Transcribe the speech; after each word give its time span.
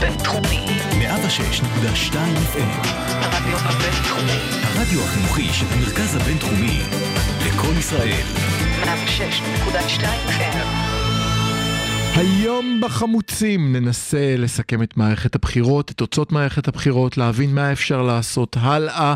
בינתחומי. 0.00 0.66
106.2 0.90 2.14
FM. 2.52 2.86
הרדיו 3.08 3.58
הבינתחומי. 3.58 4.38
הרדיו 4.62 5.00
החינוכי 5.00 5.52
של 5.52 5.66
המרכז 5.70 6.16
הבינתחומי. 6.16 6.80
לקום 7.46 7.78
ישראל. 7.78 8.26
106.2 8.84 10.04
FM. 10.28 10.66
היום 12.16 12.80
בחמוצים 12.82 13.76
ננסה 13.76 14.34
לסכם 14.38 14.82
את 14.82 14.96
מערכת 14.96 15.34
הבחירות, 15.34 15.90
את 15.90 15.96
תוצאות 15.96 16.32
מערכת 16.32 16.68
הבחירות, 16.68 17.16
להבין 17.16 17.54
מה 17.54 17.72
אפשר 17.72 18.02
לעשות 18.02 18.56
הלאה. 18.60 19.14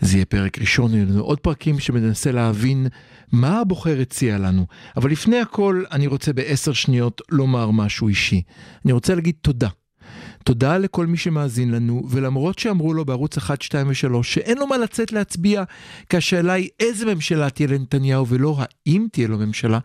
זה 0.00 0.16
יהיה 0.16 0.24
פרק 0.24 0.58
ראשון, 0.58 0.94
יהיו 0.94 1.06
לנו 1.06 1.20
עוד 1.20 1.40
פרקים 1.40 1.78
שמנסה 1.78 2.32
להבין 2.32 2.86
מה 3.32 3.60
הבוחר 3.60 4.00
הציע 4.00 4.38
לנו. 4.38 4.66
אבל 4.96 5.10
לפני 5.10 5.40
הכל, 5.40 5.82
אני 5.92 6.06
רוצה 6.06 6.32
בעשר 6.32 6.72
שניות 6.72 7.22
לומר 7.30 7.70
משהו 7.70 8.08
אישי. 8.08 8.42
אני 8.84 8.92
רוצה 8.92 9.14
להגיד 9.14 9.34
תודה. 9.42 9.68
תודה 10.44 10.78
לכל 10.78 11.06
מי 11.06 11.16
שמאזין 11.16 11.70
לנו, 11.70 12.06
ולמרות 12.10 12.58
שאמרו 12.58 12.94
לו 12.94 13.04
בערוץ 13.04 13.38
1, 13.38 13.62
2 13.62 13.88
ו-3 13.88 14.22
שאין 14.22 14.58
לו 14.58 14.66
מה 14.66 14.78
לצאת 14.78 15.12
להצביע, 15.12 15.64
כי 16.08 16.16
השאלה 16.16 16.52
היא 16.52 16.68
איזה 16.80 17.14
ממשלה 17.14 17.50
תהיה 17.50 17.68
לנתניהו 17.68 18.26
ולא 18.26 18.58
האם 18.58 19.06
תהיה 19.12 19.28
לו 19.28 19.38
ממשלה, 19.38 19.78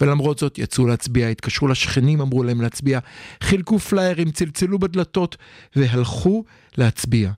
ולמרות 0.00 0.38
זאת 0.38 0.58
יצאו 0.58 0.86
להצביע, 0.86 1.28
התקשרו 1.28 1.68
לשכנים, 1.68 2.20
אמרו 2.20 2.42
להם 2.42 2.60
להצביע, 2.60 2.98
חילקו 3.42 3.78
פליירים, 3.78 4.30
צלצלו 4.30 4.78
בדלתות 4.78 5.36
והלכו 5.76 6.44
להצביע. 6.78 7.30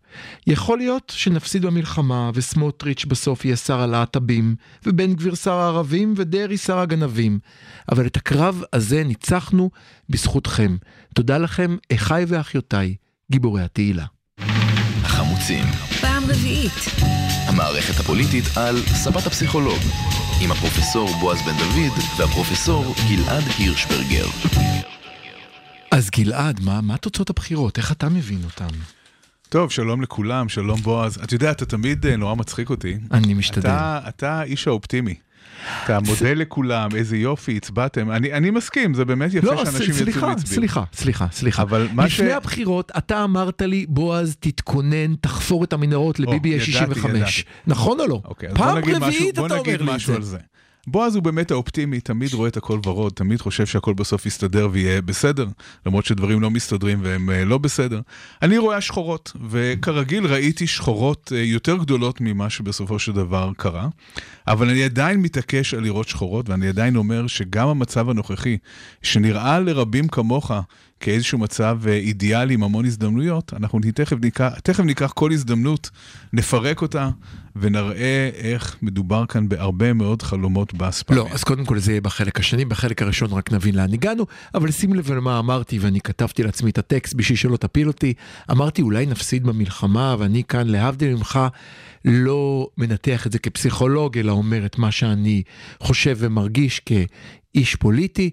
יכול 0.47 0.79
להיות 0.79 1.13
שנפסיד 1.17 1.67
במלחמה 1.67 2.31
וסמוטריץ' 2.35 3.05
בסוף 3.05 3.45
יהיה 3.45 3.57
שר 3.57 3.81
הלהט"בים, 3.81 4.55
ובן 4.87 5.15
גביר 5.15 5.35
שר 5.35 5.55
הערבים 5.55 6.15
ודרעי 6.17 6.57
שר 6.57 6.79
הגנבים, 6.79 7.39
אבל 7.93 8.07
את 8.07 8.17
הקרב 8.17 8.63
הזה 8.73 9.05
ניצחנו 9.05 9.71
בזכותכם. 10.09 10.77
תודה 11.15 11.39
לכם, 11.39 11.77
אחיי 11.93 12.25
ואחיותיי, 12.29 12.95
גיבורי 13.31 13.63
התהילה. 13.63 14.05
החמוצים. 15.03 15.65
פעם 16.01 16.23
רביעית. 16.29 16.73
המערכת 17.47 18.01
הפוליטית 18.01 18.45
על 18.57 18.77
ספת 18.87 19.27
הפסיכולוג. 19.27 19.79
עם 20.43 20.53
הפרופסור 20.53 21.09
בועז 21.21 21.39
בן 21.43 21.57
דוד 21.59 21.99
והפרופסור 22.19 22.95
גלעד 23.09 23.45
הירשברגר. 23.59 24.27
אז 25.91 26.11
גלעד, 26.11 26.61
מה, 26.61 26.81
מה 26.81 26.97
תוצאות 26.97 27.31
הבחירות? 27.31 27.79
איך 27.79 27.93
אתה 27.93 28.09
מבין 28.09 28.41
אותן? 28.45 28.69
טוב, 29.51 29.71
שלום 29.71 30.03
לכולם, 30.03 30.49
שלום 30.49 30.81
בועז. 30.81 31.19
אתה 31.25 31.35
יודע, 31.35 31.51
אתה 31.51 31.67
תמיד 31.67 32.07
אה, 32.07 32.17
נורא 32.17 32.35
מצחיק 32.35 32.71
אותי. 32.71 32.97
אני 33.13 33.35
משתדל. 33.35 33.61
אתה, 33.69 34.01
אתה 34.09 34.33
האיש 34.41 34.67
האופטימי. 34.69 35.15
אתה 35.85 35.99
מודה 36.01 36.35
לכולם, 36.35 36.89
איזה 36.95 37.17
יופי, 37.17 37.57
הצבעתם. 37.57 38.11
אני, 38.11 38.33
אני 38.33 38.51
מסכים, 38.51 38.95
זה 38.95 39.05
באמת 39.05 39.35
יפה 39.35 39.47
לא, 39.47 39.65
שאנשים 39.65 39.81
יצאו 39.91 39.95
סליחה, 40.05 40.27
והצביעו. 40.27 40.55
סליחה, 40.55 40.85
סליחה, 40.93 41.27
סליחה. 41.33 41.63
אבל 41.63 41.89
מה 41.93 42.07
לפני 42.07 42.29
ש- 42.31 42.33
הבחירות, 42.33 42.93
אתה 42.99 43.25
אמרת 43.25 43.63
לי, 43.63 43.87
בועז, 43.89 44.37
תתכונן, 44.41 45.15
תחפור 45.21 45.65
את 45.65 45.73
המנהרות 45.73 46.21
לביבי 46.21 46.49
יש 46.49 46.69
ידעתי, 46.69 46.95
65. 46.95 47.39
ידעתי. 47.39 47.43
נכון 47.67 48.01
או 48.01 48.07
לא? 48.07 48.21
אוקיי, 48.25 48.49
בוא 48.49 48.57
פעם 48.57 48.79
נגיד 48.79 48.95
משהו, 48.97 49.07
רביעית 49.07 49.39
בוא 49.39 49.47
אתה 49.47 49.55
נגיד 49.59 49.81
אומר 49.81 49.91
לי 49.91 49.91
את 49.91 49.97
משהו 49.97 50.13
זה. 50.13 50.17
על 50.17 50.23
זה. 50.23 50.39
בועז 50.87 51.15
הוא 51.15 51.23
באמת 51.23 51.51
האופטימי, 51.51 52.01
תמיד 52.01 52.35
רואה 52.35 52.49
את 52.49 52.57
הכל 52.57 52.81
ורוד, 52.87 53.13
תמיד 53.13 53.41
חושב 53.41 53.67
שהכל 53.67 53.95
בסוף 53.95 54.27
יסתדר 54.27 54.69
ויהיה 54.73 55.03
בסדר, 55.03 55.47
למרות 55.87 56.05
שדברים 56.05 56.41
לא 56.41 56.51
מסתדרים 56.51 56.99
והם 57.03 57.31
אה, 57.31 57.45
לא 57.45 57.59
בסדר. 57.59 58.01
אני 58.43 58.59
רואה 58.59 58.81
שחורות, 58.81 59.33
וכרגיל 59.51 60.27
ראיתי 60.27 60.67
שחורות 60.67 61.33
אה, 61.35 61.43
יותר 61.43 61.77
גדולות 61.77 62.21
ממה 62.21 62.51
שבסופו 62.51 62.99
של 62.99 63.13
דבר 63.13 63.51
קרה, 63.57 63.89
אבל 64.47 64.69
אני 64.69 64.85
עדיין 64.85 65.21
מתעקש 65.23 65.75
על 65.75 65.83
לראות 65.83 66.09
שחורות, 66.09 66.49
ואני 66.49 66.69
עדיין 66.69 66.97
אומר 66.97 67.27
שגם 67.27 67.69
המצב 67.69 68.11
הנוכחי, 68.11 68.57
שנראה 69.03 69.61
לרבים 69.61 70.09
כמוך 70.09 70.51
כאיזשהו 71.01 71.39
מצב 71.39 71.79
אה, 71.87 71.93
אידיאלי 71.93 72.55
עם 72.55 72.63
המון 72.63 72.85
הזדמנויות, 72.85 73.55
אנחנו 73.55 73.81
תכף 73.95 74.17
ניקח, 74.23 74.59
תכף 74.63 74.85
ניקח 74.85 75.13
כל 75.13 75.33
הזדמנות, 75.33 75.91
נפרק 76.33 76.83
אותה, 76.83 77.11
ונראה 77.57 78.31
איך 78.35 78.77
מדובר 78.83 79.27
כאן 79.27 79.49
בהרבה 79.49 79.93
מאוד 79.93 80.23
חלומות 80.23 80.75
באספמיה. 80.75 81.21
לא, 81.21 81.29
אז 81.33 81.45
קודם 81.45 81.65
כל 81.65 81.79
זה 81.79 81.93
יהיה 81.93 82.01
בחלק 82.01 82.41
השני, 82.41 82.65
בחלק 82.65 83.03
הראשון 83.03 83.31
רק 83.33 83.53
נבין 83.53 83.75
לאן 83.75 83.93
הגענו, 83.93 84.27
אבל 84.55 84.71
שים 84.71 84.95
לב 84.95 85.13
למה 85.13 85.39
אמרתי, 85.39 85.79
ואני 85.79 86.01
כתבתי 86.01 86.43
לעצמי 86.43 86.71
את 86.71 86.79
הטקסט 86.79 87.15
בשביל 87.15 87.39
שלא 87.39 87.57
תפיל 87.57 87.89
אותי. 87.89 88.15
אמרתי 88.51 88.83
אולי 88.83 89.07
נפסיד 89.07 89.45
במלחמה, 89.45 90.17
ואני 90.19 90.45
כאן 90.45 90.69
להבדיל 90.69 91.15
ממך 91.15 91.41
לא 92.05 92.69
מנתח 92.79 93.27
את 93.27 93.33
זה 93.33 93.39
כפסיכולוג, 93.39 94.19
אלא 94.19 94.33
אומר 94.33 94.67
את 94.67 94.79
מה 94.79 94.91
שאני 94.91 95.43
חושב 95.81 96.17
ומרגיש 96.19 96.81
כאיש 96.81 97.77
פוליטי. 97.77 98.31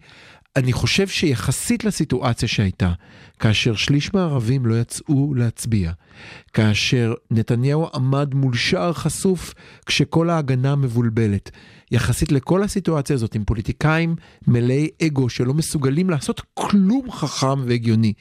אני 0.58 0.74
חושב 0.74 1.08
שיחסית 1.08 1.84
לסיטואציה 1.84 2.48
שהייתה, 2.48 2.94
כאשר 3.40 3.76
שליש 3.76 4.14
מהערבים 4.14 4.66
לא 4.66 4.76
יצאו 4.76 5.34
להצביע, 5.34 5.92
כאשר 6.54 7.14
נתניהו 7.32 7.88
עמד 7.94 8.34
מול 8.34 8.56
שער 8.56 8.94
חשוף 8.94 9.54
כשכל 9.86 10.30
ההגנה 10.30 10.76
מבולבלת, 10.76 11.52
יחסית 11.92 12.32
לכל 12.32 12.64
הסיטואציה 12.64 13.14
הזאת 13.14 13.36
עם 13.36 13.44
פוליטיקאים 13.46 14.16
מלאי 14.48 14.90
אגו 15.04 15.30
שלא 15.30 15.54
מסוגלים 15.54 16.10
לעשות 16.10 16.42
כלום 16.54 17.12
חכם 17.12 17.60
והגיוני, 17.66 18.14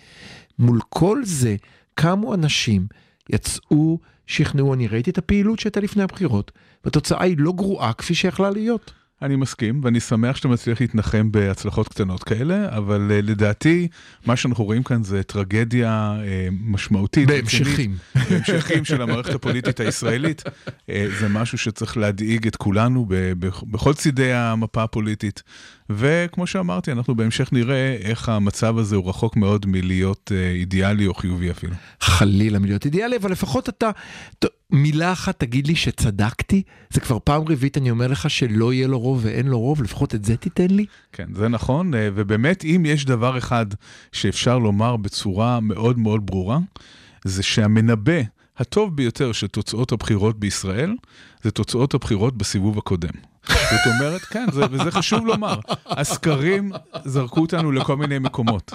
מול 0.59 0.81
כל 0.89 1.21
זה 1.25 1.57
קמו 1.95 2.35
אנשים, 2.35 2.87
יצאו, 3.31 3.99
שכנעו, 4.27 4.75
אני 4.75 4.87
ראיתי 4.89 5.11
את 5.11 5.19
הפעילות 5.19 5.59
שהייתה 5.59 5.81
לפני 5.81 6.03
הבחירות, 6.03 6.53
והתוצאה 6.85 7.23
היא 7.23 7.37
לא 7.39 7.53
גרועה 7.53 7.93
כפי 7.93 8.15
שיכלה 8.15 8.51
להיות. 8.51 8.93
אני 9.23 9.37
מסכים, 9.37 9.81
ואני 9.85 10.01
שמח 10.01 10.37
שאתה 10.37 10.49
מצליח 10.49 10.81
להתנחם 10.81 11.33
בהצלחות 11.33 11.89
קטנות 11.89 12.23
כאלה, 12.25 12.77
אבל 12.77 13.11
uh, 13.11 13.27
לדעתי, 13.27 13.89
מה 14.27 14.37
שאנחנו 14.37 14.65
רואים 14.65 14.83
כאן 14.83 15.03
זה 15.03 15.23
טרגדיה 15.23 16.17
uh, 16.19 16.55
משמעותית. 16.61 17.29
בהמשכים. 17.29 17.97
בהמשכים 18.31 18.85
של 18.85 19.03
המערכת 19.03 19.35
הפוליטית 19.35 19.81
הישראלית. 19.81 20.43
Uh, 20.67 20.93
זה 21.21 21.29
משהו 21.29 21.59
שצריך 21.59 21.97
להדאיג 21.97 22.47
את 22.47 22.57
כולנו 22.57 23.07
ב- 23.09 23.33
בכל 23.63 23.95
צידי 23.95 24.33
המפה 24.33 24.83
הפוליטית. 24.83 25.43
וכמו 25.91 26.47
שאמרתי, 26.47 26.93
אנחנו 26.93 27.15
בהמשך 27.15 27.53
נראה 27.53 27.97
איך 28.01 28.29
המצב 28.29 28.79
הזה 28.79 28.97
הוא 28.97 29.09
רחוק 29.09 29.37
מאוד 29.37 29.67
מלהיות 29.67 30.33
uh, 30.35 30.55
אידיאלי 30.55 31.07
או 31.07 31.15
חיובי 31.15 31.51
אפילו. 31.51 31.75
חלילה 32.01 32.59
מלהיות 32.59 32.85
אידיאלי, 32.85 33.17
אבל 33.17 33.33
לפחות 33.33 33.69
אתה, 33.69 33.91
מילה 34.71 35.13
אחת 35.13 35.41
תגיד 35.41 35.67
לי 35.67 35.75
שצדקתי, 35.75 36.63
זה 36.91 37.01
כבר 37.01 37.19
פעם 37.25 37.43
רביעית 37.49 37.79
אני 37.79 37.91
אומר 37.91 38.07
לך 38.07 38.31
שלא 38.31 38.73
יהיה 38.73 38.89
לו 38.89 38.99
רוב 38.99 39.21
ואין 39.25 39.47
לו 39.47 39.61
רוב, 39.61 39.83
לפחות 39.83 40.15
את 40.15 40.25
זה 40.25 40.37
תיתן 40.37 40.71
לי. 40.71 40.87
כן, 41.13 41.27
זה 41.35 41.49
נכון, 41.49 41.95
אה, 41.95 42.09
ובאמת, 42.15 42.65
אם 42.65 42.83
יש 42.87 43.05
דבר 43.05 43.39
אחד 43.39 43.67
שאפשר 44.13 44.59
לומר 44.59 44.97
בצורה 44.97 45.61
מאוד 45.61 45.99
מאוד 45.99 46.27
ברורה, 46.27 46.59
זה 47.25 47.43
שהמנבא 47.43 48.23
הטוב 48.59 48.97
ביותר 48.97 49.33
של 49.33 49.47
תוצאות 49.47 49.93
הבחירות 49.93 50.41
בישראל, 50.41 50.95
זה 51.43 51.51
תוצאות 51.51 51.95
הבחירות 51.95 52.37
בסיבוב 52.37 52.79
הקודם. 52.79 53.15
זאת 53.49 53.87
אומרת, 53.87 54.21
כן, 54.21 54.47
זה, 54.53 54.63
וזה 54.71 54.91
חשוב 54.91 55.27
לומר, 55.27 55.61
הסקרים 55.87 56.73
זרקו 57.05 57.41
אותנו 57.41 57.73
לכל 57.73 57.97
מיני 57.97 58.19
מקומות. 58.19 58.75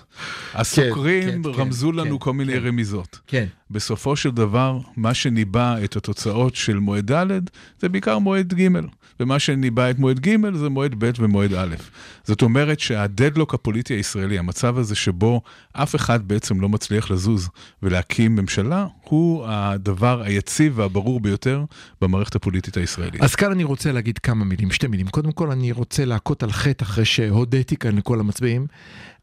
הסוקרים 0.53 1.44
כן, 1.44 1.53
כן, 1.53 1.59
רמזו 1.59 1.91
לנו 1.91 2.20
כן, 2.20 2.25
כל 2.25 2.34
מיני 2.34 2.53
כן. 2.53 2.68
רמיזות. 2.68 3.20
כן. 3.28 3.46
בסופו 3.72 4.16
של 4.16 4.31
דבר, 4.31 4.80
מה 4.97 5.14
שניבא 5.14 5.75
את 5.84 5.96
התוצאות 5.96 6.56
של 6.56 6.80
מועד 6.80 7.12
ד' 7.12 7.41
זה 7.80 7.90
בעיקר 7.90 8.20
מועד 8.20 8.53
ג', 8.53 8.68
ומה 9.22 9.40
שניבא 9.40 9.90
את 9.90 10.00
מועד 10.00 10.20
ג' 10.20 10.56
זה 10.56 10.70
מועד 10.70 10.96
ב' 10.98 11.12
ומועד 11.20 11.54
א'. 11.54 11.76
זאת 12.24 12.42
אומרת 12.42 12.80
שהדדלוק 12.80 13.54
הפוליטי 13.54 13.94
הישראלי, 13.94 14.40
המצב 14.40 14.78
הזה 14.78 14.96
שבו 14.96 15.42
אף 15.74 15.96
אחד 15.96 16.28
בעצם 16.28 16.62
לא 16.62 16.70
מצליח 16.70 17.12
לזוז 17.12 17.50
ולהקים 17.84 18.36
ממשלה, 18.36 18.86
הוא 19.04 19.46
הדבר 19.48 20.22
היציב 20.22 20.80
והברור 20.80 21.20
ביותר 21.20 21.66
במערכת 22.02 22.36
הפוליטית 22.36 22.78
הישראלית. 22.78 23.22
אז 23.22 23.36
כאן 23.36 23.52
אני 23.52 23.64
רוצה 23.64 23.92
להגיד 23.92 24.18
כמה 24.18 24.46
מילים, 24.46 24.72
שתי 24.72 24.88
מילים. 24.88 25.08
קודם 25.08 25.32
כל 25.32 25.52
אני 25.52 25.72
רוצה 25.72 26.06
להכות 26.06 26.44
על 26.44 26.52
חטא 26.52 26.84
אחרי 26.84 27.06
שהודיתי 27.06 27.78
כאן 27.78 27.97
לכל 27.97 28.20
המצביעים. 28.20 28.67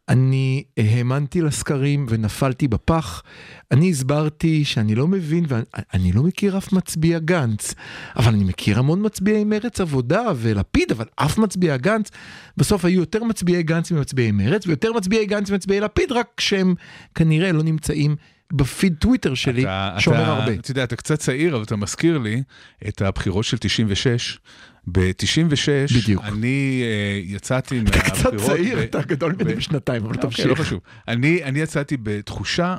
אני 0.09 0.65
האמנתי 0.77 1.41
לסקרים 1.41 2.07
ונפלתי 2.09 2.69
בפח. 2.69 3.23
אני 3.71 3.91
הסברתי 3.91 4.65
שאני 4.65 4.95
לא 4.95 5.09
מבין 5.09 5.45
ואני 5.49 6.13
לא 6.13 6.23
מכיר 6.23 6.59
אף 6.59 6.73
מצביע 6.73 7.19
גנץ, 7.19 7.75
אבל 8.17 8.33
אני 8.33 8.45
מכיר 8.45 8.79
המון 8.79 9.07
מצביעי 9.07 9.45
מרץ 9.45 9.81
עבודה 9.81 10.23
ולפיד, 10.37 10.93
אבל 10.93 11.05
אף 11.17 11.39
מצביע 11.39 11.77
גנץ. 11.77 12.11
בסוף 12.57 12.85
היו 12.85 13.01
יותר 13.01 13.25
מצביעי 13.25 13.63
גנץ 13.63 13.91
ממצביעי 13.91 14.31
מרץ 14.33 14.67
ויותר 14.67 14.93
מצביעי 14.93 15.27
גנץ 15.27 15.51
ממצביעי 15.51 15.81
לפיד, 15.81 16.13
רק 16.13 16.41
שהם 16.41 16.75
כנראה 17.15 17.53
לא 17.53 17.63
נמצאים 17.63 18.17
בפיד 18.53 18.95
טוויטר 18.99 19.35
שלי, 19.35 19.63
אתה- 19.63 19.95
שאומר 19.99 20.23
אתה- 20.23 20.33
הרבה. 20.33 20.53
אתה 20.55 20.71
יודע, 20.71 20.85
אתה 20.85 20.97
קצת 20.97 21.19
צעיר, 21.19 21.55
אבל 21.57 21.63
אתה 21.65 21.77
מזכיר 21.77 22.19
לי 22.19 22.43
את 22.89 23.03
הבחירות 23.03 23.45
של 23.45 23.59
96. 23.59 24.39
ב-96, 24.93 25.69
בדיוק. 26.03 26.25
אני 26.25 26.83
אה, 26.85 27.35
יצאתי 27.35 27.79
אתה 27.81 27.85
מהבחירות... 27.85 28.35
קצת 28.35 28.47
צעיר, 28.47 28.77
ב- 28.79 28.81
אתה 28.81 29.03
גדול 29.03 29.35
ממני 29.41 29.55
בשנתיים, 29.55 30.03
אבל 30.05 30.15
אוקיי, 30.15 30.45
לא 30.45 30.51
תמשיך. 30.51 30.67
חשוב. 30.67 30.81
אני, 31.09 31.45
אני 31.45 31.59
יצאתי 31.61 31.97
בתחושה 32.03 32.77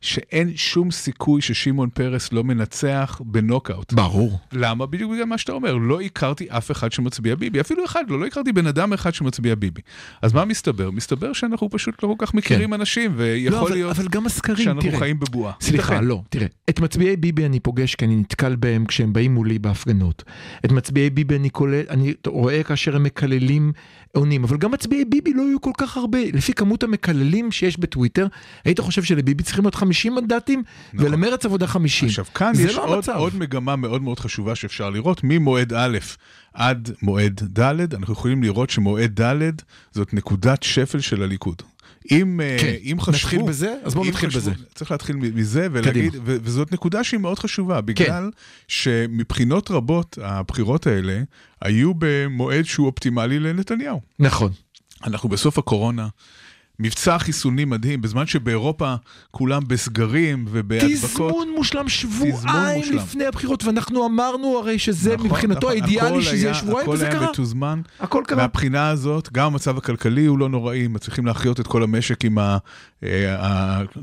שאין 0.00 0.56
שום 0.56 0.90
סיכוי 0.90 1.42
ששמעון 1.42 1.88
פרס 1.90 2.32
לא 2.32 2.44
מנצח 2.44 3.20
בנוקאוט. 3.24 3.92
ברור. 3.92 4.38
למה? 4.52 4.86
בדיוק 4.86 5.12
בגלל 5.12 5.24
מה 5.24 5.38
שאתה 5.38 5.52
אומר, 5.52 5.74
לא 5.76 6.00
הכרתי 6.00 6.46
אף 6.48 6.70
אחד 6.70 6.92
שמצביע 6.92 7.34
ביבי, 7.34 7.60
אפילו 7.60 7.84
אחד 7.84 8.04
לא, 8.08 8.20
לא 8.20 8.26
הכרתי 8.26 8.52
בן 8.52 8.66
אדם 8.66 8.92
אחד 8.92 9.14
שמצביע 9.14 9.54
ביבי. 9.54 9.80
אז 10.22 10.32
מה 10.32 10.44
מסתבר? 10.44 10.90
מסתבר 10.90 11.32
שאנחנו 11.32 11.70
פשוט 11.70 12.02
לא 12.02 12.14
כל 12.18 12.26
כך 12.26 12.34
מכירים 12.34 12.74
אנשים, 12.74 13.10
לא, 13.10 13.22
ויכול 13.22 13.58
אבל, 13.58 13.72
להיות 13.72 13.96
אבל 13.96 14.08
גם 14.08 14.26
הסקרים, 14.26 14.64
שאנחנו 14.64 14.80
תראה. 14.82 14.98
חיים 14.98 15.18
בבועה. 15.18 15.52
סליחה, 15.60 15.94
ייתכן. 15.94 16.06
לא, 16.06 16.22
תראה, 16.28 16.46
את 16.70 16.80
מצביעי 16.80 17.16
ביבי 17.16 17.46
אני 17.46 17.60
פוגש 17.60 17.94
כי 17.94 18.04
אני 18.04 18.16
נתקל 18.16 18.56
בהם 18.56 18.84
כשהם 18.84 19.12
באים 19.12 19.34
מולי 19.34 19.58
בהפגנות. 19.58 20.24
את 20.64 20.72
מצביעי 20.72 21.10
ביבי 21.10 21.36
אני, 21.36 21.50
כולל, 21.50 21.82
אני 21.90 22.14
רואה 22.26 22.62
כאשר 22.62 22.96
הם 22.96 23.02
מקללים 23.02 23.72
עונים, 24.12 24.44
אבל 24.44 24.56
גם 24.56 24.70
מצביעי 24.70 25.04
ביבי 25.04 25.32
לא 25.32 25.42
יהיו 25.42 25.60
כל 25.60 25.72
כך 25.78 25.96
הרבה. 25.96 26.18
לפי 26.32 26.52
כמות 26.52 26.82
המקללים 26.82 27.52
שיש 27.52 27.78
בטוויטר, 27.78 28.26
היית 28.64 28.80
חושב 28.80 29.02
שלביבי 29.02 29.42
צריכים 29.42 29.64
להיות 29.64 29.74
50 29.90 30.14
מנדטים, 30.14 30.62
נכון. 30.92 31.06
ולמרץ 31.06 31.44
עבודה 31.46 31.66
50. 31.66 32.08
עכשיו 32.08 32.24
כאן 32.34 32.52
יש 32.58 32.74
לא 32.74 32.84
עוד. 32.84 33.04
עוד 33.10 33.36
מגמה 33.36 33.76
מאוד 33.76 34.02
מאוד 34.02 34.20
חשובה 34.20 34.54
שאפשר 34.54 34.90
לראות, 34.90 35.20
ממועד 35.24 35.72
א' 35.72 35.98
עד 36.54 36.90
מועד 37.02 37.40
ד', 37.58 37.94
אנחנו 37.94 38.12
יכולים 38.12 38.42
לראות 38.42 38.70
שמועד 38.70 39.20
ד' 39.22 39.50
זאת 39.92 40.14
נקודת 40.14 40.62
שפל 40.62 41.00
של 41.00 41.22
הליכוד. 41.22 41.62
אם, 42.10 42.40
אה, 42.40 42.56
כן, 42.60 42.74
אם 42.82 42.96
חשבו... 43.00 43.12
נתחיל 43.12 43.42
בזה? 43.42 43.74
אז 43.84 43.94
בואו 43.94 44.04
נתחיל 44.04 44.28
חשבו- 44.28 44.40
בזה. 44.40 44.52
צריך 44.74 44.90
להתחיל 44.90 45.16
מזה 45.16 45.66
ולהגיד, 45.72 46.14
ו- 46.16 46.36
וזאת 46.42 46.72
נקודה 46.72 47.04
שהיא 47.04 47.20
מאוד 47.20 47.38
חשובה, 47.38 47.80
בגלל 47.80 48.30
שמבחינות 48.68 49.70
רבות 49.70 50.18
הבחירות 50.22 50.86
האלה 50.86 51.22
היו 51.62 51.92
במועד 51.98 52.64
שהוא 52.64 52.86
אופטימלי 52.86 53.38
לנתניהו. 53.38 54.00
נכון. 54.18 54.52
אנחנו 55.04 55.28
בסוף 55.28 55.58
הקורונה, 55.58 56.08
מבצע 56.80 57.18
חיסוני 57.18 57.64
מדהים, 57.64 58.00
בזמן 58.02 58.26
שבאירופה 58.26 58.94
כולם 59.30 59.62
בסגרים 59.66 60.44
ובהדבקות. 60.50 61.30
תזמון 61.32 61.48
מושלם 61.56 61.88
שבועיים 61.88 62.32
מושלם. 62.78 62.96
לפני 62.96 63.24
הבחירות, 63.26 63.64
ואנחנו 63.64 64.06
אמרנו 64.06 64.58
הרי 64.58 64.78
שזה 64.78 65.14
נכון, 65.14 65.26
מבחינתו 65.26 65.58
נכון. 65.58 65.70
האידיאלי 65.70 66.08
הכל 66.08 66.22
שזה 66.22 66.30
היה- 66.36 66.42
יהיה 66.42 66.54
שבועיים, 66.54 66.88
וזה 66.88 67.04
הכל 67.06 67.12
קרה. 67.16 67.22
היה 67.22 67.30
מתוזמן. 67.30 67.80
הכל 68.00 68.22
קרה. 68.26 68.36
מהבחינה 68.38 68.88
הזאת, 68.88 69.32
גם 69.32 69.46
המצב 69.46 69.78
הכלכלי 69.78 70.26
הוא 70.26 70.38
לא 70.38 70.48
נוראי, 70.48 70.88
מצליחים 70.88 71.26
להחיות 71.26 71.60
את 71.60 71.66
כל 71.66 71.82
המשק 71.82 72.24
עם 72.24 72.38
ה, 72.38 72.58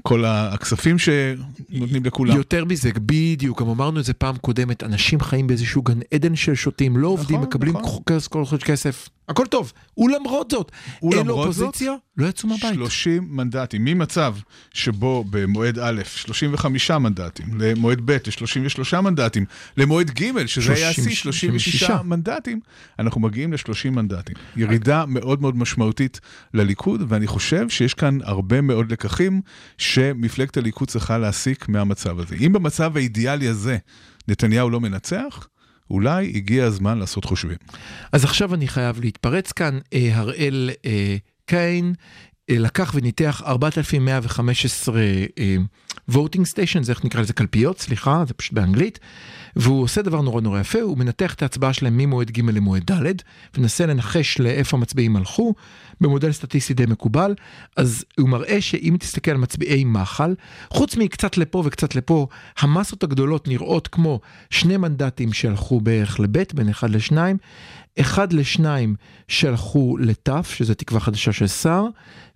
כל 0.04 0.26
הכספים 0.26 0.96
שנותנים 1.00 2.06
לכולם. 2.06 2.36
יותר 2.36 2.66
מזה, 2.66 2.90
בדיוק, 2.96 3.62
גם 3.62 3.70
אמרנו 3.70 4.00
את 4.00 4.06
זה 4.06 4.14
פעם 4.14 4.38
קודמת, 4.38 4.84
אנשים 4.84 5.20
חיים 5.20 5.48
באיזשהו 5.48 5.82
גן 5.82 6.00
עדן 6.14 6.36
של 6.36 6.56
שוטים, 6.56 6.98
לא 6.98 7.08
עובדים, 7.08 7.36
נכון, 7.38 7.48
מקבלים 7.48 7.78
נכון. 7.78 8.04
כס- 8.06 8.28
כל 8.28 8.46
חודש 8.46 8.64
כסף, 8.64 9.10
הכל 9.30 9.46
טוב. 9.46 9.74
ולמרות 9.98 10.52
זאת, 10.52 10.72
אין 11.04 11.12
זאת, 11.12 11.30
אופוזיציה, 11.30 11.94
לא 12.18 12.28
יצאו 12.28 12.50
מהבית. 12.50 12.74
30 12.74 13.28
מנדטים, 13.32 13.86
ממצב 13.86 14.36
שבו 14.74 15.24
במועד 15.30 15.80
א' 15.80 16.02
35 16.06 16.92
מנדטים, 16.92 17.46
למועד 17.60 18.02
ב' 18.06 18.12
ל-33 18.12 19.02
מנדטים, 19.02 19.46
למועד 19.78 20.12
ג', 20.12 20.46
שזה 20.46 20.74
היה 20.74 20.90
השיא, 20.90 21.04
36 21.04 21.22
36 21.24 21.90
מנדטים, 22.06 22.60
אנחנו 23.00 23.22
מגיעים 23.22 23.54
ל-30 23.54 23.90
מנדטים. 23.90 24.36
ירידה 24.56 25.06
מאוד 25.08 25.42
מאוד 25.42 25.58
משמעותית 25.58 26.20
לליכוד, 26.54 27.02
ואני 27.08 27.28
חושב 27.28 27.70
שיש 27.70 27.94
כאן 27.94 28.18
הרבה 28.24 28.62
מאוד 28.62 28.87
לקחים 28.92 29.42
שמפלגת 29.78 30.58
הליכוד 30.58 30.88
צריכה 30.88 31.18
להסיק 31.18 31.70
מהמצב 31.70 32.20
הזה. 32.20 32.36
אם 32.46 32.54
במצב 32.54 32.98
האידיאלי 32.98 33.48
הזה 33.48 33.78
נתניהו 34.28 34.70
לא 34.70 34.80
מנצח, 34.80 35.48
אולי 35.90 36.32
הגיע 36.36 36.66
הזמן 36.66 36.98
לעשות 36.98 37.26
חושבים. 37.26 37.58
אז 38.12 38.24
עכשיו 38.24 38.54
אני 38.54 38.68
חייב 38.68 39.00
להתפרץ 39.00 39.52
כאן, 39.52 39.80
אה, 39.94 40.10
הראל 40.14 40.70
אה, 40.86 41.16
קיין 41.46 41.94
אה, 42.50 42.56
לקח 42.60 42.92
וניתח 42.96 43.42
4,115 43.46 45.02
voting 46.12 46.46
stations, 46.54 46.90
איך 46.90 47.06
נקרא 47.06 47.22
לזה? 47.22 47.34
קלפיות, 47.34 47.80
סליחה, 47.80 48.24
זה 48.28 48.34
פשוט 48.34 48.54
באנגלית, 48.54 49.00
והוא 49.56 49.84
עושה 49.84 50.02
דבר 50.02 50.22
נורא 50.22 50.42
נורא 50.42 50.60
יפה, 50.60 50.82
הוא 50.82 50.98
מנתח 50.98 51.34
את 51.34 51.42
ההצבעה 51.42 51.74
שלהם 51.74 51.98
ממועד 51.98 52.32
ג' 52.32 52.50
למועד 52.50 52.92
ד', 52.92 53.14
ומנסה 53.58 53.86
לנחש 53.86 54.40
לאיפה 54.40 54.78
המצביעים 54.78 55.16
הלכו, 55.16 55.54
במודל 56.02 56.32
סטטיסטי 56.32 56.74
די 56.74 56.86
מקובל, 56.86 57.36
אז 57.78 58.06
הוא 58.20 58.30
מראה 58.30 58.62
שאם 58.62 58.96
תסתכל 59.00 59.32
על 59.32 59.38
מצביעי 59.38 59.84
מח"ל, 59.84 60.36
חוץ 60.70 60.96
מקצת 60.96 61.38
לפה 61.38 61.64
וקצת 61.66 61.96
לפה, 61.96 62.28
המסות 62.60 63.04
הגדולות 63.04 63.48
נראות 63.48 63.88
כמו 63.88 64.20
שני 64.50 64.78
מנדטים 64.78 65.34
שהלכו 65.34 65.82
בערך 65.82 66.20
לבית, 66.20 66.54
בין 66.54 66.70
אחד 66.70 66.90
לשניים, 66.90 67.38
אחד 68.00 68.34
לשניים 68.34 68.96
שהלכו 69.28 69.98
לתף, 69.98 70.54
שזה 70.56 70.76
תקווה 70.76 71.00
חדשה 71.00 71.32
של 71.32 71.48
סער, 71.48 71.88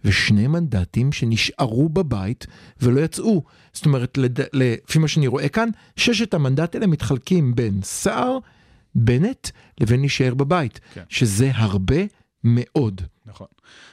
ושני 0.06 0.48
מנדטים 0.48 1.12
שנשארו 1.12 1.90
בבית 1.90 2.48
ולא 2.81 3.02
יצאו. 3.02 3.44
זאת 3.74 3.86
אומרת, 3.86 4.18
לד... 4.18 4.40
לפי 4.54 5.00
מה 5.00 5.08
שאני 5.08 5.28
רואה 5.28 5.50
כאן, 5.50 5.69
ששת 5.96 6.34
המנדט 6.34 6.75
האלה 6.75 6.88
מתחלקים 6.88 7.56
בין 7.56 7.80
סער, 7.84 8.38
בנט, 8.96 9.50
לבין 9.81 10.00
להישאר 10.00 10.34
בבית, 10.34 10.80
כן. 10.94 11.04
שזה 11.10 11.52
הרבה 11.54 12.02
מאוד. 12.44 13.02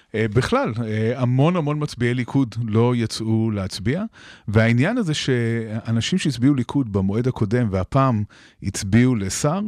Uh, 0.09 0.35
בכלל, 0.35 0.73
uh, 0.77 0.81
המון 1.17 1.57
המון 1.57 1.83
מצביעי 1.83 2.15
ליכוד 2.15 2.55
לא 2.65 2.97
יצאו 2.97 3.51
להצביע, 3.51 4.03
והעניין 4.49 4.99
הזה 4.99 5.15
שאנשים 5.15 6.19
שהצביעו 6.19 6.55
ליכוד 6.55 6.93
במועד 6.93 7.29
הקודם 7.29 7.69
והפעם 7.71 8.25
הצביעו 8.63 9.15
לשר, 9.15 9.61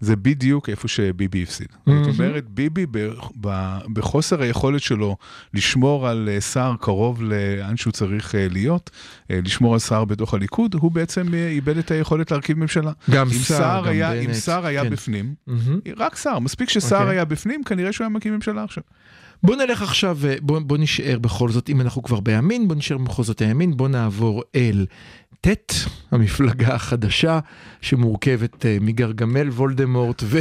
זה 0.00 0.16
בדיוק 0.16 0.68
איפה 0.68 0.88
שביבי 0.88 1.42
הפסיד. 1.42 1.68
זאת 1.86 2.18
אומרת, 2.18 2.48
ביבי 2.48 2.86
בחוסר 3.92 4.42
היכולת 4.42 4.82
שלו 4.82 5.16
לשמור 5.54 6.08
על 6.08 6.28
אה, 6.32 6.40
שר 6.40 6.74
קרוב 6.80 7.22
לאן 7.22 7.76
שהוא 7.76 7.92
צריך 7.92 8.34
אה, 8.34 8.46
להיות, 8.50 8.90
אה, 9.30 9.40
לשמור 9.44 9.72
על 9.72 9.78
שר 9.78 10.04
בתוך 10.04 10.34
הליכוד, 10.34 10.74
הוא 10.74 10.92
בעצם 10.92 11.34
אה, 11.34 11.48
איבד 11.48 11.78
את 11.78 11.90
היכולת 11.90 12.30
להרכיב 12.30 12.58
ממשלה. 12.58 12.92
גם 13.10 13.30
סער 13.30 13.84
גם 13.84 13.88
היה, 13.88 14.10
בנט, 14.10 14.28
אם 14.28 14.34
סער 14.34 14.66
היה 14.66 14.82
כן. 14.82 14.90
בפנים, 14.90 15.34
מהמם. 15.46 15.80
רק 15.96 16.16
שר, 16.16 16.38
מספיק 16.38 16.68
שסער 16.70 17.00
אוקיי. 17.00 17.16
היה 17.16 17.24
בפנים, 17.24 17.64
כנראה 17.64 17.92
שהוא 17.92 18.04
היה 18.04 18.08
מקים 18.08 18.34
ממשלה 18.34 18.64
עכשיו. 18.64 18.82
בוא 19.42 19.56
נלך 19.56 19.82
עכשיו, 19.82 20.18
אה, 20.26 20.34
בוא, 20.40 20.58
בוא 20.58 20.78
נשאר 20.78 21.18
בכל 21.18 21.48
זאת, 21.48 21.68
אם 21.68 21.80
אנחנו 21.80 22.02
כבר 22.02 22.20
בימין, 22.20 22.68
בוא 22.68 22.76
נשאר 22.76 22.98
בכל 22.98 23.22
זאת 23.22 23.40
הימין, 23.40 23.76
בוא 23.76 23.88
נעבור 23.88 24.42
אל 24.54 24.86
ט', 25.40 25.74
המפלגה 26.10 26.74
החדשה 26.74 27.38
שמורכבת 27.80 28.66
אה, 28.66 28.76
מגרגמל 28.80 29.48
וולדמורט 29.48 30.22
ו, 30.24 30.40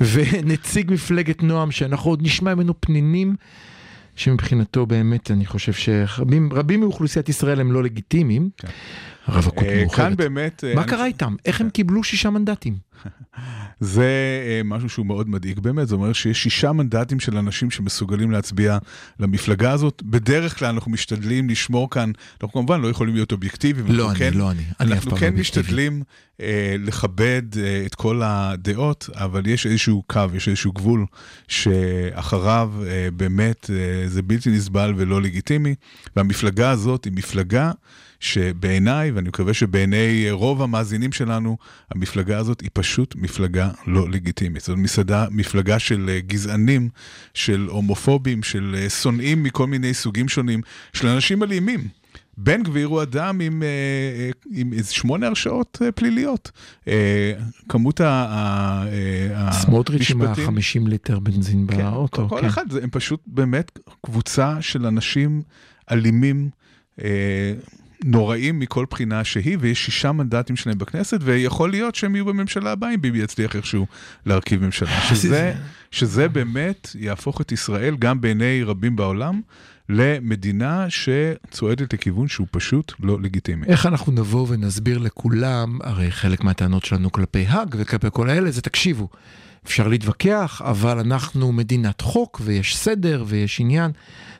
ונציג 0.12 0.92
מפלגת 0.92 1.42
נועם, 1.42 1.70
שאנחנו 1.70 2.10
עוד 2.10 2.22
נשמע 2.22 2.54
ממנו 2.54 2.74
פנינים, 2.80 3.36
שמבחינתו 4.16 4.86
באמת 4.86 5.30
אני 5.30 5.46
חושב 5.46 5.72
שרבים 5.72 6.52
רבים 6.52 6.80
מאוכלוסיית 6.80 7.28
ישראל 7.28 7.60
הם 7.60 7.72
לא 7.72 7.82
לגיטימיים. 7.82 8.50
כן. 8.56 8.68
רווקות 9.28 9.64
אה, 9.64 9.80
מאוחרת. 9.82 10.06
כאן 10.06 10.16
באמת... 10.16 10.64
אה, 10.64 10.74
מה 10.74 10.82
אני- 10.82 10.90
קרה 10.90 11.06
איתם? 11.06 11.34
איך 11.44 11.60
הם 11.60 11.70
קיבלו 11.76 12.04
שישה 12.04 12.30
מנדטים? 12.30 12.74
זה 13.80 14.04
אה, 14.46 14.60
משהו 14.64 14.88
שהוא 14.88 15.06
מאוד 15.06 15.28
מדאיג 15.28 15.60
באמת, 15.60 15.88
זה 15.88 15.94
אומר 15.94 16.12
שיש 16.12 16.42
שישה 16.42 16.72
מנדטים 16.72 17.20
של 17.20 17.36
אנשים 17.36 17.70
שמסוגלים 17.70 18.30
להצביע 18.30 18.78
למפלגה 19.20 19.72
הזאת. 19.72 20.02
בדרך 20.02 20.58
כלל 20.58 20.68
אנחנו 20.68 20.90
משתדלים 20.90 21.50
לשמור 21.50 21.90
כאן, 21.90 22.10
אנחנו 22.34 22.52
כמובן 22.52 22.80
לא 22.80 22.88
יכולים 22.88 23.14
להיות 23.14 23.32
אובייקטיביים. 23.32 23.86
לא 23.88 24.10
אני, 24.10 24.18
כן, 24.18 24.34
לא 24.34 24.50
אני. 24.50 24.62
אני 24.80 24.92
אף 24.92 24.96
אנחנו 24.96 25.10
פעם 25.10 25.20
לא 25.22 25.30
כן. 25.30 25.40
משתדלים 25.40 26.02
אה, 26.40 26.76
לכבד 26.78 27.42
אה, 27.58 27.82
את 27.86 27.94
כל 27.94 28.20
הדעות, 28.24 29.08
אבל 29.14 29.46
יש 29.46 29.66
איזשהו 29.66 30.02
קו, 30.06 30.20
יש 30.34 30.48
איזשהו 30.48 30.72
גבול 30.72 31.06
שאחריו 31.48 32.72
אה, 32.86 33.08
באמת 33.16 33.70
אה, 33.70 34.08
זה 34.08 34.22
בלתי 34.22 34.50
נסבל 34.50 34.94
ולא 34.96 35.22
לגיטימי, 35.22 35.74
והמפלגה 36.16 36.70
הזאת 36.70 37.04
היא 37.04 37.12
מפלגה 37.16 37.70
שבעיניי, 38.24 39.10
ואני 39.10 39.28
מקווה 39.28 39.54
שבעיני 39.54 40.26
רוב 40.30 40.62
המאזינים 40.62 41.12
שלנו, 41.12 41.56
המפלגה 41.90 42.38
הזאת 42.38 42.60
היא 42.60 42.70
פשוט 42.72 43.14
מפלגה 43.16 43.70
לא 43.86 44.08
לגיטימית. 44.10 44.62
זאת 44.62 44.78
מסעדה, 44.78 45.26
מפלגה 45.30 45.78
של 45.78 46.10
אה, 46.12 46.20
גזענים, 46.20 46.88
של 47.34 47.66
הומופובים, 47.70 48.42
של 48.42 48.74
אה, 48.78 48.90
שונאים 48.90 49.42
מכל 49.42 49.66
מיני 49.66 49.94
סוגים 49.94 50.28
שונים, 50.28 50.60
של 50.92 51.06
אנשים 51.08 51.42
אלימים. 51.42 51.88
בן 52.36 52.62
גביר 52.62 52.86
הוא 52.86 53.02
אדם 53.02 53.40
עם, 53.40 53.62
אה, 53.62 54.30
עם 54.52 54.72
שמונה 54.90 55.26
הרשעות 55.26 55.82
פליליות. 55.94 56.50
כמות 57.68 58.00
ה... 58.00 58.08
ה- 58.28 58.86
אה, 59.46 59.52
סמוטריץ' 59.52 60.10
עם 60.10 60.22
המשפטים- 60.22 60.48
ה-50 60.84 60.88
ליטר 60.88 61.18
בנזין 61.18 61.66
כן, 61.70 61.76
באוטו. 61.76 62.28
כל 62.28 62.40
כן. 62.40 62.46
אחד, 62.46 62.70
זה- 62.70 62.80
הם 62.82 62.90
פשוט 62.92 63.20
באמת 63.26 63.78
קבוצה 64.06 64.56
של 64.60 64.86
אנשים 64.86 65.42
אלימים, 65.92 66.50
נוראים 68.04 68.58
מכל 68.58 68.84
בחינה 68.90 69.24
שהיא, 69.24 69.56
ויש 69.60 69.84
שישה 69.84 70.12
מנדטים 70.12 70.56
שלהם 70.56 70.78
בכנסת, 70.78 71.18
ויכול 71.22 71.70
להיות 71.70 71.94
שהם 71.94 72.14
יהיו 72.14 72.24
בממשלה 72.24 72.72
הבאה 72.72 72.94
אם 72.94 73.00
ביבי 73.00 73.18
יצליח 73.18 73.56
איכשהו 73.56 73.86
להרכיב 74.26 74.64
ממשלה. 74.64 75.00
שזה, 75.14 75.54
שזה 75.90 76.28
באמת 76.28 76.88
יהפוך 76.98 77.40
את 77.40 77.52
ישראל, 77.52 77.96
גם 77.96 78.20
בעיני 78.20 78.62
רבים 78.62 78.96
בעולם, 78.96 79.40
למדינה 79.88 80.86
שצועדת 80.88 81.94
לכיוון 81.94 82.28
שהוא 82.28 82.46
פשוט 82.50 82.92
לא 83.00 83.20
לגיטימי. 83.20 83.66
איך 83.66 83.86
אנחנו 83.86 84.12
נבוא 84.12 84.46
ונסביר 84.48 84.98
לכולם, 84.98 85.78
הרי 85.82 86.10
חלק 86.10 86.44
מהטענות 86.44 86.84
שלנו 86.84 87.12
כלפי 87.12 87.46
האג 87.48 87.74
וכלפי 87.78 88.06
כל 88.12 88.30
האלה 88.30 88.50
זה 88.50 88.62
תקשיבו, 88.62 89.08
אפשר 89.66 89.88
להתווכח, 89.88 90.62
אבל 90.64 90.98
אנחנו 90.98 91.52
מדינת 91.52 92.00
חוק 92.00 92.40
ויש 92.44 92.76
סדר 92.76 93.24
ויש 93.26 93.60
עניין. 93.60 93.90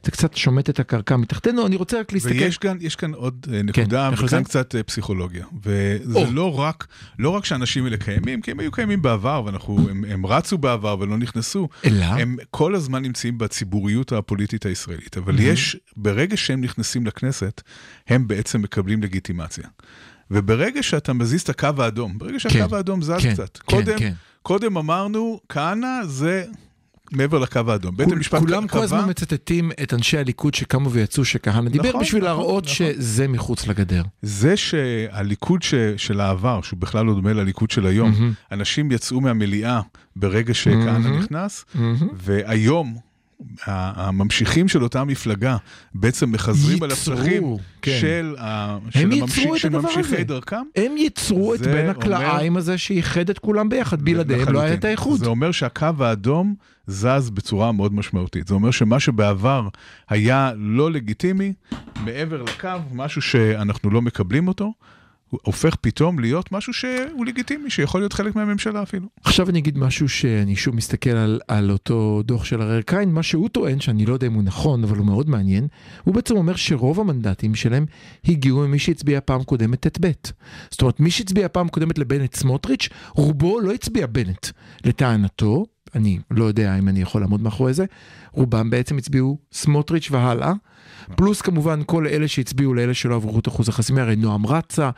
זה 0.04 0.10
קצת 0.10 0.36
שומט 0.36 0.70
את 0.70 0.80
הקרקע 0.80 1.16
מתחתנו, 1.16 1.66
אני 1.66 1.76
רוצה 1.76 2.00
רק 2.00 2.12
להסתכל. 2.12 2.34
ויש 2.34 2.58
כאן, 2.58 2.76
יש 2.80 2.96
כאן 2.96 3.14
עוד 3.14 3.46
אה, 3.52 3.62
נקודה, 3.62 4.10
איך 4.10 4.22
וכאן? 4.22 4.44
קצת 4.44 4.74
אה, 4.74 4.82
פסיכולוגיה. 4.82 5.46
וזה 5.62 6.18
או. 6.18 6.26
לא 6.32 6.60
רק, 6.60 6.86
לא 7.18 7.30
רק 7.30 7.44
שאנשים 7.44 7.84
האלה 7.84 7.96
קיימים, 7.96 8.40
כי 8.40 8.50
הם 8.50 8.60
היו 8.60 8.72
קיימים 8.72 9.02
בעבר, 9.02 9.42
ואנחנו, 9.46 9.88
הם, 9.90 10.04
הם 10.08 10.26
רצו 10.26 10.58
בעבר 10.58 10.96
ולא 11.00 11.18
נכנסו. 11.18 11.68
אלא? 11.84 12.04
הם 12.04 12.36
כל 12.50 12.74
הזמן 12.74 13.02
נמצאים 13.02 13.38
בציבוריות 13.38 14.12
הפוליטית 14.12 14.66
הישראלית, 14.66 15.16
אבל 15.16 15.32
מהמם. 15.32 15.46
יש, 15.46 15.76
ברגע 15.96 16.36
שהם 16.36 16.60
נכנסים 16.60 17.06
לכנסת, 17.06 17.62
הם 18.08 18.28
בעצם 18.28 18.62
מקבלים 18.62 19.02
לגיטימציה. 19.02 19.64
וברגע 20.30 20.82
שאתה 20.82 21.12
מזיז 21.12 21.42
את 21.42 21.48
הקו 21.48 21.68
האדום, 21.78 22.18
ברגע 22.18 22.40
שהקו 22.40 22.68
כן, 22.68 22.74
האדום 22.76 23.02
זז 23.02 23.12
כן, 23.22 23.32
קצת, 23.32 23.56
כן, 23.56 23.76
קודם, 23.76 23.98
כן. 23.98 24.12
קודם 24.46 24.76
אמרנו, 24.76 25.40
כהנא 25.48 26.04
זה 26.06 26.44
מעבר 27.12 27.38
לקו 27.38 27.60
האדום. 27.68 27.96
בית 27.96 28.12
המשפט 28.12 28.38
כולם 28.40 28.62
כל 28.62 28.72
קבע- 28.72 28.82
הזמן 28.84 29.10
מצטטים 29.10 29.70
את 29.82 29.94
אנשי 29.94 30.18
הליכוד 30.18 30.54
שקמו 30.54 30.90
ויצאו 30.90 31.24
שכהנא 31.24 31.68
דיבר 31.70 31.88
נכון, 31.88 32.00
בשביל 32.00 32.22
נכון, 32.24 32.36
להראות 32.36 32.64
נכון. 32.64 32.74
שזה 32.74 33.28
מחוץ 33.28 33.66
לגדר. 33.66 34.02
זה 34.22 34.56
שהליכוד 34.56 35.62
ש... 35.62 35.74
של 35.96 36.20
העבר, 36.20 36.60
שהוא 36.62 36.78
בכלל 36.78 37.06
לא 37.06 37.14
דומה 37.14 37.32
לליכוד 37.32 37.70
של 37.70 37.86
היום, 37.86 38.10
מהמם. 38.10 38.32
אנשים 38.52 38.92
יצאו 38.92 39.20
מהמליאה 39.20 39.80
ברגע 40.16 40.54
שכהנא 40.54 40.98
מהמם. 40.98 41.18
נכנס, 41.18 41.64
מהמם. 41.74 42.08
והיום 42.14 42.96
הממשיכים 43.66 44.68
של 44.68 44.82
אותה 44.82 45.04
מפלגה 45.04 45.56
בעצם 45.94 46.32
מחזרים 46.32 46.82
על 46.82 46.90
הפסחים 46.90 47.56
כן. 47.82 47.98
של, 48.00 48.36
ה... 48.38 48.78
של, 48.90 49.10
הדבר 49.66 49.80
ממשיכי 49.80 50.14
הזה. 50.14 50.24
דרכם. 50.24 50.62
הם 50.76 50.96
ייצרו 50.96 51.54
את 51.54 51.60
בין 51.60 51.72
אומר- 51.78 51.90
הכלאיים 51.90 52.56
הזה 52.56 52.78
שאיחד 52.78 53.30
את 53.30 53.38
כולם 53.38 53.68
ביחד, 53.68 54.02
בלעדיהם 54.02 54.48
לא 54.48 54.60
היה. 54.60 54.74
את 54.74 54.84
האיחוד. 54.84 55.18
זה 55.20 55.26
אומר 55.26 55.52
שהקו 55.52 55.86
האדום 56.00 56.54
זז 56.86 57.30
בצורה 57.30 57.72
מאוד 57.72 57.94
משמעותית. 57.94 58.48
זה 58.48 58.54
אומר 58.54 58.70
שמה 58.70 59.00
שבעבר 59.00 59.68
היה 60.08 60.52
לא 60.56 60.90
לגיטימי, 60.90 61.52
מעבר 62.04 62.42
לקו, 62.42 62.68
משהו 62.92 63.22
שאנחנו 63.22 63.90
לא 63.90 64.02
מקבלים 64.02 64.48
אותו, 64.48 64.72
הופך 65.42 65.76
פתאום 65.80 66.18
להיות 66.18 66.52
משהו 66.52 66.72
שהוא 66.72 67.26
לגיטימי, 67.26 67.70
שיכול 67.70 68.00
להיות 68.00 68.12
חלק 68.12 68.36
מהממשלה 68.36 68.82
אפילו. 68.82 69.06
עכשיו 69.24 69.50
אני 69.50 69.58
אגיד 69.58 69.78
משהו 69.78 70.08
שאני 70.08 70.56
שוב 70.56 70.76
מסתכל 70.76 71.10
על, 71.10 71.40
על 71.48 71.70
אותו 71.70 72.22
דוח 72.24 72.44
של 72.44 72.60
הראל 72.60 72.82
קין, 72.82 73.12
מה 73.12 73.22
שהוא 73.22 73.48
טוען, 73.48 73.80
שאני 73.80 74.06
לא 74.06 74.12
יודע 74.12 74.26
אם 74.26 74.32
הוא 74.32 74.42
נכון, 74.42 74.84
אבל 74.84 74.96
הוא 74.96 75.06
מאוד 75.06 75.30
מעניין, 75.30 75.68
הוא 76.04 76.14
בעצם 76.14 76.36
אומר 76.36 76.56
שרוב 76.56 77.00
המנדטים 77.00 77.54
שלהם 77.54 77.86
הגיעו 78.24 78.58
ממי 78.58 78.78
שהצביע 78.78 79.20
פעם 79.24 79.44
קודמת 79.44 79.86
ט"ב. 79.86 80.10
זאת 80.70 80.82
אומרת, 80.82 81.00
מי 81.00 81.10
שהצביע 81.10 81.48
פעם 81.48 81.68
קודמת 81.68 81.98
לבנט 81.98 82.34
סמוטריץ', 82.34 82.88
רובו 83.12 83.60
לא 83.60 83.72
הצביע 83.72 84.06
בנט. 84.06 84.46
לטענתו, 84.84 85.64
אני 85.94 86.18
לא 86.30 86.44
יודע 86.44 86.78
אם 86.78 86.88
אני 86.88 87.02
יכול 87.02 87.20
לעמוד 87.20 87.42
מאחורי 87.42 87.74
זה, 87.74 87.84
רובם 88.34 88.70
בעצם 88.70 88.96
הצביעו 88.96 89.38
סמוטריץ' 89.52 90.08
והלאה. 90.10 90.52
פלוס 91.16 91.42
כמובן 91.42 91.80
כל 91.86 92.06
אלה 92.06 92.28
שהצביעו 92.28 92.74
לאלה 92.74 92.94
שלא 92.94 93.14
עברו 93.14 93.38
את 93.38 93.48
אחוז 93.48 93.68
החסימה, 93.68 94.02
הרי 94.02 94.16
נועם 94.16 94.46
רצה, 94.46 94.90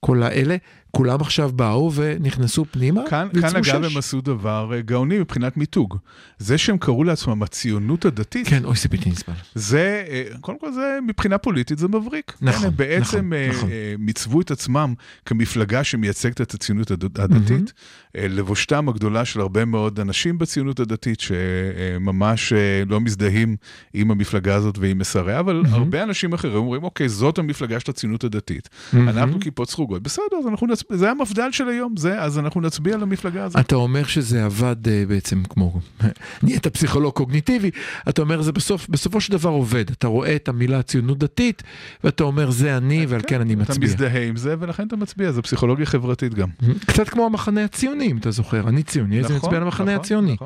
כל 0.00 0.22
האלה, 0.22 0.56
כולם 0.90 1.20
עכשיו 1.20 1.50
באו 1.54 1.92
ונכנסו 1.94 2.64
פנימה, 2.70 3.00
כאן, 3.10 3.28
כאן 3.40 3.44
אגב 3.56 3.62
שש. 3.64 3.70
הם 3.92 3.96
עשו 3.98 4.20
דבר 4.20 4.70
אה, 4.74 4.80
גאוני 4.80 5.18
מבחינת 5.18 5.56
מיתוג. 5.56 5.96
זה 6.38 6.58
שהם 6.58 6.78
קראו 6.78 7.04
לעצמם 7.04 7.42
הציונות 7.42 8.04
הדתית, 8.04 8.48
כן, 8.48 8.64
אוי 8.64 8.76
זה 8.76 8.88
בלתי 8.88 9.10
נסבל. 9.10 9.32
זה, 9.54 10.04
אה, 10.08 10.24
קודם 10.40 10.58
כל 10.58 10.72
זה, 10.72 10.98
מבחינה 11.06 11.38
פוליטית 11.38 11.78
זה 11.78 11.88
מבריק. 11.88 12.32
נכון, 12.40 12.60
כן, 12.60 12.66
הם 12.66 12.76
בעצם 12.76 13.18
נכון, 13.18 13.32
אה, 13.32 13.48
נכון. 13.50 13.70
אה, 13.70 13.94
מיצבו 13.98 14.40
את 14.40 14.50
עצמם 14.50 14.94
כמפלגה 15.26 15.84
שמייצגת 15.84 16.40
את 16.40 16.54
הציונות 16.54 16.90
הד- 16.90 17.20
הדתית, 17.20 17.72
אה, 18.16 18.26
לבושתם 18.28 18.88
הגדולה 18.88 19.24
של 19.24 19.40
הרבה 19.40 19.64
מאוד 19.64 20.00
אנשים 20.00 20.38
בציונות 20.38 20.80
הדתית, 20.80 21.20
שממש 21.20 22.52
לא 22.86 23.00
מזדהים 23.00 23.56
עם 23.94 24.10
המפלגה 24.10 24.54
הזאת 24.54 24.78
ועם 24.78 24.98
מסריה, 24.98 25.40
אבל 25.40 25.62
הרבה 25.70 26.02
אנשים 26.02 26.32
אחרים 26.32 26.54
אומרים, 26.54 26.84
אוקיי, 26.84 27.08
זאת 27.08 27.38
המפלגה 27.38 27.80
של 27.80 27.90
הציונות 27.90 28.24
הדתית, 28.24 28.68
אנחנו 28.94 29.40
כיפות 29.40 29.70
סרוגות, 29.70 30.02
בסדר, 30.02 30.24
אז 30.40 30.46
אנחנו 30.46 30.66
נצביע, 30.78 30.98
זה 30.98 31.10
המפד"ל 31.10 31.48
של 31.52 31.68
היום, 31.68 31.96
זה, 31.96 32.20
אז 32.20 32.38
אנחנו 32.38 32.60
נצביע 32.60 32.96
למפלגה 32.96 33.44
הזאת. 33.44 33.60
אתה 33.60 33.74
אומר 33.74 34.04
שזה 34.04 34.44
עבד 34.44 34.88
אה, 34.88 35.04
בעצם 35.08 35.42
כמו, 35.48 35.80
נהיית 36.42 36.66
פסיכולוג 36.66 37.14
קוגניטיבי, 37.14 37.70
אתה 38.08 38.22
אומר 38.22 38.42
זה 38.42 38.52
בסוף, 38.52 38.88
בסופו 38.88 39.20
של 39.20 39.32
דבר 39.32 39.50
עובד, 39.50 39.90
אתה 39.90 40.06
רואה 40.06 40.36
את 40.36 40.48
המילה 40.48 40.82
ציונות 40.82 41.18
דתית, 41.18 41.62
ואתה 42.04 42.24
אומר 42.24 42.50
זה 42.50 42.76
אני 42.76 43.06
ועל 43.08 43.20
כן 43.26 43.40
אני 43.40 43.54
אתה 43.54 43.62
מצביע. 43.62 43.88
מזדהה 43.88 44.26
עם 44.28 44.36
זה, 44.36 44.54
ולכן 44.58 44.86
אתה 44.86 44.96
מצביע, 44.96 45.32
זה 45.32 45.42
פסיכולוגיה 45.42 45.86
חברתית 45.86 46.34
גם. 46.34 46.48
קצת 46.86 47.08
כמו 47.08 47.26
המחנה 47.26 47.64
הציוני, 47.64 48.06
אם 48.06 48.18
אתה 48.18 48.30
זוכר, 48.30 48.68
אני 48.68 48.82
ציוני, 48.82 49.20
אז 49.20 49.26
אני 49.26 49.36
נכון, 49.36 49.48
מצביע 49.48 49.60
למחנה 49.60 49.92
נכון, 49.92 50.00
הציוני. 50.04 50.36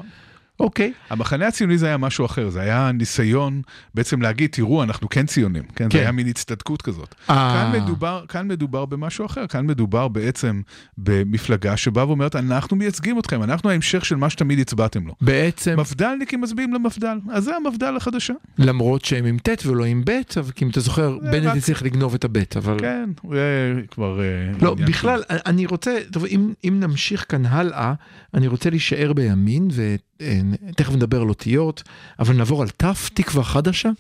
אוקיי, 0.61 0.93
המחנה 1.11 1.47
הציוני 1.47 1.79
זה 1.79 1.87
היה 1.87 1.97
משהו 1.97 2.27
אחר, 2.27 2.51
זה 2.51 2.61
היה 2.61 2.93
ניסיון 2.93 3.63
בעצם 3.95 4.23
להגיד, 4.23 4.51
תראו, 4.51 4.83
אנחנו 4.83 5.09
כן 5.09 5.27
ציונים, 5.27 5.63
כן? 5.63 5.85
כן. 5.85 5.91
זה 5.91 5.99
היה 5.99 6.13
מין 6.13 6.27
הצטדקות 6.27 6.83
כזאת. 6.83 7.15
אה. 7.31 7.71
כאן 7.73 7.83
מדובר, 7.83 8.25
כאן 8.29 8.49
מדובר 8.49 8.85
במשהו 8.85 9.27
אחר, 9.27 9.47
כאן 9.47 9.67
מדובר 9.67 10.09
בעצם 10.09 10.61
במפלגה 10.99 11.77
שבאה 11.77 12.09
ואומרת, 12.09 12.37
אנחנו 12.37 12.77
מייצגים 12.77 13.19
אתכם, 13.19 13.43
אנחנו 13.43 13.71
ההמשך 13.71 14.05
של 14.05 14.17
מה 14.17 14.31
שתמיד 14.31 14.59
הצבעתם 14.59 15.07
לו. 15.07 15.15
בעצם 15.21 15.81
מפד"לניקים 15.81 16.41
מצביעים 16.41 16.75
למפד"ל, 16.75 17.19
אז 17.31 17.45
זה 17.45 17.57
המפד"ל 17.57 17.97
החדשה. 17.97 18.35
למרות 18.59 19.05
שהם 19.05 19.25
עם 19.25 19.39
ט' 19.39 19.67
ולא 19.67 19.85
עם 19.85 20.03
ב', 20.05 20.11
אבל 20.37 20.51
אם 20.63 20.69
אתה 20.69 20.81
זוכר, 20.81 21.19
בנט 21.23 21.45
רק- 21.47 21.57
הצליח 21.57 21.83
לגנוב 21.83 22.15
את 22.15 22.25
הב', 22.25 22.37
אבל... 22.57 22.79
כן, 22.81 23.11
זה 23.31 23.75
כבר... 23.91 24.21
אה, 24.21 24.27
לא, 24.63 24.75
בכלל, 24.75 25.23
אני 25.31 25.67
רוצה, 25.67 25.99
טוב, 26.13 26.25
אם, 26.25 26.53
אם 26.65 26.77
נמשיך 26.81 27.27
כאן 27.29 27.47
הלאה, 27.47 27.95
אני 28.35 28.47
רוצה 28.47 28.71
להישאר 28.71 29.13
בימין, 29.13 29.69
ותכף 30.69 30.93
נדבר 30.93 31.21
על 31.21 31.29
אותיות, 31.29 31.83
אבל 32.19 32.35
נעבור 32.37 32.63
על 32.63 32.69
ת', 32.69 32.85
תקווה 33.15 33.45
חדשה, 33.45 33.91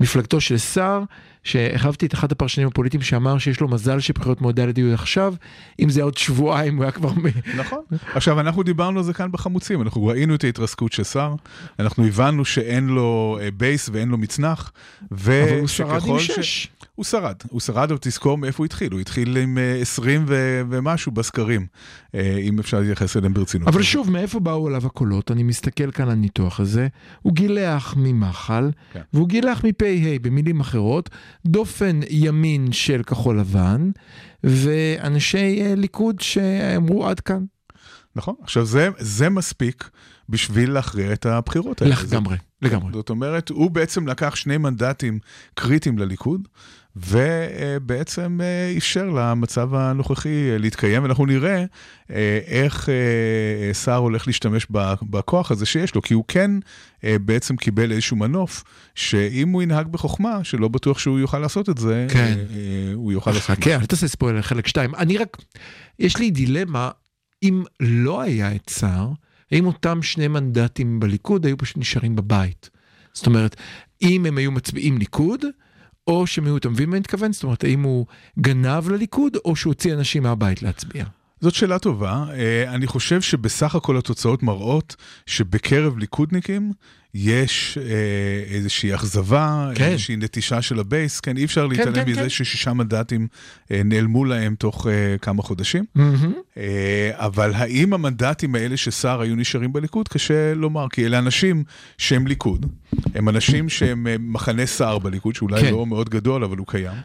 מפלגתו 0.00 0.40
של 0.40 0.58
סער, 0.58 1.02
שהרחבתי 1.44 2.06
את 2.06 2.14
אחד 2.14 2.32
הפרשנים 2.32 2.68
הפוליטיים 2.68 3.02
שאמר 3.02 3.38
שיש 3.38 3.60
לו 3.60 3.68
מזל 3.68 4.00
שבחירות 4.00 4.40
מועד 4.40 4.60
ד' 4.60 4.78
יהיו 4.78 4.94
עכשיו, 4.94 5.34
אם 5.80 5.90
זה 5.90 6.02
עוד 6.02 6.16
שבועיים 6.16 6.76
הוא 6.76 6.84
היה 6.84 6.92
כבר... 6.92 7.10
נכון. 7.56 7.78
עכשיו, 8.14 8.40
אנחנו 8.40 8.62
דיברנו 8.62 8.98
על 8.98 9.04
זה 9.04 9.12
כאן 9.12 9.32
בחמוצים, 9.32 9.82
אנחנו 9.82 10.06
ראינו 10.06 10.34
את 10.34 10.44
ההתרסקות 10.44 10.92
של 10.92 11.02
סער, 11.02 11.34
אנחנו 11.78 12.06
הבנו 12.06 12.44
שאין 12.44 12.86
לו 12.86 13.38
אה, 13.40 13.50
בייס 13.50 13.88
ואין 13.92 14.08
לו 14.08 14.18
מצנח, 14.18 14.72
ו... 15.12 15.44
אבל 15.48 15.58
הוא 15.58 15.68
שרד 15.68 16.02
עם 16.06 16.18
שש. 16.18 16.68
הוא 16.94 17.04
שרד, 17.04 17.36
הוא 17.48 17.60
שרד, 17.60 17.90
אבל 17.90 17.98
תזכור 18.00 18.38
מאיפה 18.38 18.58
הוא 18.58 18.64
התחיל, 18.64 18.92
הוא 18.92 19.00
התחיל 19.00 19.36
עם 19.36 19.58
אה, 19.58 19.78
20 19.80 20.24
ו- 20.28 20.62
ומשהו 20.70 21.12
בסקרים, 21.12 21.66
אה, 22.14 22.36
אם 22.42 22.58
אפשר 22.58 22.80
להתייחס 22.80 23.16
אליהם 23.16 23.34
ברצינות. 23.34 23.68
אבל 23.68 23.82
שוב, 23.82 24.10
מאיפה 24.10 24.40
באו 24.40 24.68
אליו 24.68 24.86
הקולות? 24.86 25.30
אני 25.30 25.42
מסתכל 25.42 25.90
כאן 25.90 26.04
על 26.04 26.10
הניתוח 26.10 26.60
הזה. 26.60 26.88
הוא 27.22 27.32
גילח 27.32 27.94
ממחל, 27.96 28.70
כן. 28.92 29.00
והוא 29.12 29.28
גילח 29.28 29.64
מפ"ה, 29.64 29.86
במילים 30.22 30.60
אחרות, 30.60 31.10
דופן 31.46 32.00
ימין 32.10 32.72
של 32.72 33.02
כחול 33.02 33.40
לבן, 33.40 33.90
ואנשי 34.44 35.62
אה, 35.62 35.74
ליכוד 35.74 36.20
שאמרו 36.20 37.06
עד 37.08 37.20
כאן. 37.20 37.44
נכון, 38.16 38.34
עכשיו 38.42 38.64
זה, 38.66 38.88
זה 38.98 39.28
מספיק 39.30 39.90
בשביל 40.28 40.70
להכריע 40.70 41.12
את 41.12 41.26
הבחירות 41.26 41.82
האלה. 41.82 41.96
זה- 41.96 42.06
לגמרי, 42.16 42.36
לגמרי. 42.62 42.92
זאת 42.92 43.10
אומרת, 43.10 43.48
הוא 43.48 43.70
בעצם 43.70 44.08
לקח 44.08 44.34
שני 44.34 44.56
מנדטים 44.58 45.18
קריטיים 45.54 45.98
לליכוד, 45.98 46.48
ובעצם 46.96 48.40
אה, 48.42 48.74
אפשר 48.76 49.04
למצב 49.04 49.74
הנוכחי 49.74 50.50
אה, 50.52 50.58
להתקיים, 50.58 51.02
ואנחנו 51.02 51.26
נראה 51.26 51.64
אה, 52.10 52.38
איך 52.46 52.88
סער 53.72 53.96
הולך 53.96 54.26
להשתמש 54.26 54.66
בכוח 55.02 55.50
הזה 55.50 55.66
שיש 55.66 55.94
לו, 55.94 56.02
כי 56.02 56.14
הוא 56.14 56.24
כן 56.28 56.50
בעצם 57.02 57.56
קיבל 57.56 57.92
איזשהו 57.92 58.16
מנוף, 58.16 58.64
שאם 58.94 59.48
הוא 59.48 59.62
ינהג 59.62 59.86
בחוכמה, 59.86 60.44
שלא 60.44 60.68
בטוח 60.68 60.98
שהוא 60.98 61.18
יוכל 61.18 61.38
לעשות 61.38 61.68
את 61.68 61.78
זה, 61.78 62.06
כן. 62.10 62.38
הוא 62.94 63.12
יוכל 63.12 63.30
לעשות 63.30 63.50
את 63.50 63.56
זה. 63.56 63.62
חכה, 63.62 63.74
אל 63.74 63.86
תעשה 63.86 64.08
ספוילר 64.08 64.42
חלק 64.42 64.66
2. 64.66 64.94
אני 64.94 65.18
רק, 65.18 65.36
יש 65.98 66.16
לי 66.18 66.30
דילמה, 66.30 66.90
אם 67.42 67.64
לא 67.80 68.20
היה 68.20 68.54
את 68.54 68.70
סער, 68.70 69.08
האם 69.52 69.66
אותם 69.66 70.02
שני 70.02 70.28
מנדטים 70.28 71.00
בליכוד 71.00 71.46
היו 71.46 71.56
פשוט 71.56 71.76
נשארים 71.76 72.16
בבית? 72.16 72.70
זאת 73.12 73.26
אומרת, 73.26 73.56
אם 74.02 74.26
הם 74.26 74.38
היו 74.38 74.52
מצביעים 74.52 74.98
ליכוד, 74.98 75.44
או 76.06 76.24
היו, 76.44 76.56
אתה 76.56 76.68
מבין 76.68 76.90
מה 76.90 76.96
אני 76.96 77.00
מתכוון? 77.00 77.32
זאת 77.32 77.42
אומרת, 77.42 77.64
האם 77.64 77.82
הוא 77.82 78.06
גנב 78.38 78.88
לליכוד, 78.88 79.36
או 79.44 79.56
שהוא 79.56 79.70
הוציא 79.70 79.94
אנשים 79.94 80.22
מהבית 80.22 80.62
להצביע? 80.62 81.04
זאת 81.40 81.54
שאלה 81.54 81.78
טובה. 81.78 82.24
אה, 82.32 82.74
אני 82.74 82.86
חושב 82.86 83.20
שבסך 83.20 83.74
הכל 83.74 83.96
התוצאות 83.96 84.42
מראות 84.42 84.96
שבקרב 85.26 85.98
ליכודניקים 85.98 86.72
יש 87.14 87.78
אה, 87.78 88.54
איזושהי 88.54 88.94
אכזבה, 88.94 89.70
כן. 89.74 89.84
איזושהי 89.84 90.16
נטישה 90.16 90.62
של 90.62 90.80
הבייס, 90.80 91.20
כן, 91.20 91.36
אי 91.36 91.44
אפשר 91.44 91.64
כן, 91.64 91.70
להתעלם 91.70 92.04
כן. 92.04 92.10
מזה 92.10 92.30
ששישה 92.30 92.72
מנדטים 92.72 93.28
אה, 93.70 93.82
נעלמו 93.84 94.24
להם 94.24 94.54
תוך 94.54 94.86
אה, 94.86 95.18
כמה 95.18 95.42
חודשים. 95.42 95.84
מהמם. 95.94 96.32
אה, 96.56 97.10
אבל 97.14 97.52
האם 97.54 97.92
המנדטים 97.92 98.54
האלה 98.54 98.76
של 98.76 98.90
סער 98.90 99.20
היו 99.20 99.36
נשארים 99.36 99.72
בליכוד? 99.72 100.08
קשה 100.08 100.54
לומר, 100.54 100.86
כי 100.88 101.06
אלה 101.06 101.18
אנשים 101.18 101.64
שהם 101.98 102.26
ליכוד, 102.26 102.66
הם 103.14 103.28
אנשים 103.28 103.68
שהם 103.68 104.06
אה, 104.06 104.16
מחנה 104.18 104.66
סער 104.66 104.98
בליכוד, 104.98 105.34
שאולי 105.34 105.60
כן. 105.60 105.72
לא 105.72 105.86
מאוד 105.86 106.08
גדול, 106.08 106.44
אבל 106.44 106.58
הוא 106.58 106.66
קיים. 106.66 106.96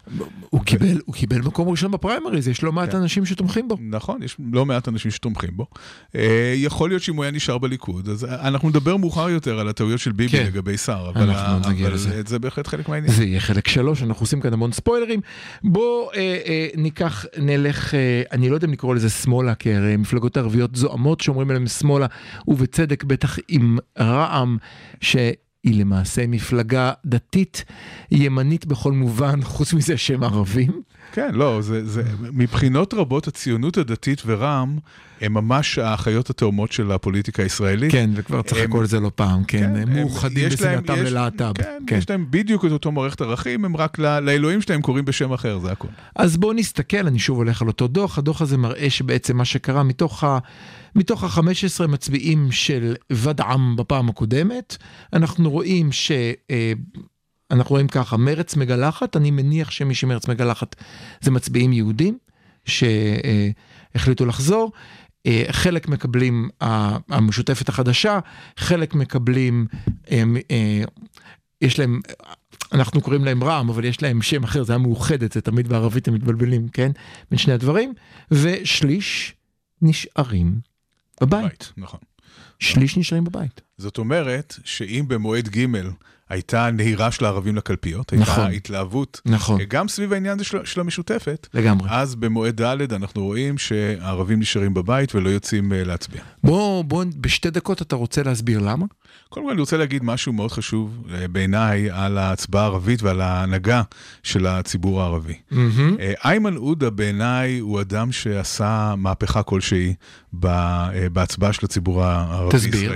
הוא 0.50 0.62
קיבל, 0.62 1.02
הוא 1.06 1.16
קיבל 1.16 1.42
מקום 1.42 1.70
ראשון 1.70 1.92
בפריימריז, 1.92 2.48
יש 2.48 2.64
לא 2.64 2.72
מעט 2.72 2.92
כן. 2.92 2.98
אנשים 2.98 3.26
שתומכים 3.26 3.68
בו. 3.68 3.78
נכון, 3.82 4.24
יש 4.24 4.38
לא 4.54 4.66
מעט 4.66 4.88
אנשים 4.88 5.12
שתומכים 5.12 5.50
בו. 5.54 5.66
אה, 6.16 6.54
יכול 6.56 6.90
להיות 6.90 7.02
שאם 7.02 7.16
הוא 7.16 7.24
היה 7.24 7.32
נשאר 7.32 7.58
בליכוד, 7.58 8.10
אז 8.10 8.26
אנחנו 8.26 8.70
נדבר 8.70 8.98
מאוחר 8.98 9.30
יותר 9.30 9.60
על 9.60 9.68
הטעויות 9.68 9.97
של 9.98 10.12
ביבי 10.12 10.38
כן. 10.38 10.46
לגבי 10.46 10.78
סער, 10.78 11.10
אבל, 11.10 11.22
אנחנו 11.22 11.58
אבל 11.58 11.94
לזה. 11.94 12.22
זה 12.26 12.40
בהחלט 12.40 12.68
חלק 12.68 12.90
מהעניין. 12.90 13.14
זה 13.14 13.24
יהיה 13.24 13.40
חלק 13.40 13.68
שלוש, 13.68 14.04
אנחנו 14.04 14.24
עושים 14.24 14.42
כאן 14.42 14.54
המון 14.54 14.72
ספוילרים. 14.72 15.22
בוא 15.64 16.12
אה, 16.14 16.20
אה, 16.46 16.68
ניקח, 16.76 17.26
נלך, 17.38 17.94
אה, 17.94 18.22
אני 18.32 18.50
לא 18.50 18.56
יודע 18.56 18.68
אם 18.68 18.74
לקרוא 18.74 18.96
לזה 18.96 19.10
שמאלה, 19.10 19.56
כי 19.56 19.74
הרי 19.74 19.98
מפלגות 19.98 20.38
ערביות 20.38 20.76
זועמות 20.76 21.22
שאומרים 21.22 21.50
עליהן 21.50 21.68
שמאלה, 21.68 22.06
ובצדק 22.48 23.04
בטח 23.04 23.38
עם 23.48 23.78
רע"מ, 24.00 24.58
שהיא 25.02 25.26
למעשה 25.66 26.28
מפלגה 26.28 26.92
דתית, 27.06 27.66
ימנית 28.12 28.66
בכל 28.66 28.92
מובן, 28.92 29.42
חוץ 29.42 29.74
מזה 29.74 29.98
שהם 29.98 30.24
ערבים. 30.24 30.82
כן, 31.12 31.36
לא, 31.36 31.62
זה, 31.62 31.86
זה, 31.86 32.04
מבחינות 32.34 32.94
רבות 32.94 33.28
הציונות 33.28 33.78
הדתית 33.78 34.22
ורע"מ 34.26 34.78
הם 35.22 35.34
ממש 35.34 35.78
האחיות 35.78 36.30
התאומות 36.30 36.72
של 36.72 36.92
הפוליטיקה 36.92 37.44
הישראלית. 37.44 37.92
כן, 37.92 38.10
וכבר 38.16 38.42
צחקו 38.42 38.64
הם- 38.78 38.80
על 38.80 38.86
זה 38.86 39.00
לא 39.00 39.12
פעם, 39.16 39.44
כן, 39.44 39.64
הם 39.64 39.76
הם- 39.76 39.96
מאוחדים 39.96 40.50
בשנאתם 40.50 40.94
ללהט"ב. 40.96 41.54
כן, 41.58 41.84
כן. 41.88 41.98
יש 41.98 42.10
להם 42.10 42.26
בדיוק 42.30 42.66
את 42.66 42.72
אותו 42.72 42.92
מערכת 42.92 43.22
ערכים, 43.22 43.66
הם 43.66 43.78
רק 43.78 44.00
ל- 44.00 44.20
לאלוהים 44.20 44.62
שלהם 44.62 44.82
קוראים 44.82 45.06
בשם 45.06 45.34
אחר, 45.34 45.60
זה 45.60 45.72
הכל. 45.72 45.88
אז 46.16 46.38
בואו 46.38 46.54
נסתכל, 46.54 47.08
אני 47.08 47.20
שוב 47.20 47.38
הולך 47.38 47.62
על 47.62 47.68
אותו 47.68 47.88
דוח, 47.88 48.18
הדוח 48.18 48.42
הזה 48.42 48.58
מראה 48.58 48.90
שבעצם 48.90 49.38
מה 49.38 49.46
שקרה 49.46 49.84
מתוך 49.84 50.24
ה... 50.24 50.40
מתוך 50.96 51.24
ה-15 51.24 51.42
מצביעים 51.88 52.52
של 52.52 52.96
ודעם 53.12 53.76
בפעם 53.76 54.10
הקודמת, 54.10 54.78
אנחנו 55.14 55.50
רואים 55.52 55.92
ש... 55.92 56.12
אנחנו 57.52 57.74
רואים 57.74 57.88
ככה, 57.88 58.18
מרץ 58.18 58.56
מגלחת, 58.56 59.18
אני 59.18 59.32
מניח 59.32 59.72
שמי 59.72 59.96
שמרץ 59.96 60.28
מגלחת 60.28 60.76
זה 61.22 61.32
מצביעים 61.32 61.74
יהודים 61.74 62.18
שהחליטו 62.66 64.26
לחזור. 64.26 64.72
אה, 65.26 65.44
חלק 65.52 65.88
מקבלים 65.88 66.50
המשותפת 67.10 67.70
החדשה, 67.70 68.20
חלק 68.58 68.96
מקבלים, 68.96 69.68
אה, 70.12 70.24
יש 71.62 71.80
להם, 71.80 72.02
אנחנו 72.74 73.02
קוראים 73.02 73.26
להם 73.26 73.44
רע"מ, 73.44 73.70
אבל 73.70 73.86
יש 73.86 74.02
להם 74.02 74.22
שם 74.22 74.44
אחר, 74.44 74.64
זה 74.64 74.74
היה 74.74 74.78
מאוחדת, 74.78 75.32
זה 75.32 75.42
תמיד 75.42 75.68
בערבית 75.68 76.08
הם 76.08 76.14
מתבלבלים, 76.14 76.68
כן? 76.68 76.92
בין 77.32 77.40
שני 77.40 77.54
הדברים, 77.54 77.94
ושליש 78.32 79.34
נשארים 79.82 80.60
בבית. 81.22 81.44
בית, 81.44 81.74
נכון. 81.78 82.00
שליש 82.60 82.98
נשארים 82.98 83.24
בבית. 83.24 83.62
זאת 83.78 83.98
אומרת 83.98 84.56
שאם 84.64 85.06
במועד 85.08 85.50
ג' 85.50 85.66
הייתה 86.30 86.72
נהירה 86.72 87.12
של 87.12 87.26
הערבים 87.26 87.56
לקלפיות, 87.56 88.12
הייתה 88.12 88.32
נכון. 88.32 88.52
התלהבות, 88.52 89.22
נכון, 89.26 89.60
גם 89.68 89.88
סביב 89.88 90.14
העניין 90.14 90.36
הזה 90.36 90.44
של, 90.44 90.66
של 90.66 90.80
המשותפת, 90.80 91.48
לגמרי. 91.54 91.90
אז 91.92 92.16
במועד 92.16 92.62
ד' 92.62 92.94
אנחנו 92.94 93.24
רואים 93.24 93.58
שהערבים 93.58 94.40
נשארים 94.40 94.74
בבית 94.74 95.16
ולא 95.16 95.30
יוצאים 95.30 95.74
אה, 95.74 95.84
להצביע. 95.84 96.22
בוא, 96.44 96.84
בוא, 96.84 97.04
בשתי 97.18 97.50
דקות 97.50 97.82
אתה 97.82 97.96
רוצה 97.96 98.24
להסביר 98.24 98.60
למה? 98.60 98.86
קודם 99.30 99.46
כל 99.46 99.52
אני 99.52 99.60
רוצה 99.60 99.78
להגיד 99.78 100.04
משהו 100.04 100.34
מאוד 100.34 100.52
חשוב 100.52 101.04
אה, 101.14 101.28
בעיניי 101.28 101.90
על 101.92 102.18
ההצבעה 102.18 102.64
הערבית 102.64 103.04
ועל 103.04 103.22
ההנהגה 103.22 103.82
של 104.24 104.48
הציבור 104.48 105.02
הערבי. 105.02 105.36
אה, 106.00 106.14
איימן 106.26 106.56
עודה 106.56 106.90
בעיניי 106.90 107.60
הוא 107.60 107.82
אדם 107.82 108.12
שעשה 108.12 108.96
מהפכה 108.98 109.44
כלשהי 109.44 109.94
בהצבעה 110.34 111.54
של 111.54 111.66
הציבור 111.66 112.04
תסביר. 112.50 112.92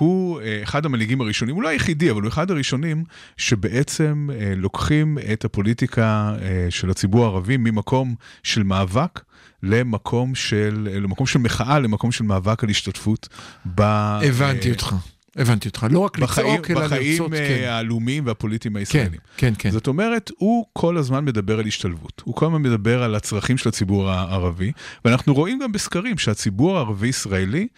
הוא 0.00 0.40
אה, 0.40 0.60
אחד 0.62 0.86
המנהיגים 0.86 1.20
הראשונים, 1.20 1.54
הוא 1.54 1.62
לא 1.62 1.68
היחידי, 1.68 2.10
אבל 2.10 2.22
הוא 2.22 2.28
אחד 2.28 2.50
הראשונים 2.50 3.04
שבעצם 3.36 4.28
אה, 4.32 4.52
לוקחים 4.56 5.18
את 5.32 5.44
הפוליטיקה 5.44 6.36
אה, 6.42 6.66
של 6.70 6.90
הציבור 6.90 7.24
הערבי 7.24 7.56
ממקום 7.56 8.14
של 8.42 8.62
מאבק 8.62 9.20
למקום 9.62 10.34
של, 10.34 10.88
למקום 10.92 11.26
של 11.26 11.38
מחאה, 11.38 11.78
למקום 11.78 12.12
של 12.12 12.24
מאבק 12.24 12.64
על 12.64 12.70
השתתפות 12.70 13.28
ב... 13.74 13.80
הבנתי 13.80 14.68
אה, 14.68 14.72
אותך, 14.72 14.94
הבנתי 15.36 15.68
אותך. 15.68 15.86
לא 15.90 15.98
רק 15.98 16.18
בחיים, 16.18 16.46
לצעוק, 16.46 16.70
אלא 16.70 16.86
בחיים 16.86 17.22
לרצות, 17.22 17.32
כן. 17.32 17.68
הלאומיים 17.68 18.26
והפוליטיים 18.26 18.74
כן, 18.74 18.78
הישראלים. 18.78 19.20
כן, 19.36 19.52
כן. 19.58 19.70
זאת 19.70 19.86
אומרת, 19.86 20.30
הוא 20.38 20.66
כל 20.72 20.96
הזמן 20.96 21.24
מדבר 21.24 21.58
על 21.58 21.66
השתלבות. 21.66 22.22
הוא 22.24 22.34
כל 22.34 22.46
הזמן 22.46 22.62
מדבר 22.62 23.02
על 23.02 23.14
הצרכים 23.14 23.58
של 23.58 23.68
הציבור 23.68 24.10
הערבי, 24.10 24.72
ואנחנו 25.04 25.34
רואים 25.34 25.58
גם 25.58 25.72
בסקרים 25.72 26.18
שהציבור 26.18 26.76
הערבי-ישראלי 26.76 27.68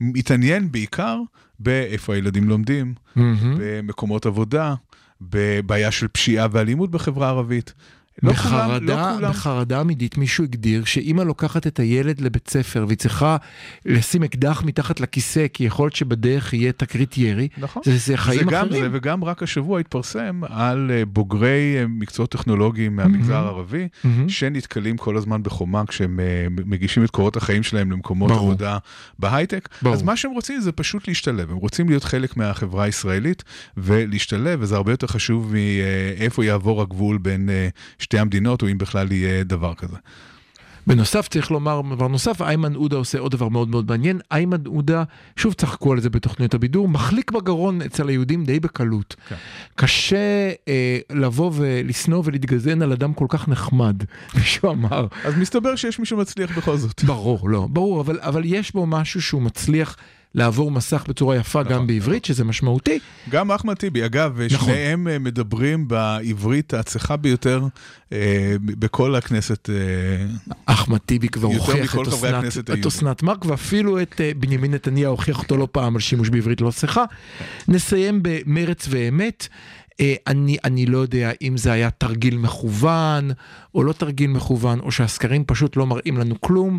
מתעניין 0.00 0.72
בעיקר 0.72 1.20
באיפה 1.60 2.14
הילדים 2.14 2.48
לומדים, 2.48 2.94
מהמם. 3.16 3.56
במקומות 3.58 4.26
עבודה, 4.26 4.74
בבעיה 5.20 5.90
של 5.90 6.08
פשיעה 6.08 6.46
ואלימות 6.50 6.90
בחברה 6.90 7.26
הערבית. 7.26 7.72
לא 8.22 8.32
כולם, 8.32 8.52
לא 8.52 8.78
בחרדה, 8.78 9.12
כולם, 9.16 9.30
בחרדה 9.30 9.80
עמידית 9.80 10.18
מישהו 10.18 10.44
הגדיר 10.44 10.84
שאימא 10.84 11.22
לוקחת 11.22 11.66
את 11.66 11.80
הילד 11.80 12.20
לבית 12.20 12.48
ספר 12.50 12.84
והיא 12.86 12.98
צריכה 12.98 13.36
לשים 13.86 14.22
אקדח 14.22 14.62
מתחת 14.62 15.00
לכיסא 15.00 15.46
כי 15.52 15.64
יכול 15.64 15.84
להיות 15.84 15.96
שבדרך 15.96 16.54
יהיה 16.54 16.72
תקרית 16.72 17.18
ירי, 17.18 17.48
נכון. 17.58 17.82
זה, 17.84 17.96
זה 17.96 18.16
חיים 18.16 18.44
זה 18.44 18.50
גם 18.50 18.66
אחרים. 18.66 18.82
זה, 18.82 18.88
וגם 18.92 19.24
רק 19.24 19.42
השבוע 19.42 19.80
התפרסם 19.80 20.40
על 20.48 20.90
אה, 20.94 21.04
בוגרי 21.04 21.76
אה, 21.78 21.86
מקצועות 21.86 22.30
טכנולוגיים 22.30 22.96
מהמגזר 22.96 23.32
מהמם. 23.34 23.46
הערבי, 23.46 23.88
מהמם. 24.04 24.28
שנתקלים 24.28 24.96
כל 24.96 25.16
הזמן 25.16 25.42
בחומה 25.42 25.86
כשהם 25.86 26.20
אה, 26.20 26.46
מגישים 26.66 27.04
את 27.04 27.10
קורות 27.10 27.36
החיים 27.36 27.62
שלהם 27.62 27.92
למקומות 27.92 28.30
ברור. 28.30 28.48
עבודה 28.48 28.78
בהייטק. 29.18 29.68
ברור. 29.82 29.94
אז 29.94 30.02
מה 30.02 30.16
שהם 30.16 30.32
רוצים 30.32 30.60
זה 30.60 30.72
פשוט 30.72 31.08
להשתלב, 31.08 31.50
הם 31.50 31.56
רוצים 31.56 31.88
להיות 31.88 32.04
חלק 32.04 32.36
מהחברה 32.36 32.84
הישראלית 32.84 33.44
ולהשתלב, 33.76 34.58
וזה 34.62 34.76
הרבה 34.76 34.92
יותר 34.92 35.06
חשוב 35.06 35.52
מאיפה 36.18 36.44
יעבור 36.44 36.82
הגבול 36.82 37.18
בין 37.18 37.48
שתי 38.00 38.18
המדינות, 38.18 38.62
או 38.62 38.68
אם 38.68 38.78
בכלל 38.78 39.12
יהיה 39.12 39.44
דבר 39.44 39.74
כזה. 39.74 39.96
בנוסף 40.86 41.28
צריך 41.28 41.50
לומר 41.50 41.80
דבר 41.94 42.08
נוסף, 42.08 42.42
איימן 42.42 42.74
עודה 42.74 42.96
עושה 42.96 43.18
עוד 43.18 43.32
דבר 43.32 43.48
מאוד 43.48 43.68
מאוד 43.68 43.88
מעניין, 43.88 44.20
איימן 44.32 44.66
עודה, 44.66 45.04
שוב 45.36 45.52
צחקו 45.52 45.92
על 45.92 46.00
זה 46.00 46.10
בתוכניות 46.10 46.54
הבידור, 46.54 46.88
מחליק 46.88 47.30
בגרון 47.30 47.82
אצל 47.82 48.08
היהודים 48.08 48.44
די 48.44 48.60
בקלות. 48.60 49.16
כן. 49.28 49.36
קשה 49.74 50.50
אה, 50.68 50.98
לבוא 51.10 51.52
ולשנוא 51.54 52.22
ולהתגזען 52.24 52.82
על 52.82 52.92
אדם 52.92 53.14
כל 53.14 53.26
כך 53.28 53.48
נחמד, 53.48 53.96
מישהו 54.38 54.70
אמר. 54.70 55.06
אז 55.24 55.34
מסתבר 55.36 55.76
שיש 55.76 55.98
מי 55.98 56.06
שמצליח 56.06 56.58
בכל 56.58 56.76
זאת. 56.76 57.04
ברור, 57.04 57.50
לא, 57.50 57.68
ברור, 57.70 58.00
אבל, 58.00 58.18
אבל 58.20 58.42
יש 58.44 58.72
בו 58.72 58.86
משהו 58.86 59.22
שהוא 59.22 59.42
מצליח 59.42 59.96
לעבור 60.34 60.70
מסך 60.70 61.04
בצורה 61.08 61.36
יפה 61.36 61.60
נכון, 61.60 61.72
גם 61.72 61.86
בעברית, 61.86 62.24
שזה 62.24 62.44
משמעותי. 62.44 62.98
גם 63.30 63.52
אחמד 63.52 63.74
טיבי, 63.74 64.04
אגב, 64.04 64.40
נכון. 64.52 64.68
שניהם 64.68 65.08
אה, 65.08 65.18
מדברים 65.18 65.88
בעברית 65.88 66.74
הצחה 66.74 67.16
ביותר 67.16 67.62
אה, 68.12 68.56
בכל 68.60 69.14
הכנסת. 69.14 69.70
אה, 69.70 70.26
אחמד 70.66 70.98
טיבי 70.98 71.28
כבר 71.28 71.48
הוכיח 71.48 71.94
את 71.94 72.08
אסנת, 72.08 72.58
את. 72.58 72.86
אסנת 72.86 73.22
מארק, 73.22 73.44
ואפילו 73.44 74.02
את 74.02 74.20
אה, 74.20 74.32
בנימין 74.36 74.74
נתניהו 74.74 75.10
הוכיח 75.10 75.38
אותו 75.38 75.56
לא 75.56 75.68
פעם 75.72 75.94
על 75.94 76.00
שימוש 76.00 76.28
בעברית 76.28 76.60
לא 76.60 76.70
צחה. 76.70 77.04
נסיים 77.68 78.20
במרץ 78.22 78.86
ואמת. 78.90 79.48
אה, 80.00 80.14
אני, 80.26 80.56
אני 80.64 80.86
לא 80.86 80.98
יודע 80.98 81.30
אם 81.42 81.56
זה 81.56 81.72
היה 81.72 81.90
תרגיל 81.90 82.36
מכוון 82.36 83.30
או 83.74 83.82
לא 83.82 83.92
תרגיל 83.92 84.30
מכוון, 84.30 84.80
או 84.80 84.92
שהסקרים 84.92 85.44
פשוט 85.46 85.76
לא 85.76 85.86
מראים 85.86 86.18
לנו 86.18 86.40
כלום. 86.40 86.78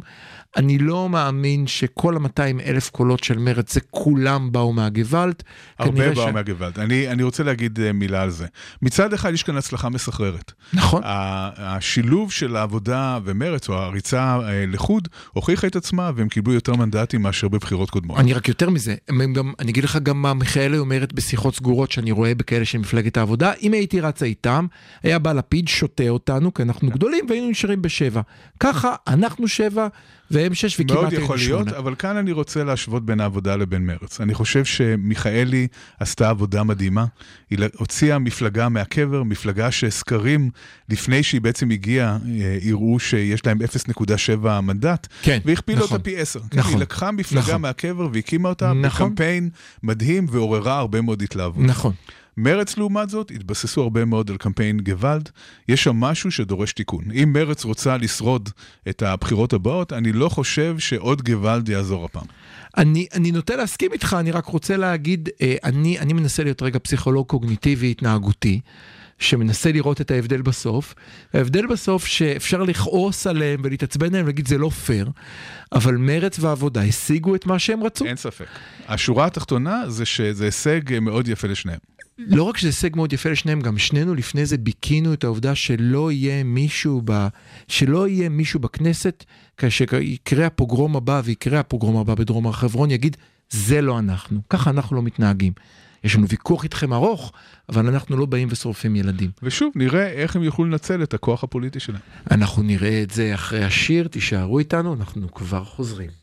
אני 0.57 0.77
לא 0.77 1.09
מאמין 1.09 1.67
שכל 1.67 2.15
ה-200 2.17 2.61
אלף 2.65 2.89
קולות 2.89 3.23
של 3.23 3.37
מרץ 3.37 3.73
זה 3.73 3.79
כולם 3.91 4.51
באו 4.51 4.73
מהגוואלד. 4.73 5.43
הרבה 5.79 6.13
באו 6.13 6.27
ש- 6.29 6.33
מהגוואלד. 6.33 6.79
אני, 6.79 7.07
אני 7.07 7.23
רוצה 7.23 7.43
להגיד 7.43 7.79
אה, 7.79 7.93
מילה 7.93 8.21
על 8.21 8.29
זה. 8.29 8.45
מצד 8.81 9.13
אחד 9.13 9.33
יש 9.33 9.43
כאן 9.43 9.57
הצלחה 9.57 9.89
מסחררת. 9.89 10.51
נכון. 10.73 11.01
השילוב 11.05 12.31
של 12.31 12.55
העבודה 12.55 13.19
ומרץ, 13.25 13.69
או 13.69 13.73
הריצה 13.73 14.37
אה, 14.43 14.65
לחוד, 14.67 15.07
הוכיחה 15.33 15.67
את 15.67 15.75
עצמה, 15.75 16.11
והם 16.15 16.29
קיבלו 16.29 16.53
יותר 16.53 16.75
מנדטים 16.75 17.21
מאשר 17.21 17.47
בבחירות 17.47 17.89
קודמות. 17.89 18.19
אני 18.19 18.33
רק 18.33 18.47
יותר 18.47 18.69
מזה, 18.69 18.95
גם, 19.33 19.53
אני 19.59 19.71
אגיד 19.71 19.83
לך 19.83 19.97
גם 20.03 20.21
מה 20.21 20.33
מיכאלי 20.33 20.77
אומרת 20.77 21.13
בשיחות 21.13 21.55
סגורות 21.55 21.91
שאני 21.91 22.11
רואה 22.11 22.35
בכאלה 22.35 22.65
של 22.65 22.77
מפלגת 22.77 23.17
העבודה, 23.17 23.51
אם 23.61 23.73
הייתי 23.73 23.99
רצה 24.01 24.25
איתם, 24.25 24.65
היה 25.03 25.19
בא 25.19 25.33
לפיד 25.33 25.67
שותה 25.67 26.09
אותנו, 26.09 26.53
כי 26.53 26.63
אנחנו 26.63 26.89
גדולים 26.89 27.25
והיינו 27.29 27.49
נשארים 27.49 27.81
בשבע. 27.81 28.21
ככה 28.59 28.95
אנחנו 29.07 29.47
שבע 29.47 29.87
והם 30.31 30.53
שש 30.53 30.79
וכמעט 30.79 30.91
מאוד 30.91 31.11
היינו 31.11 31.23
יכול 31.23 31.37
להיות. 31.37 31.67
אבל 31.67 31.95
כאן 31.95 32.17
אני 32.17 32.31
רוצה 32.31 32.63
להשוות 32.63 33.05
בין 33.05 33.19
העבודה 33.19 33.55
לבין 33.55 33.85
מרץ. 33.85 34.21
אני 34.21 34.33
חושב 34.33 34.65
שמיכאלי 34.65 35.67
עשתה 35.99 36.29
עבודה 36.29 36.63
מדהימה. 36.63 37.05
היא 37.49 37.59
הוציאה 37.77 38.19
מפלגה 38.19 38.69
מהקבר, 38.69 39.23
מפלגה 39.23 39.71
שסקרים, 39.71 40.49
לפני 40.89 41.23
שהיא 41.23 41.41
בעצם 41.41 41.69
הגיעה, 41.69 42.17
אה, 42.41 42.57
הראו 42.69 42.99
שיש 42.99 43.45
להם 43.45 43.57
0.7 43.61 44.61
מנדט, 44.61 45.07
כן, 45.21 45.39
והכפילה 45.45 45.79
נכון. 45.79 45.97
אותה 45.97 46.03
פי 46.03 46.17
10. 46.17 46.39
כן, 46.39 46.59
נכון, 46.59 46.73
היא 46.73 46.81
לקחה 46.81 47.11
מפלגה 47.11 47.41
נכון. 47.41 47.61
מהקבר 47.61 48.07
והקימה 48.13 48.49
אותה 48.49 48.73
נכון. 48.73 49.07
בקמפיין 49.07 49.49
מדהים 49.83 50.25
ועוררה 50.29 50.77
הרבה 50.77 51.01
מאוד 51.01 51.21
התלהבות. 51.21 51.65
נכון. 51.65 51.93
מרץ 52.43 52.77
לעומת 52.77 53.09
זאת 53.09 53.31
התבססו 53.31 53.81
הרבה 53.81 54.05
מאוד 54.05 54.29
על 54.29 54.37
קמפיין 54.37 54.79
גוואלד, 54.79 55.29
יש 55.67 55.83
שם 55.83 55.95
משהו 55.95 56.31
שדורש 56.31 56.73
תיקון. 56.73 57.03
אם 57.23 57.33
מרץ 57.33 57.63
רוצה 57.65 57.97
לשרוד 57.97 58.49
את 58.89 59.01
הבחירות 59.01 59.53
הבאות, 59.53 59.93
אני 59.93 60.11
לא 60.11 60.29
חושב 60.29 60.79
שעוד 60.79 61.21
גוואלד 61.21 61.69
יעזור 61.69 62.05
הפעם. 62.05 62.25
אני, 62.77 63.07
אני 63.13 63.31
נוטה 63.31 63.55
להסכים 63.55 63.93
איתך, 63.93 64.15
אני 64.19 64.31
רק 64.31 64.45
רוצה 64.45 64.77
להגיד, 64.77 65.29
אה, 65.41 65.55
אני, 65.63 65.99
אני 65.99 66.13
מנסה 66.13 66.43
להיות 66.43 66.61
רגע 66.61 66.79
פסיכולוג 66.79 67.27
קוגניטיבי 67.27 67.91
התנהגותי, 67.91 68.59
שמנסה 69.19 69.71
לראות 69.71 70.01
את 70.01 70.11
ההבדל 70.11 70.41
בסוף. 70.41 70.95
ההבדל 71.33 71.67
בסוף 71.67 72.05
שאפשר 72.05 72.63
לכעוס 72.63 73.27
עליהם 73.27 73.61
ולהתעצבן 73.63 74.07
עליהם 74.07 74.25
ולהגיד 74.25 74.47
זה 74.47 74.57
לא 74.57 74.69
פייר, 74.69 75.09
אבל 75.71 75.95
מרץ 75.95 76.39
ועבודה 76.39 76.83
השיגו 76.83 77.35
את 77.35 77.45
מה 77.45 77.59
שהם 77.59 77.83
רצו. 77.83 78.05
אין 78.05 78.15
ספק. 78.15 78.45
השורה 78.87 79.25
התחתונה 79.25 79.89
זה 79.89 80.05
שזה 80.05 80.45
הישג 80.45 80.99
מאוד 80.99 81.27
יפה 81.27 81.47
לשניהם. 81.47 81.79
לא 82.17 82.43
רק 82.43 82.57
שזה 82.57 82.67
הישג 82.67 82.95
מאוד 82.95 83.13
יפה 83.13 83.29
לשניהם, 83.29 83.61
גם 83.61 83.77
שנינו 83.77 84.15
לפני 84.15 84.45
זה 84.45 84.57
ביכינו 84.57 85.13
את 85.13 85.23
העובדה 85.23 85.55
שלא 85.55 86.11
יהיה 86.11 86.43
מישהו, 86.43 87.01
ב... 87.05 87.27
שלא 87.67 88.07
יהיה 88.07 88.29
מישהו 88.29 88.59
בכנסת, 88.59 89.25
כאשר 89.57 89.85
יקרה 89.95 90.45
הפוגרום 90.45 90.95
הבא 90.95 91.21
ויקרה 91.25 91.59
הפוגרום 91.59 91.97
הבא 91.97 92.15
בדרום 92.15 92.47
הר 92.47 92.51
חברון, 92.51 92.91
יגיד, 92.91 93.17
זה 93.49 93.81
לא 93.81 93.99
אנחנו, 93.99 94.41
ככה 94.49 94.69
אנחנו 94.69 94.95
לא 94.95 95.01
מתנהגים. 95.01 95.53
יש 96.03 96.15
לנו 96.15 96.27
ויכוח 96.27 96.63
איתכם 96.63 96.93
ארוך, 96.93 97.31
אבל 97.69 97.87
אנחנו 97.87 98.17
לא 98.17 98.25
באים 98.25 98.47
ושורפים 98.51 98.95
ילדים. 98.95 99.31
ושוב, 99.43 99.71
נראה 99.75 100.07
איך 100.07 100.35
הם 100.35 100.43
יוכלו 100.43 100.65
לנצל 100.65 101.03
את 101.03 101.13
הכוח 101.13 101.43
הפוליטי 101.43 101.79
שלהם. 101.79 102.01
אנחנו 102.31 102.63
נראה 102.63 103.03
את 103.03 103.11
זה 103.11 103.35
אחרי 103.35 103.63
השיר, 103.63 104.07
תישארו 104.07 104.59
איתנו, 104.59 104.93
אנחנו 104.93 105.33
כבר 105.33 105.63
חוזרים. 105.63 106.20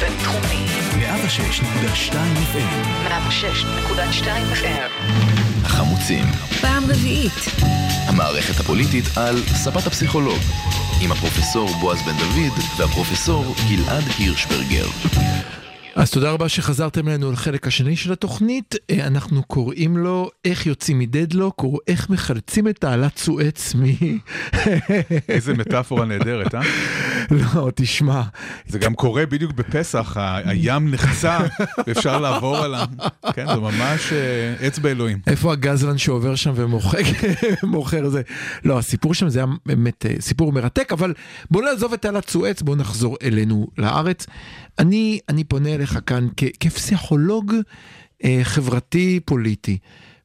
בינתחומי. 0.00 0.66
106.2 0.92 2.12
FM, 2.52 3.08
106.2 3.08 4.26
FM. 4.52 4.90
החמוצים, 5.64 6.24
פעם 6.60 6.84
רביעית. 6.88 7.32
המערכת 8.06 8.60
הפוליטית 8.60 9.04
על 9.16 9.42
ספת 9.46 9.86
הפסיכולוג, 9.86 10.38
עם 11.00 11.12
הפרופסור 11.12 11.68
בועז 11.80 12.02
בן 12.02 12.16
דוד 12.16 12.58
והפרופסור 12.76 13.54
גלעד 13.68 14.04
הירשברגר. 14.18 14.86
אז 15.98 16.10
תודה 16.10 16.30
רבה 16.30 16.48
שחזרתם 16.48 17.08
אלינו 17.08 17.32
לחלק 17.32 17.66
השני 17.66 17.96
של 17.96 18.12
התוכנית. 18.12 18.74
אה, 18.90 19.06
אנחנו 19.06 19.42
קוראים 19.42 19.96
לו 19.96 20.30
איך 20.44 20.66
יוצאים 20.66 20.98
מדדלוק, 20.98 21.62
או 21.62 21.78
איך 21.88 22.10
מחלצים 22.10 22.68
את 22.68 22.78
תעלת 22.78 23.18
סואץ 23.18 23.74
מ... 23.74 23.82
איזה 25.28 25.54
מטאפורה 25.54 26.04
נהדרת, 26.04 26.54
אה? 26.54 26.60
לא, 27.30 27.70
תשמע, 27.74 28.22
זה 28.66 28.78
גם 28.78 28.94
קורה 28.94 29.26
בדיוק 29.26 29.52
בפסח, 29.52 30.16
הים 30.44 30.90
נחצה 30.90 31.38
ואפשר 31.86 32.20
לעבור 32.20 32.56
עליו. 32.56 32.86
כן, 33.32 33.46
זה 33.46 33.60
ממש 33.60 34.12
אה, 34.12 34.66
אצבע 34.66 34.90
אלוהים. 34.90 35.18
איפה 35.26 35.52
הגזלן 35.52 35.98
שעובר 35.98 36.34
שם 36.34 36.52
ומוחק, 36.54 37.04
מוכר 37.62 38.08
זה? 38.08 38.22
לא, 38.64 38.78
הסיפור 38.78 39.14
שם 39.14 39.28
זה 39.28 39.38
היה 39.38 39.48
באמת 39.66 40.06
אה, 40.06 40.14
סיפור 40.20 40.52
מרתק, 40.52 40.92
אבל 40.92 41.14
בוא 41.50 41.62
נעזוב 41.62 41.92
את 41.92 42.02
תעלת 42.02 42.30
סואץ, 42.30 42.62
בוא 42.62 42.76
נחזור 42.76 43.16
אלינו 43.22 43.66
לארץ. 43.78 44.26
אני, 44.78 45.18
אני 45.28 45.44
פונה 45.44 45.74
אליך 45.74 45.87
כאן 46.06 46.28
כ- 46.36 46.56
כפסיכולוג 46.60 47.54
אה, 48.24 48.40
חברתי 48.42 49.20
פוליטי. 49.24 49.78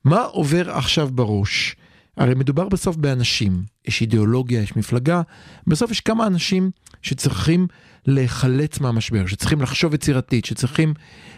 מה 0.04 0.22
עובר 0.22 0.72
עכשיו 0.72 1.10
בראש? 1.14 1.76
הרי 2.18 2.36
מדובר 2.36 2.70
בסוף 2.70 2.96
באנשים, 2.96 3.64
יש 3.88 4.02
אידיאולוגיה, 4.02 4.62
יש 4.62 4.76
מפלגה, 4.76 5.22
בסוף 5.68 5.92
יש 5.92 6.00
כמה 6.00 6.28
אנשים 6.28 6.72
שצריכים 7.02 7.68
להיחלץ 8.06 8.80
מהמשבר, 8.80 9.26
שצריכים 9.26 9.62
לחשוב 9.62 9.94
יצירתית, 9.94 10.46
שצריכים 10.46 10.94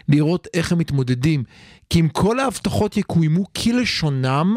לראות 0.08 0.48
איך 0.54 0.72
הם 0.72 0.78
מתמודדים. 0.78 1.44
כי 1.90 2.00
אם 2.00 2.08
כל 2.08 2.40
ההבטחות 2.40 2.96
יקוימו 2.96 3.44
כלשונם, 3.52 4.56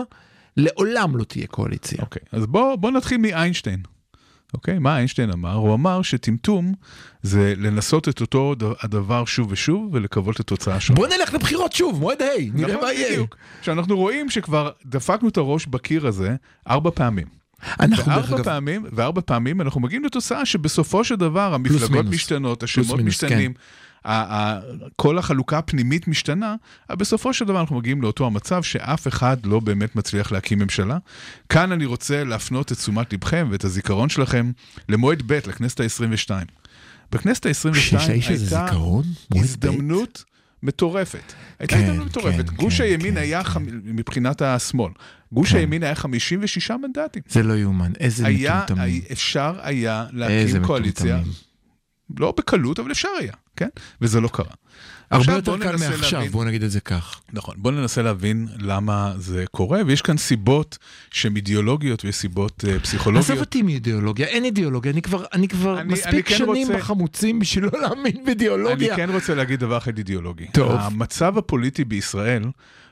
לעולם 0.58 1.18
לא 1.18 1.24
תהיה 1.24 1.48
קואליציה. 1.48 1.98
אוקיי, 2.02 2.22
אז 2.32 2.46
בוא, 2.46 2.76
בוא 2.76 2.92
נתחיל 2.92 3.18
מאיינשטיין. 3.18 3.80
אוקיי, 4.54 4.80
מה 4.80 4.98
איינשטיין 4.98 5.32
אמר? 5.32 5.54
הוא 5.54 5.74
אמר 5.74 6.02
שטמטום 6.02 6.74
זה 7.22 7.54
לנסות 7.58 8.10
את 8.10 8.22
אותו 8.22 8.56
הדבר 8.84 9.26
שוב 9.26 9.48
ושוב 9.52 9.90
ולקוות 9.94 10.40
לתוצאה 10.40 10.80
שונה. 10.80 10.98
בוא 10.98 11.08
נלך 11.08 11.34
לבחירות 11.34 11.74
שוב, 11.74 12.00
מועד 12.00 12.22
ה', 12.22 12.26
נראה 12.54 12.74
נכון, 12.74 12.86
מה 12.86 12.94
יהיה. 12.94 13.24
שאנחנו 13.62 13.98
רואים 13.98 14.30
שכבר 14.30 14.70
דפקנו 14.86 15.30
את 15.30 15.38
הראש 15.38 15.66
בקיר 15.66 16.08
הזה 16.08 16.36
ארבע 16.68 16.92
פעמים. 16.92 17.28
אנחנו 17.80 18.04
דרך 18.06 18.16
וארבע 18.16 18.36
אגב, 18.36 18.44
פעמים, 18.44 18.86
וארבע 18.92 19.22
פעמים 19.26 19.62
אנחנו 19.62 19.82
מגיעים 19.82 20.06
לתוצאה 20.06 20.46
שבסופו 20.46 21.04
של 21.04 21.16
דבר 21.16 21.54
המפלגות. 21.54 22.06
משתנות, 22.06 22.64
השמות 22.64 22.98
מינוס, 22.98 23.24
כן. 23.24 23.52
כל 24.96 25.18
החלוקה 25.18 25.58
הפנימית 25.58 26.08
משתנה, 26.08 26.56
אבל 26.90 26.98
בסופו 26.98 27.34
של 27.34 27.46
דבר 27.46 27.60
אנחנו 27.62 27.78
מגיעים 27.78 28.02
לאותו 28.02 28.26
המצב 28.26 28.64
שאף 28.64 29.08
אחד 29.08 29.38
לא 29.46 29.60
באמת 29.60 29.96
מצליח 29.96 30.32
להקים 30.32 30.60
ממשלה. 30.60 30.98
כאן 31.50 31.72
אני 31.72 31.86
רוצה 31.86 32.24
להפנות 32.24 32.72
את 32.72 32.78
תשומת 32.78 33.14
לבכם 33.14 33.48
ואת 33.52 33.64
הזיכרון 33.64 34.10
שלכם 34.10 34.52
למועד 34.90 35.24
ב', 35.26 35.34
לכנסת 35.34 35.80
ה-22. 35.80 36.32
בכנסת 37.12 37.46
ה-22 37.46 37.54
שיש 37.74 38.10
לאיש 38.10 38.30
הזה 38.30 38.60
הייתה? 38.60 38.76
הזדמנות 39.36 40.24
מטורפת. 40.64 41.34
הייתה 41.60 41.76
כן, 41.76 41.82
הזדמנות 41.84 42.06
מטורפת. 42.08 42.50
כן, 42.50 42.56
גוש 42.56 42.78
כן, 42.78 42.84
הימין 42.84 43.12
כן, 43.14 43.18
היה, 43.22 43.44
כן. 43.44 43.50
חמ- 43.50 43.60
מבחינת 43.84 44.42
השמאל, 44.42 44.92
גוש 45.32 45.52
כן. 45.52 45.58
הימין 45.58 45.84
היה 45.84 45.96
56 45.96 46.72
מנדטים. 46.72 47.22
זה 47.30 47.44
לא 47.44 47.54
יאומן, 47.54 47.92
איזה 48.00 48.24
מטומטמים. 48.30 49.02
אפשר 49.12 49.56
היה 49.62 50.06
להקים 50.12 50.66
קואליציה, 50.66 51.16
מטומטמים. 51.16 51.49
לא 52.19 52.34
בקלות, 52.38 52.80
אבל 52.80 52.91
אפשר 52.91 53.10
היה, 53.19 53.34
כן? 53.56 53.67
וזה 54.02 54.22
לא 54.22 54.28
קרה. 54.28 54.45
הרבה 55.12 55.34
יותר 55.34 55.52
בוא 55.56 55.63
קל 55.63 55.72
מעכשיו, 55.72 56.17
להבין- 56.19 56.32
בוא 56.32 56.45
נגיד 56.45 56.63
את 56.63 56.72
זה 56.72 56.80
כך. 56.80 57.22
נכון, 57.34 57.56
בואו 57.58 57.74
ננסה 57.74 58.02
להבין 58.02 58.48
למה 58.60 59.13
זה 59.17 59.45
קורה, 59.52 59.82
ויש 59.86 60.02
כאן 60.02 60.17
סיבות 60.17 60.78
שהן 61.12 61.36
אידיאולוגיות 61.36 62.06
ויש 62.06 62.15
סיבות 62.15 62.63
uh, 62.63 62.67
עזוב 62.67 62.80
פסיכולוגיות. 62.82 63.38
אותי 63.39 63.62
מאידיאולוגיה, 63.62 64.28
אין 64.28 64.45
אידיאולוגיה, 64.45 64.91
אני 64.91 65.02
כבר, 65.02 65.24
אני 65.34 65.48
כבר 65.48 65.74
אני- 65.74 65.82
אני 65.82 65.93
מספיק 65.93 66.28
כן 66.30 66.38
שנים 66.38 66.67
רוצה- 66.67 66.78
בחמוצים 66.78 67.39
בשביל 67.39 67.63
לא 67.74 67.82
להאמין 67.82 68.06
אני 68.15 68.24
באידיאולוגיה. 68.26 68.95
כן 68.95 69.10
רוצה 69.10 69.36
להגיד 69.36 69.60
דבר 69.60 69.78
אחד 69.78 69.98
אידיאולוגי. 69.98 70.48
טוב. 70.54 70.72
המצב 70.72 71.38
הפוליטי 71.38 71.84
בישראל 71.84 72.43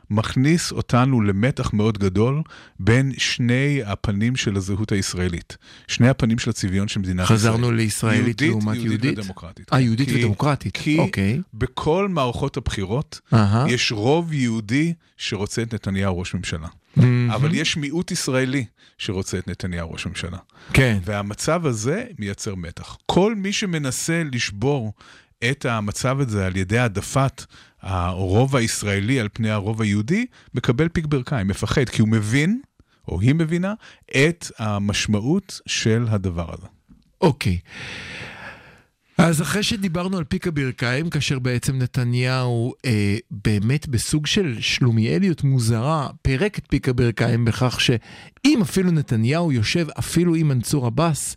מכניס 0.10 0.72
אותנו 0.72 1.22
למתח 1.22 1.74
מאוד 1.74 1.98
גדול 1.98 2.42
בין 2.80 3.12
שני 3.18 3.82
הפנים 3.86 4.36
של 4.36 4.56
הזהות 4.58 4.92
הישראלית. 4.92 5.58
שני 5.88 6.10
הפנים 6.10 6.40
של 6.40 6.50
הצביון 6.50 6.88
של 6.88 7.00
מדינת 7.00 7.24
ישראל. 7.26 7.38
חזרנו 7.40 7.72
לישראלית 7.72 8.42
יהודית, 8.42 8.50
לעומת 8.50 8.76
יהודית 8.76 9.04
יהודית? 9.04 9.20
ודמוקרטית. 9.20 9.74
אה, 9.74 9.80
יהודית 9.82 10.10
כי- 10.10 10.16
ודמוקרטית, 10.20 10.78
כי 10.78 11.00
אוקיי. 11.00 11.42
בכל 11.54 12.08
מערכות 12.10 12.58
הבחירות 12.58 13.20
אהה. 13.34 13.66
יש 13.70 13.92
רוב 13.92 14.34
יהודי 14.34 14.94
שרוצה 15.18 15.62
את 15.62 15.74
נתניהו 15.74 16.20
ראש 16.20 16.34
ממשלה. 16.34 16.68
מהמם. 16.96 17.32
אבל 17.32 17.56
יש 17.56 17.78
מיעוט 17.78 18.12
ישראלי 18.12 18.66
שרוצה 18.98 19.38
את 19.38 19.48
נתניהו 19.48 19.92
ראש 19.92 20.06
ממשלה. 20.06 20.38
כן. 20.74 20.98
והמצב 21.06 21.66
הזה 21.66 22.06
מייצר 22.20 22.56
מתח. 22.56 22.98
כל 23.06 23.36
מי 23.36 23.54
שמנסה 23.54 24.24
לשבור 24.34 24.94
את 25.52 25.66
המצב 25.66 26.20
הזה 26.20 26.46
על 26.46 26.56
ידי 26.58 26.78
העדפת 26.78 27.46
הרוב 27.82 28.56
הישראלי 28.56 29.20
על 29.20 29.30
פני 29.34 29.50
הרוב 29.50 29.82
היהודי, 29.82 30.26
מקבל 30.54 30.90
פיק 30.90 31.06
ברכיים, 31.06 31.48
מפחד, 31.48 31.90
כי 31.90 32.02
הוא 32.02 32.10
מבין, 32.10 32.62
או 33.08 33.22
היא 33.22 33.36
מבינה, 33.36 33.74
את 34.08 34.52
המשמעות 34.60 35.62
של 35.66 36.06
הדבר 36.10 36.54
הזה. 36.54 36.68
אוקיי. 37.22 37.60
אז 39.18 39.42
אחרי 39.42 39.64
שדיברנו 39.64 40.18
על 40.18 40.24
פיק 40.24 40.48
הברכיים, 40.48 41.10
כאשר 41.10 41.40
בעצם 41.40 41.78
נתניהו 41.78 42.74
אה, 42.86 43.18
באמת 43.32 43.88
בסוג 43.88 44.26
של 44.26 44.58
שלומיאליות 44.60 45.44
מוזרה, 45.44 46.10
פירק 46.22 46.58
את 46.58 46.64
פיק 46.70 46.90
הברכיים 46.90 47.46
בכך 47.46 47.82
שאם 47.82 48.60
אפילו 48.62 48.92
נתניהו 48.92 49.52
יושב 49.52 49.88
אפילו 50.00 50.36
עם 50.36 50.48
מנסור 50.48 50.86
עבאס, 50.86 51.36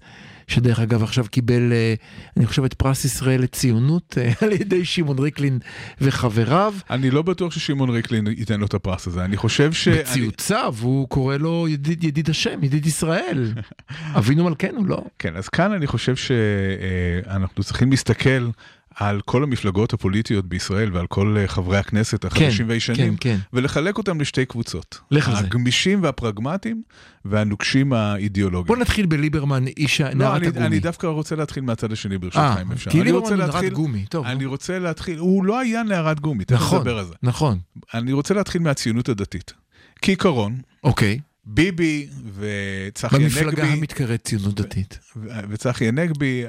שדרך 0.51 0.81
אגב 0.81 1.03
עכשיו 1.03 1.25
קיבל, 1.31 1.73
אה, 1.73 1.95
אני 2.37 2.47
חושב, 2.47 2.65
את 2.65 2.75
פרס 2.75 3.05
ישראל 3.05 3.43
לציונות 3.43 4.19
אה, 4.21 4.33
על 4.47 4.53
ידי 4.53 4.85
שמעון 4.85 5.19
ריקלין 5.19 5.59
וחבריו, 6.01 6.75
אני 6.91 7.11
לא 7.11 7.23
בטוח 7.23 7.53
ששמעון 7.53 7.91
ריקלין 7.91 8.27
ייתן 8.27 8.61
לו 8.61 8.67
את 8.67 8.75
הפרס 8.75 9.07
הזה, 9.07 9.25
אני 9.25 9.37
חושב 9.37 9.73
ש... 9.73 9.89
בציוציו 9.89 10.75
הוא 10.81 11.09
קורא 11.09 11.37
לו 11.37 11.69
ידיד, 11.69 12.05
ידיד 12.05 12.31
השם, 12.31 12.65
ידיד 12.65 12.87
ישראל. 12.87 13.53
אבינו 14.19 14.45
מלכנו, 14.45 14.87
לא? 14.87 15.03
כן, 15.19 15.37
אז 15.37 15.49
כאן 15.49 15.73
אני 15.73 15.87
חושב 15.87 16.17
שאנחנו 16.17 17.63
צריכים 17.63 17.91
להסתכל 17.91 18.51
על 18.95 19.21
כל 19.21 19.43
המפלגות 19.43 19.93
הפוליטיות 19.93 20.47
בישראל 20.47 20.97
ועל 20.97 21.07
כל 21.07 21.37
אה, 21.39 21.49
חברי 21.49 21.79
הכנסת 21.79 22.25
החדשים 22.25 22.65
כן, 22.65 22.71
והישנים, 22.71 23.17
כן. 23.17 23.39
ולחלק 23.53 23.99
אותם 23.99 24.21
לשתי 24.21 24.47
קבוצות. 24.47 25.01
לך 25.11 25.29
על 25.29 25.35
זה. 25.35 25.41
הגמישים 25.41 26.03
והפרגמטיים 26.03 26.83
והנוקשים 27.25 27.93
האידיאולוגיים. 27.93 28.67
בוא 28.67 28.77
נתחיל 28.77 29.07
בליברמן, 29.07 29.67
איש 29.67 30.01
לא, 30.01 30.15
נערת 30.15 30.37
אני, 30.37 30.47
הגומי. 30.47 30.67
אני 30.67 30.81
דווקא 30.81 31.07
רוצה 31.07 31.37
להתחיל 31.37 31.63
מהצד 31.63 31.93
השני 31.93 32.19
ברשותך, 32.19 32.39
אה, 32.57 32.63
אם 32.63 32.73
אפשר. 32.73 32.91
כי 32.91 33.03
ליברמן 33.03 33.27
הוא 33.27 33.37
נערת 33.37 33.73
גומי, 33.73 34.05
טוב. 34.09 34.27
אני 34.27 34.47
רוצה 34.47 34.79
להתחיל, 34.79 35.19
הוא 35.19 35.45
לא 35.45 35.59
היה 35.59 35.83
נערת 35.83 36.21
גומי, 36.21 36.45
תכף 36.45 36.61
נכון, 36.61 36.79
נדבר 36.79 36.99
על 36.99 37.05
זה. 37.05 37.15
נכון, 37.23 37.59
אני 37.95 38.13
רוצה 38.13 38.35
להתחיל 38.35 38.63
מהציונות 38.63 39.09
הדתית. 39.09 39.53
כעיקרון, 40.03 40.59
אוקיי. 40.85 41.21
ביבי 41.45 42.09
וצחי 42.39 43.17
במפלגה 43.19 43.63
הנגבי, 43.63 43.79
המתקראת 43.79 44.25
ציונות 44.25 44.55
דתית. 44.55 44.99
וצחי 45.49 45.89
הנגבי, 45.89 46.45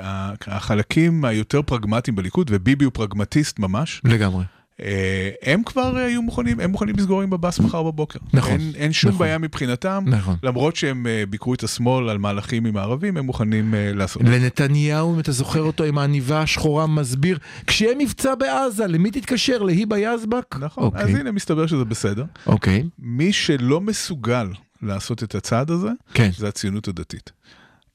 החלקים 0.48 1.26
היותר 1.26 1.62
פרגמטיים 1.62 2.16
בליכוד, 2.16 2.52
וביבי 2.54 2.86
הוא 2.86 2.92
פרגמטיסט 2.94 3.60
ממש, 3.60 4.02
לגמרי. 4.04 4.44
אה, 4.82 5.30
הם 5.44 5.64
כבר 5.64 5.96
היו 5.98 6.22
מוכנים, 6.22 6.60
הם 6.60 6.72
מוכנים 6.72 6.96
לסגור 6.96 7.22
עם 7.22 7.30
בבאס 7.30 7.60
מחר 7.60 7.84
בבוקר. 7.84 8.20
נכון, 8.34 8.52
אין, 8.52 8.72
אין 8.76 8.94
שום 8.94 9.10
נכון. 9.10 9.20
בעיה 9.20 9.38
מבחינתם, 9.38 10.04
נכון. 10.08 10.36
למרות 10.44 10.76
שהם 10.76 11.08
אה, 11.08 11.24
ביקרו 11.30 11.54
את 11.54 11.64
השמאל 11.64 12.10
על 12.10 12.18
מהלכים 12.18 12.66
עם 12.66 12.78
הערבים, 12.78 13.18
הם 13.18 13.26
מוכנים 13.26 13.76
אה, 13.76 13.94
לעשות. 13.94 14.22
לנתניהו, 14.26 15.16
אם 15.16 15.20
אתה 15.20 15.32
זוכר 15.32 15.62
אותו 15.62 15.84
עם 15.84 15.98
העניבה 15.98 16.42
השחורה, 16.42 16.88
מסביר, 16.88 17.38
כשיהיה 17.68 17.96
מבצע 18.00 18.36
בעזה, 18.36 18.88
למי 18.88 19.12
תתקשר? 19.12 19.64
להיבה 19.64 20.00
יזבק? 20.00 20.56
נכון, 20.60 20.84
אוקיי, 20.84 21.02
אז 21.02 21.10
הנה 21.10 21.32
מסתבר 21.32 21.68
שזה 21.68 21.86
בסדר. 21.86 22.26
אוקיי, 22.48 22.84
מי 23.00 23.34
שלא 23.34 23.82
מסוגל 23.82 24.48
לעשות 24.82 25.24
את 25.24 25.36
הצעד 25.36 25.72
הזה, 25.72 25.90
כן. 26.14 26.30
זה 26.38 26.48
הציונות 26.48 26.88
הדתית. 26.88 27.32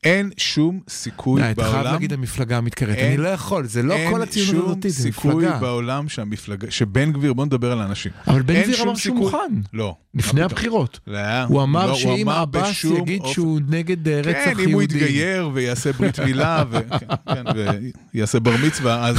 אין 0.07 0.31
שום 0.37 0.81
סיכוי 0.89 1.43
די, 1.43 1.51
אתה 1.51 1.63
חייב 1.63 1.75
בעולם, 1.75 1.93
להגיד 1.93 2.13
המפלגה 2.13 2.57
המתקראת, 2.59 2.99
אני 2.99 3.17
לא 3.17 3.29
יכול, 3.29 3.67
זה 3.67 3.83
לא 3.83 3.97
כל 4.11 4.23
הציונות 4.23 4.71
הדתית, 4.77 4.93
זה 4.93 5.05
אין 5.05 5.13
שום 5.13 5.23
סיכוי 5.23 5.45
מפלגה. 5.45 5.59
בעולם 5.61 6.09
שהמפלגה, 6.09 6.71
שבן 6.71 7.13
גביר, 7.13 7.33
בוא 7.33 7.47
נדבר 7.47 7.73
על 7.73 7.81
האנשים. 7.81 8.13
אבל 8.27 8.43
בן 8.43 8.55
גביר 8.63 8.77
אמר 8.83 8.95
שהוא 8.95 8.97
סיכוי- 8.97 9.19
מוכן, 9.21 9.39
לא. 9.73 9.95
לפני 10.15 10.31
פתאום? 10.31 10.45
הבחירות. 10.45 11.01
לא, 11.07 11.19
הוא 11.49 11.63
אמר 11.63 11.87
לא, 11.87 11.95
שאם 11.95 12.29
עבאס 12.29 12.85
יגיד 12.85 13.21
אופן- 13.21 13.33
שהוא 13.33 13.61
נגד 13.69 14.09
אה, 14.09 14.21
רצח 14.21 14.29
כן, 14.45 14.49
יהודים. 14.49 14.69
אם 14.69 14.75
הוא 14.75 14.83
יתגייר 14.83 15.51
ויעשה 15.55 15.93
ברית 15.93 16.21
מילה 16.21 16.65
ו- 16.71 16.79
כן, 17.01 17.07
כן, 17.35 17.45
ויעשה 18.15 18.41
בר 18.41 18.53
מצווה, 18.67 19.07
אז... 19.09 19.17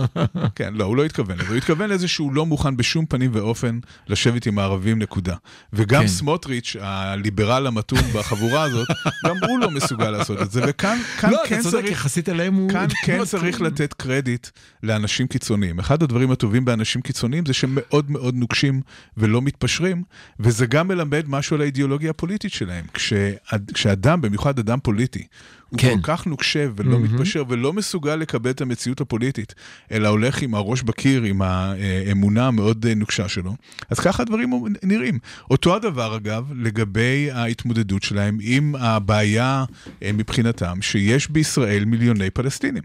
כן, 0.56 0.74
לא, 0.74 0.84
הוא 0.84 0.96
לא 0.96 1.04
התכוון 1.04 1.38
לזה. 1.38 1.48
הוא 1.48 1.56
התכוון 1.56 1.90
לזה 1.90 2.08
שהוא 2.08 2.32
לא 2.32 2.46
מוכן 2.46 2.76
בשום 2.76 3.06
פנים 3.06 3.30
ואופן 3.34 3.78
לשבת 4.08 4.46
עם 4.46 4.58
הערבים, 4.58 4.98
נקודה. 4.98 5.34
וגם 5.72 6.02
כן. 6.02 6.08
סמוטריץ', 6.08 6.76
הליברל 6.80 7.66
המתון 7.66 7.98
בחבורה 8.14 8.62
הזאת, 8.62 8.88
גם 9.26 9.36
הוא 9.48 9.58
לא 9.58 9.70
מסוגל 9.70 10.14
לעשות 10.20 10.42
את 10.42 10.50
זה. 10.50 10.60
וכאן 10.68 10.98
כאן 11.20 11.30
לא, 11.30 11.38
כן 11.46 11.54
אתה 11.54 11.62
צודק, 11.62 11.76
צריך... 11.80 11.92
יחסית 11.92 12.28
אליהם 12.28 12.54
הוא... 12.54 12.70
כאן 12.70 12.86
כן 13.06 13.18
לא 13.18 13.24
צריך 13.24 13.56
כלום. 13.56 13.66
לתת 13.66 13.92
קרדיט 13.92 14.46
לאנשים 14.82 15.26
קיצוניים. 15.26 15.78
אחד 15.78 16.02
הדברים 16.02 16.30
הטובים 16.30 16.64
באנשים 16.64 17.02
קיצוניים 17.02 17.46
זה 17.46 17.52
שהם 17.52 17.70
מאוד 17.74 18.10
מאוד 18.10 18.34
נוקשים 18.34 18.80
ולא 19.16 19.42
מתפשרים, 19.42 20.02
וזה 20.40 20.66
גם 20.66 20.88
מלמד 20.88 21.24
משהו 21.28 21.56
על 21.56 21.62
האידיאולוגיה 21.62 22.10
הפוליטית 22.10 22.52
שלהם. 22.52 22.84
כשאד- 22.94 23.70
כשאדם, 23.74 24.20
במיוחד 24.20 24.58
אדם 24.58 24.78
פוליטי, 24.82 25.26
הוא 25.70 25.78
כן. 25.78 25.94
כל 25.94 26.00
כך 26.02 26.26
נוקשה 26.26 26.66
ולא 26.76 26.98
מתפשר 27.00 27.44
ולא 27.48 27.72
מסוגל 27.72 28.16
לקבל 28.16 28.50
את 28.50 28.60
המציאות 28.60 29.00
הפוליטית, 29.00 29.54
אלא 29.92 30.08
הולך 30.08 30.42
עם 30.42 30.54
הראש 30.54 30.82
בקיר, 30.82 31.22
עם 31.22 31.42
האמונה 31.42 32.46
המאוד 32.46 32.86
אה, 32.86 32.94
נוקשה 32.94 33.28
שלו, 33.28 33.54
אז 33.90 34.00
ככה 34.00 34.22
הדברים 34.22 34.52
נראים. 34.82 35.18
אותו 35.50 35.76
הדבר, 35.76 36.16
אגב, 36.16 36.52
לגבי 36.54 37.30
ההתמודדות 37.32 38.02
שלהם 38.02 38.38
עם 38.40 38.74
הבעיה 38.74 39.64
אה, 40.02 40.10
מבחינתם, 40.14 40.82
שיש 40.82 41.30
בישראל 41.30 41.84
מיליוני 41.84 42.30
פלסטינים. 42.30 42.82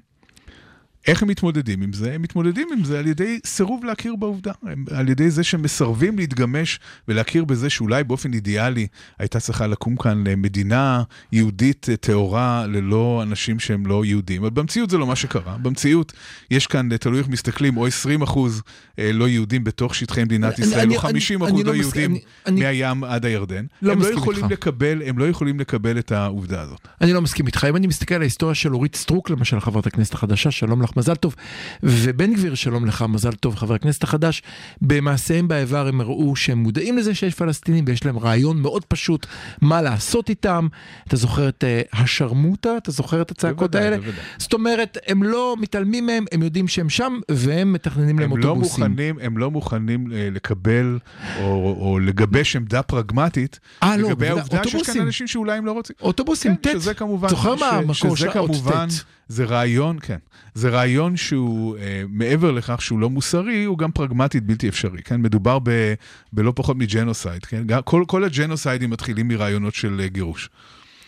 איך 1.07 1.21
הם 1.23 1.29
מתמודדים 1.29 1.81
עם 1.81 1.93
זה? 1.93 2.13
הם 2.13 2.21
מתמודדים 2.21 2.67
עם 2.77 2.83
זה 2.83 2.99
על 2.99 3.07
ידי 3.07 3.39
סירוב 3.45 3.85
להכיר 3.85 4.15
בעובדה. 4.15 4.51
הם, 4.63 4.85
על 4.91 5.09
ידי 5.09 5.29
זה 5.29 5.43
שהם 5.43 5.61
מסרבים 5.61 6.17
להתגמש 6.17 6.79
ולהכיר 7.07 7.45
בזה 7.45 7.69
שאולי 7.69 8.03
באופן 8.03 8.33
אידיאלי 8.33 8.87
הייתה 9.19 9.39
צריכה 9.39 9.67
לקום 9.67 9.95
כאן 9.95 10.23
מדינה 10.37 11.03
יהודית 11.31 11.87
אה, 11.89 11.95
טהורה 11.97 12.65
ללא 12.67 13.19
אנשים 13.23 13.59
שהם 13.59 13.85
לא 13.85 14.05
יהודים. 14.05 14.41
אבל 14.41 14.49
במציאות 14.53 14.89
זה 14.89 14.97
לא 14.97 15.07
מה 15.07 15.15
שקרה. 15.15 15.57
במציאות 15.57 16.13
יש 16.51 16.67
כאן, 16.67 16.91
אה, 16.91 16.97
תלוי 16.97 17.19
איך 17.19 17.27
מסתכלים, 17.27 17.77
או 17.77 17.87
20 17.87 18.21
אחוז 18.21 18.61
אה, 18.99 19.11
לא 19.13 19.27
יהודים 19.27 19.63
בתוך 19.63 19.95
שטחי 19.95 20.23
מדינת 20.23 20.59
אני- 20.59 20.67
ישראל, 20.67 20.79
אני- 20.81 20.95
או 20.95 21.01
50 21.01 21.43
אני 21.43 21.51
אחוז 21.51 21.61
לא 21.65 21.71
לא 21.73 21.77
יהודים 21.81 22.11
אני- 22.11 22.21
אני- 22.45 22.61
מהים 22.61 23.03
עד 23.03 23.25
הירדן. 23.25 23.65
לא 23.81 23.91
הם 23.91 23.99
לא 24.01 24.07
יכולים. 24.13 24.45
לקבל, 24.49 25.01
הם 25.05 25.17
לא 25.17 25.29
יכולים 25.29 25.59
לקבל 25.59 25.99
את 25.99 26.11
העובדה 26.11 26.61
הזאת. 26.61 26.87
אני 27.01 27.13
לא 27.13 27.21
מסכים 27.21 27.47
איתך. 27.47 27.65
אם 27.69 27.75
אני 27.75 27.87
מסתכל 27.87 28.15
על 28.15 28.21
ההיסטוריה 28.21 28.55
של 28.55 28.73
אורית 28.73 28.95
סטרוק, 28.95 29.29
למשל, 29.29 29.59
חברת 29.59 29.87
הכנסת 29.87 30.13
החדשה, 30.13 30.51
שלום 30.51 30.81
לך, 30.81 30.94
מזל 30.95 31.15
טוב, 31.15 31.35
ובן 31.83 32.33
גביר, 32.33 32.55
שלום 32.55 32.85
לך, 32.85 33.05
מזל 33.09 33.31
טוב, 33.31 33.55
חבר 33.55 33.73
הכנסת 33.73 34.03
החדש, 34.03 34.41
במעשיהם 34.81 35.47
באיבר 35.47 35.87
הם 35.87 36.01
הראו 36.01 36.35
שהם 36.35 36.57
מודעים 36.57 36.97
לזה 36.97 37.15
שיש 37.15 37.35
פלסטינים 37.35 37.85
ויש 37.87 38.05
להם 38.05 38.19
רעיון 38.19 38.61
מאוד 38.61 38.85
פשוט 38.85 39.25
מה 39.61 39.81
לעשות 39.81 40.29
איתם. 40.29 40.67
אתה 41.07 41.15
זוכר 41.15 41.49
את 41.49 41.63
אה, 41.63 41.81
השרמוטה? 41.93 42.77
אתה 42.77 42.91
זוכר 42.91 43.21
את 43.21 43.31
הצעקות 43.31 43.71
בוודאי, 43.71 43.83
האלה? 43.83 43.97
בוודאי. 43.97 44.23
זאת 44.37 44.53
אומרת, 44.53 44.97
הם 45.07 45.23
לא 45.23 45.55
מתעלמים 45.59 46.05
מהם, 46.05 46.25
הם 46.31 46.43
יודעים 46.43 46.67
שהם 46.67 46.89
שם, 46.89 47.19
והם 47.31 47.73
מתכננים 47.73 48.19
להם 48.19 48.31
הם 48.31 48.37
לא 48.37 48.47
אוטובוסים. 48.47 48.83
מוכנים, 48.83 49.19
הם 49.21 49.37
לא 49.37 49.51
מוכנים 49.51 50.11
אה, 50.13 50.29
לקבל 50.31 50.99
או, 51.39 51.77
או 51.79 51.99
לגבש 51.99 52.55
עמדה 52.55 52.81
פרגמטית 52.81 53.59
אה, 53.83 53.97
לא, 53.97 54.09
לגבי 54.09 54.13
בוודאי, 54.13 54.29
העובדה 54.29 54.69
שיש 54.69 54.89
כאן. 54.89 55.01
אנשים 55.01 55.27
שאולי 55.27 55.57
הם 55.57 55.65
לא 55.65 55.71
רוצים. 55.71 55.95
אוטובוסים, 56.01 56.55
כן, 56.55 56.71
ט'. 56.71 56.73
שזה 56.73 56.93
כמובן, 56.93 57.29
זוכר 57.29 57.55
מה 57.55 57.69
המקור 57.69 58.15
של 58.15 58.29
האות 58.29 58.51
כמובן, 58.51 58.87
ט'? 58.89 59.14
זה 59.27 59.45
רעיון, 59.45 59.97
כן, 60.01 60.17
זה 60.53 60.69
רעיון 60.69 61.17
שהוא 61.17 61.77
אה, 61.77 62.03
מעבר 62.09 62.51
לכך 62.51 62.81
שהוא 62.81 62.99
לא 62.99 63.09
מוסרי, 63.09 63.63
הוא 63.63 63.77
גם 63.77 63.91
פרגמטית 63.91 64.43
בלתי 64.43 64.69
אפשרי, 64.69 65.01
כן, 65.01 65.21
מדובר 65.21 65.59
ב, 65.63 65.93
בלא 66.33 66.53
פחות 66.55 66.77
מג'נוסייד, 66.77 67.45
כן, 67.45 67.63
כל, 67.85 68.03
כל 68.07 68.23
הג'נוסיידים 68.23 68.89
מתחילים 68.89 69.27
מרעיונות 69.27 69.75
של 69.75 70.01
אה, 70.01 70.07
גירוש. 70.07 70.49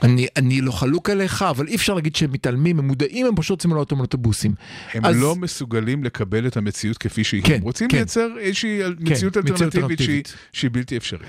אני, 0.04 0.28
אני 0.36 0.62
לא 0.62 0.72
חלוק 0.72 1.10
עליך, 1.10 1.42
אבל 1.42 1.68
אי 1.68 1.76
אפשר 1.76 1.94
להגיד 1.94 2.16
שהם 2.16 2.32
מתעלמים, 2.32 2.80
הם 2.80 2.88
מודעים, 2.88 3.26
הם 3.26 3.36
פשוט 3.36 3.50
רוצים 3.52 3.72
לעלות 3.72 3.88
אותם 3.92 3.98
לאוטובוסים. 4.02 4.54
הם 4.94 5.06
אז- 5.06 5.22
לא 5.22 5.36
מסוגלים 5.36 6.04
לקבל 6.04 6.48
את 6.48 6.58
המציאות 6.58 6.98
כפי 6.98 7.24
שהיא. 7.24 7.44
כן, 7.44 7.54
הם 7.56 7.62
רוצים 7.62 7.88
כן. 7.90 7.98
לייצר 7.98 8.28
איזושהי 8.40 8.80
מציאות 9.00 9.38
מציאות 9.38 9.62
אלטרנטיבית 9.62 10.00
שהיא. 10.00 10.24
שהיא 10.54 10.72
בלתי 10.74 10.98
אפשרית. 10.98 11.22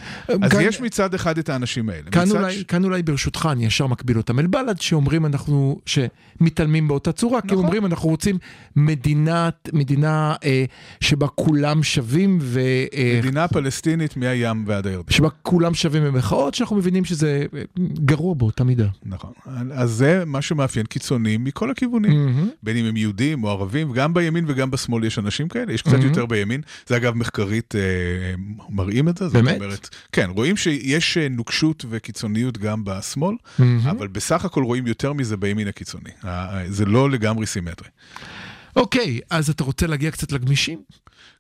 אז 0.43 0.51
כאן- 0.51 0.61
יש 0.61 0.81
מצד 0.81 1.15
אחד 1.15 1.39
את 1.39 1.49
האנשים 1.49 1.89
האלה. 1.89 2.11
כאן 2.11 2.31
אולי, 2.31 2.53
ש- 2.59 2.63
כאן 2.63 2.85
אולי 2.85 3.03
ברשותך 3.03 3.49
אני 3.53 3.67
ישר 3.67 3.87
מקביל 3.87 4.17
אותם 4.17 4.39
אל 4.39 4.47
בל"ד 4.47 4.81
שאומרים 4.81 5.27
אנחנו, 5.27 5.81
שמתעלמים 5.87 6.89
באותה 6.89 7.13
צורה, 7.13 7.41
כי 7.41 7.47
נכון. 7.47 7.59
אומרים 7.59 7.87
אנחנו 7.87 8.09
רוצים 8.09 8.39
מדינת, 8.77 9.69
מדינה 9.73 10.35
אה, 10.45 10.65
שבה 11.01 11.27
כולם 11.29 11.83
שווים 11.83 12.39
ו... 12.43 12.61
אה, 12.95 13.21
מדינה 13.23 13.49
פלסטינית 13.49 14.17
מהים 14.17 14.65
ועד 14.67 14.87
הירדן. 14.87 15.13
שבה 15.13 15.29
כולם 15.43 15.75
שווים 15.75 16.05
במחאות, 16.05 16.55
שאנחנו 16.55 16.77
מבינים 16.77 17.05
שזה 17.05 17.45
אה, 17.57 17.63
גרוע 18.05 18.35
באותה 18.35 18.58
מידה. 18.65 18.87
נכון. 19.05 19.33
אז 19.73 19.91
זה 19.91 20.23
מה 20.27 20.43
שמאפיין 20.43 20.87
קיצונים 20.87 21.45
מכל 21.45 21.71
הכיוונים. 21.71 22.25
מהמם. 22.27 22.49
בין 22.63 22.77
אם 22.77 22.85
הם 22.85 22.97
יהודים 22.97 23.45
או 23.45 23.51
ערבים, 23.51 23.93
גם 23.93 24.15
בימין 24.15 24.45
וגם 24.49 24.71
בשמאל 24.71 25.05
יש 25.05 25.19
אנשים 25.19 25.49
כאלה, 25.49 25.73
יש 25.73 25.83
קצת 25.83 25.99
Mhm. 25.99 26.05
יותר 26.05 26.27
בימין. 26.27 26.61
זה 26.87 26.97
אגב 26.97 27.15
מחקרית 27.15 27.75
אה, 27.75 27.81
מראים 28.71 29.09
את 29.09 29.17
זה. 29.17 29.29
באמת? 29.29 29.55
אומרת, 29.55 29.89
כן, 30.13 30.31
רואים 30.35 30.57
שיש 30.57 31.19
אה, 31.19 31.29
נוקשות 31.29 31.85
וקיצוניות 31.91 32.59
גם 32.59 32.85
בשמאל, 32.85 33.37
מהמם. 33.59 33.89
אבל 33.89 34.07
בסך 34.07 34.45
הכל 34.45 34.63
רואים 34.63 34.87
יותר 34.87 35.13
מזה 35.13 35.37
בימין 35.37 35.69
הקיצוני. 35.69 36.11
ה- 36.23 36.29
ה- 36.59 36.71
זה 36.71 36.85
לא 36.85 37.11
לגמרי 37.11 37.47
סימטרי. 37.47 37.89
אוקיי, 38.77 39.21
אז 39.31 39.51
אתה 39.51 39.65
רוצה 39.65 39.87
להגיע 39.87 40.11
קצת 40.11 40.33
לגמישים? 40.33 40.79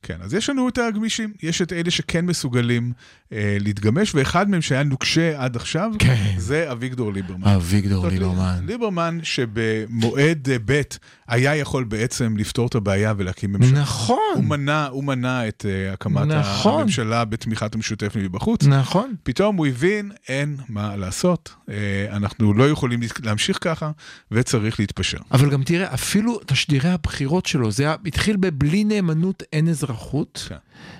כן, 0.03 0.17
אז 0.21 0.35
יש 0.35 0.51
לנו 0.51 0.69
את 0.69 0.79
הגמישים, 0.79 1.33
יש 1.43 1.63
את 1.63 1.73
אלה 1.73 1.91
שכן 1.91 2.27
מסוגלים 2.27 2.93
אה, 3.33 3.57
להתגמש, 3.61 4.15
ואחד 4.15 4.51
מהם 4.51 4.63
שהיה 4.63 4.83
נוקשה 4.83 5.45
עד 5.45 5.57
עכשיו, 5.57 5.93
כן. 5.99 6.35
זה 6.37 6.73
אביגדור 6.73 7.13
ליברמן. 7.13 7.49
אביגדור 7.49 8.09
ליברמן. 8.09 8.65
ליברמן 8.67 9.19
שבמועד 9.23 10.49
אה, 10.51 10.57
ב' 10.65 10.83
היה 11.29 11.57
יכול 11.57 11.85
בעצם 11.85 12.37
לפתור 12.37 12.67
את 12.67 12.75
הבעיה 12.75 13.15
ולהקים 13.17 13.53
ממשלה. 13.53 13.81
נכון, 13.81 14.19
הוא 14.35 14.45
מנע, 14.45 14.87
הוא 14.87 15.05
מנע 15.05 15.49
את 15.49 15.65
uh, 15.69 15.93
הקמת 15.93 16.27
נכון. 16.27 16.81
הממשלה 16.81 17.25
בתמיכת 17.25 17.75
המשותפת 17.75 18.17
מבחוץ. 18.17 18.65
נכון. 18.65 19.15
פתאום 19.23 19.57
הוא 19.57 19.67
הבין, 19.67 20.11
אין 20.29 20.57
מה 20.69 20.97
לעשות, 20.97 21.55
uh, 21.55 21.71
אנחנו 22.11 22.55
לא 22.55 22.71
יכולים 22.71 23.01
להמשיך 23.23 23.59
ככה, 23.61 23.91
וצריך 24.31 24.81
להתפשר. 24.81 25.19
אבל 25.33 25.51
גם 25.51 25.63
תראה, 25.63 25.95
אפילו 25.95 26.41
תשדירי 26.47 26.91
הבחירות 26.91 27.47
שלו, 27.47 27.71
זה 27.71 27.95
התחיל 28.07 28.37
בבלי 28.37 28.85
נאמנות 28.85 29.43
אין 29.53 29.68
אזרחות, 29.69 30.45
כן. 30.49 30.57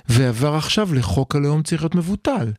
ועבר 0.09 0.55
עכשיו 0.55 0.95
לחוק 0.95 1.37
הלאום 1.37 1.63
צריך 1.63 1.83
להיות 1.83 1.95
מבוטל. 1.95 2.53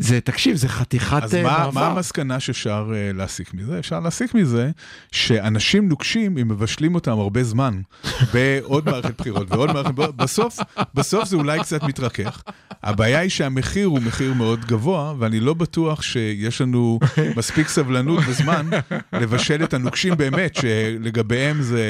זה, 0.00 0.20
תקשיב, 0.20 0.56
זה 0.56 0.68
חתיכת 0.68 1.22
אז 1.22 1.34
אה, 1.34 1.42
מה, 1.42 1.58
מעבר. 1.58 1.70
מה 1.70 1.86
המסקנה 1.86 2.40
שאפשר 2.40 2.90
uh, 2.90 3.16
להסיק 3.16 3.54
מזה? 3.54 3.78
אפשר 3.78 4.00
להסיק 4.00 4.34
מזה 4.34 4.70
שאנשים 5.12 5.88
נוקשים, 5.88 6.38
אם 6.38 6.48
מבשלים 6.48 6.94
אותם 6.94 7.18
הרבה 7.18 7.44
זמן 7.44 7.80
בעוד 8.34 8.84
מערכת 8.84 9.20
בחירות 9.20 9.50
ועוד 9.50 9.72
מערכת 9.72 9.90
בחירות, 9.90 10.16
בסוף, 10.16 10.58
בסוף 10.94 11.24
זה 11.24 11.36
אולי 11.36 11.60
קצת 11.60 11.82
מתרכך. 11.82 12.42
הבעיה 12.82 13.18
היא 13.18 13.30
שהמחיר 13.30 13.86
הוא 13.86 14.00
מחיר 14.00 14.34
מאוד 14.34 14.64
גבוה, 14.64 15.14
ואני 15.18 15.40
לא 15.40 15.54
בטוח 15.54 16.02
שיש 16.02 16.60
לנו 16.60 16.98
מספיק 17.36 17.68
סבלנות 17.68 18.24
וזמן 18.26 18.70
לבשל 19.12 19.64
את 19.64 19.74
הנוקשים 19.74 20.16
באמת, 20.16 20.54
שלגביהם 20.54 21.62
זה, 21.62 21.82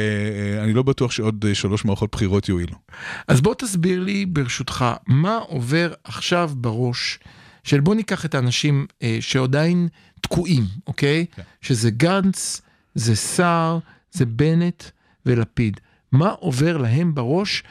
אה, 0.57 0.65
אני 0.65 0.73
לא 0.73 0.83
בטוח 0.83 1.11
שעוד 1.11 1.45
אה, 1.49 1.55
שלוש 1.55 1.85
מערכות 1.85 2.13
בחירות 2.13 2.49
יועילו. 2.49 2.75
אז 3.29 3.41
בוא 3.41 3.55
תסביר 3.55 4.01
לי, 4.01 4.27
ברשותך, 4.27 4.85
מה 5.07 5.37
עובר 5.37 5.93
עכשיו 6.05 6.51
בראש 6.55 7.19
של 7.65 7.81
בוא 7.81 7.95
ניקח 7.95 8.25
את 8.25 8.35
האנשים 8.35 8.87
אה, 9.03 9.19
שעדיין 9.21 9.89
תקועים, 10.21 10.65
אוקיי? 10.87 11.27
כן. 11.37 11.43
שזה 11.61 11.91
גנץ, 11.91 12.61
זה 12.95 13.17
סער, 13.17 13.79
זה 14.13 14.27
בנט 14.27 14.85
ולפיד. 15.27 15.81
מה 16.13 16.29
עובר 16.29 16.77
להם 16.77 17.15
בראש 17.15 17.63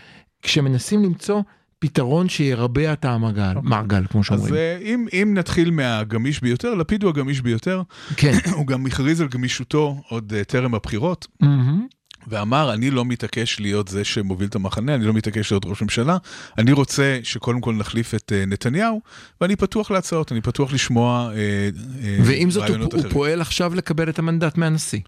כשמנסים 0.41 1.03
למצוא 1.03 1.41
פתרון 1.79 2.29
שירבע 2.29 2.93
את 2.93 3.05
המעגל, 3.05 3.53
מעגל, 3.63 4.07
כמו 4.09 4.21
אז 4.21 4.25
שאומרים. 4.25 4.53
אה, 4.53 4.77
אם, 4.81 5.05
אם 5.13 5.33
נתחיל 5.37 5.71
מהגמיש 5.71 6.41
ביותר, 6.41 6.75
לפיד 6.75 7.03
הוא 7.03 7.09
הגמיש 7.09 7.41
ביותר, 7.41 7.81
כן. 8.15 8.37
הוא 8.57 8.67
גם 8.67 8.85
הכריז 8.85 9.21
על 9.21 9.27
גמישותו 9.27 10.01
עוד 10.09 10.33
אה, 10.33 10.43
טרם 10.43 10.75
הבחירות, 10.75 11.27
מהמם. 11.39 11.87
ואמר, 12.27 12.73
אני 12.73 12.91
לא 12.91 13.05
מתעקש 13.05 13.59
להיות 13.59 13.87
זה 13.87 14.03
שמוביל 14.03 14.47
את 14.47 14.55
המחנה, 14.55 14.95
אני 14.95 15.05
לא 15.05 15.13
מתעקש 15.13 15.51
להיות 15.51 15.65
ראש 15.65 15.81
ממשלה, 15.81 16.17
אני 16.57 16.71
רוצה 16.71 17.19
שקודם 17.23 17.61
כל 17.61 17.73
נחליף 17.73 18.15
את 18.15 18.31
אה, 18.35 18.45
נתניהו, 18.45 19.01
ואני 19.41 19.55
פתוח 19.55 19.91
להצעות, 19.91 20.31
אני 20.31 20.41
פתוח 20.41 20.73
לשמוע 20.73 21.31
אה, 21.33 21.39
אה, 22.03 22.17
ועם 22.23 22.51
זאת, 22.51 22.63
הוא, 22.63 22.69
רעיונות 22.69 22.93
הוא 22.93 22.99
אחרים. 22.99 23.13
פועל 23.13 23.41
עכשיו 23.41 23.75
לקבל 23.75 24.09
את 24.09 24.19
המנדט 24.19 24.57
מהנשיא. 24.57 24.99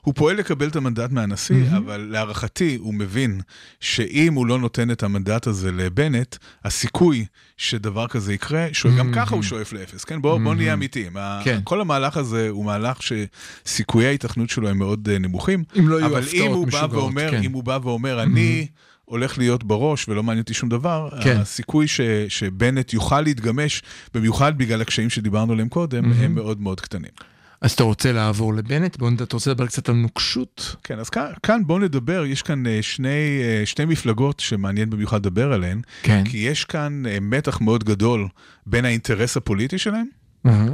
הוא 0.00 0.14
פועל 0.14 0.36
לקבל 0.36 0.68
את 0.68 0.76
המנדט 0.76 1.10
מהנשיא, 1.10 1.56
mm-hmm. 1.56 1.76
אבל 1.76 2.08
להערכתי 2.10 2.76
הוא 2.80 2.94
מבין 2.94 3.40
שאם 3.80 4.34
הוא 4.34 4.46
לא 4.46 4.58
נותן 4.58 4.90
את 4.90 5.02
המנדט 5.02 5.46
הזה 5.46 5.72
לבנט, 5.72 6.36
הסיכוי 6.64 7.24
שדבר 7.60 8.06
כזה 8.08 8.32
יקרה, 8.34 8.66
שגם 8.72 9.10
Mhm. 9.12 9.16
ככה 9.16 9.34
הוא 9.34 9.42
שואף 9.42 9.72
לאפס, 9.72 10.04
כן? 10.04 10.22
בואו 10.22 10.38
בוא 10.40 10.54
נהיה 10.54 10.72
אמיתיים. 10.74 11.12
כן. 11.44 11.60
כל 11.64 11.80
המהלך 11.80 12.16
הזה 12.16 12.48
הוא 12.48 12.64
מהלך 12.64 12.98
שסיכויי 13.02 14.06
ההיתכנות 14.06 14.50
שלו 14.50 14.68
הם 14.68 14.78
מאוד 14.78 15.08
אה, 15.12 15.18
נמוכים. 15.18 15.64
אם 15.78 15.88
לא 15.88 15.96
יהיו 15.96 16.06
אבל 16.06 16.22
אם 16.32 16.44
הפתעות 16.46 16.66
משוגעות, 16.68 16.92
ואומר, 16.92 17.30
כן. 17.30 17.42
אם 17.42 17.52
הוא 17.52 17.64
בא 17.64 17.78
ואומר, 17.82 18.22
אני 18.22 18.66
הולך 19.04 19.38
להיות 19.38 19.64
בראש 19.64 20.08
ולא 20.08 20.22
מעניין 20.22 20.42
אותי 20.42 20.54
שום 20.54 20.68
דבר, 20.68 21.08
כן. 21.22 21.36
הסיכוי 21.36 21.88
ש, 21.88 22.00
שבנט 22.28 22.92
יוכל 22.92 23.20
להתגמש, 23.20 23.82
במיוחד 24.14 24.58
בגלל 24.58 24.80
הקשיים 24.80 25.10
שדיברנו 25.10 25.52
עליהם 25.52 25.68
קודם, 25.68 26.12
הם 26.12 26.34
מאוד 26.34 26.60
מאוד 26.60 26.80
קטנים. 26.80 27.10
אז 27.60 27.72
אתה 27.72 27.82
רוצה 27.82 28.12
לעבור 28.12 28.54
לבנט? 28.54 28.96
בוא, 28.96 29.10
אתה 29.16 29.36
רוצה 29.36 29.50
לדבר 29.50 29.66
קצת 29.66 29.88
על 29.88 29.94
נוקשות? 29.94 30.76
כן, 30.84 30.98
אז 30.98 31.10
כאן, 31.10 31.30
כאן 31.42 31.62
בואו 31.66 31.78
נדבר, 31.78 32.24
יש 32.26 32.42
כאן 32.42 32.66
אה, 32.66 32.78
שני, 32.82 33.40
אה, 33.42 33.66
שתי 33.66 33.84
מפלגות 33.84 34.40
שמעניין 34.40 34.90
במיוחד 34.90 35.16
לדבר 35.26 35.52
עליהן, 35.52 35.80
כן. 36.02 36.24
כי 36.24 36.36
יש 36.36 36.64
כאן 36.64 37.02
אה, 37.06 37.20
מתח 37.20 37.60
מאוד 37.60 37.84
גדול 37.84 38.28
בין 38.66 38.84
האינטרס 38.84 39.36
הפוליטי 39.36 39.78
שלהם 39.78 40.06
אהה. 40.46 40.66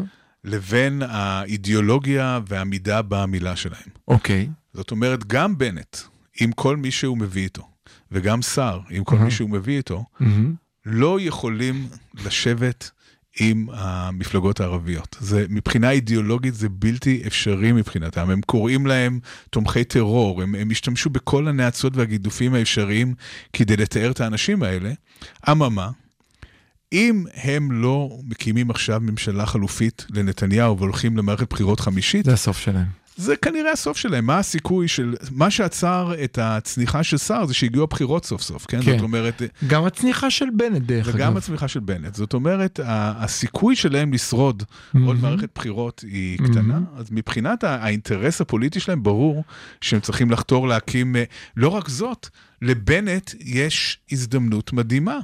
לבין 0.44 1.02
האידיאולוגיה 1.02 2.40
והמידה 2.48 3.02
במילה 3.02 3.56
שלהם. 3.56 3.88
אוקיי. 4.08 4.48
זאת 4.74 4.90
אומרת, 4.90 5.26
גם 5.26 5.58
בנט, 5.58 5.96
עם 6.40 6.52
כל 6.52 6.76
מי 6.76 6.90
שהוא 6.90 7.18
מביא 7.18 7.42
איתו, 7.42 7.68
וגם 8.12 8.42
סער, 8.42 8.80
עם 8.90 9.04
כל 9.04 9.18
מי 9.18 9.30
שהוא 9.30 9.50
מביא 9.50 9.76
איתו, 9.76 10.04
מהמם. 10.20 10.54
לא 10.86 11.18
יכולים 11.20 11.88
לשבת 12.24 12.90
עם 13.40 13.66
המפלגות 13.72 14.60
הערביות. 14.60 15.16
זה, 15.20 15.46
מבחינה 15.48 15.90
אידיאולוגית 15.90 16.54
זה 16.54 16.68
בלתי 16.68 17.22
אפשרי 17.26 17.72
מבחינתם. 17.72 18.30
הם 18.30 18.40
קוראים 18.40 18.86
להם 18.86 19.20
תומכי 19.50 19.84
טרור, 19.84 20.42
הם, 20.42 20.54
הם 20.54 20.70
השתמשו 20.70 21.10
בכל 21.10 21.48
הנאצות 21.48 21.96
והגידופים 21.96 22.54
האפשריים 22.54 23.14
כדי 23.52 23.76
לתאר 23.76 24.10
את 24.10 24.20
האנשים 24.20 24.62
האלה. 24.62 24.92
אממה, 25.50 25.90
אם 26.92 27.24
הם 27.34 27.72
לא 27.72 28.18
מקימים 28.24 28.70
עכשיו 28.70 29.00
ממשלה 29.00 29.46
חלופית 29.46 30.06
לנתניהו 30.10 30.78
והולכים 30.78 31.16
למערכת 31.16 31.50
בחירות 31.50 31.80
חמישית, 31.80 32.24
זה 32.24 32.32
הסוף 32.32 32.58
שלהם. 32.58 33.05
זה 33.16 33.36
כנראה 33.36 33.72
הסוף 33.72 33.96
שלהם. 33.96 34.26
מה 34.26 34.38
הסיכוי 34.38 34.88
של... 34.88 35.14
מה 35.30 35.50
שעצר 35.50 36.12
את 36.24 36.38
הצניחה 36.42 37.02
של 37.02 37.18
סער 37.18 37.46
זה 37.46 37.54
שהגיעו 37.54 37.84
הבחירות 37.84 38.24
סוף 38.24 38.42
סוף, 38.42 38.66
כן? 38.66 38.82
כן. 38.82 38.92
זאת 38.92 39.02
אומרת... 39.02 39.42
גם 39.66 39.84
הצניחה 39.84 40.30
של 40.30 40.46
בנט, 40.56 40.82
דרך 40.82 41.08
אגב. 41.08 41.16
וגם 41.16 41.36
הצמיחה 41.36 41.68
של 41.68 41.80
בנט. 41.80 42.14
זאת 42.14 42.34
אומרת, 42.34 42.80
הסיכוי 42.84 43.76
שלהם 43.76 44.12
לשרוד 44.12 44.62
עוד 45.06 45.20
מערכת 45.22 45.48
בחירות 45.54 46.04
היא 46.08 46.38
קטנה, 46.38 46.80
אז 46.96 47.06
מבחינת 47.10 47.64
האינטרס 47.64 48.40
הפוליטי 48.40 48.80
שלהם, 48.80 49.02
ברור 49.02 49.44
שהם 49.80 50.00
צריכים 50.00 50.30
לחתור 50.30 50.68
להקים... 50.68 51.16
אה, 51.16 51.24
לא 51.56 51.68
רק 51.68 51.88
זאת, 51.88 52.28
לבנט 52.62 53.30
יש 53.40 53.98
הזדמנות 54.12 54.72
מדהימה. 54.72 55.18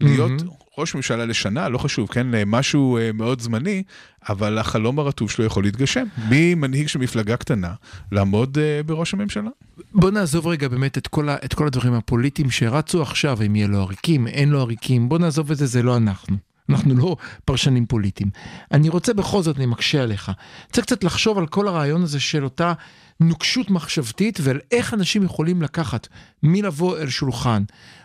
להיות 0.00 0.42
ראש 0.78 0.94
ממשלה 0.94 1.24
לשנה, 1.24 1.68
לא 1.68 1.78
חשוב, 1.78 2.08
כן, 2.08 2.26
משהו 2.46 2.98
אה, 2.98 3.10
מאוד 3.14 3.40
זמני, 3.40 3.82
אבל 4.28 4.58
החלום 4.58 4.98
הרטוב 4.98 5.30
שלו 5.30 5.44
יכול 5.44 5.62
להתגשם. 5.64 6.06
ממנהיג 6.30 6.88
של 6.88 6.98
מפלגה 6.98 7.36
קטנה, 7.36 7.72
לעמוד 8.12 8.58
אה, 8.58 8.82
בראש 8.82 9.14
הממשלה. 9.14 9.50
בוא 9.94 10.10
נעזוב 10.10 10.46
רגע 10.46 10.68
באמת 10.68 10.98
את 10.98 11.06
כל, 11.06 11.28
ה, 11.28 11.36
את 11.44 11.54
כל 11.54 11.66
הדברים 11.66 11.94
הפוליטיים 11.94 12.50
שרצו 12.50 13.02
עכשיו, 13.02 13.38
אם 13.46 13.56
יהיה 13.56 13.68
לו 13.68 13.80
עריקים, 13.80 14.26
אין 14.26 14.48
לו 14.48 14.60
עריקים, 14.60 15.08
בוא 15.08 15.18
נעזוב 15.18 15.50
את 15.50 15.56
זה, 15.56 15.66
זה 15.66 15.82
לא 15.82 15.96
אנחנו. 15.96 16.36
אנחנו 16.68 16.94
לא 16.94 17.16
פרשנים 17.44 17.86
פוליטיים. 17.86 18.30
אני 18.72 18.88
רוצה 18.88 19.14
בכל 19.14 19.42
זאת, 19.42 19.56
אני 19.56 19.66
מקשה 19.66 20.02
עליך, 20.02 20.30
צריך 20.72 20.86
קצת 20.86 21.04
לחשוב 21.04 21.38
על 21.38 21.46
כל 21.46 21.68
הרעיון 21.68 22.02
הזה 22.02 22.20
של 22.20 22.44
אותה 22.44 22.72
נוקשות 23.20 23.70
מחשבתית 23.70 24.38
ועל 24.42 24.60
איך 24.72 24.94
אנשים 24.94 25.22
יכולים 25.22 25.62
לקחת 25.62 26.08
מלבוא 26.42 26.98
אל 26.98 27.08
שולחן. 27.08 27.62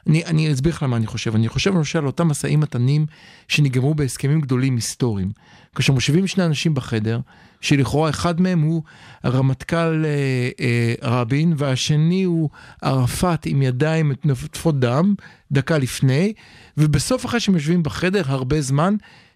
אני, 0.07 0.25
אני 0.25 0.53
אסביר 0.53 0.73
לך 0.73 0.83
למה 0.83 0.97
אני 0.97 1.07
חושב. 1.07 1.35
אני 1.35 1.49
חושב 1.49 1.75
למשל 1.75 1.99
על 1.99 2.05
אותם 2.05 2.27
משאים 2.27 2.59
מתנים 2.59 3.05
שנגמרו 3.47 3.95
בהסכמים 3.95 4.41
גדולים 4.41 4.75
היסטוריים. 4.75 5.31
כאשר 5.75 5.93
מושיבים 5.93 6.27
שני 6.27 6.45
אנשים 6.45 6.73
בחדר, 6.73 7.19
שלכאורה 7.61 8.09
אחד 8.09 8.41
מהם 8.41 8.61
הוא 8.61 8.83
הרמטכ"ל 9.23 10.05
אה, 10.05 10.49
אה, 10.59 10.93
רבין 11.01 11.53
והשני 11.57 12.23
הוא 12.23 12.49
ערפאת 12.81 13.45
עם 13.45 13.61
ידיים 13.61 14.11
מטפות 14.23 14.79
דם 14.79 15.15
דקה 15.51 15.77
לפני, 15.77 16.33
ובסוף 16.77 17.25
אחרי 17.25 17.39
שהם 17.39 17.55
יושבים 17.55 17.83
בחדר 17.83 18.23
הרבה 18.25 18.61
זמן, 18.61 18.95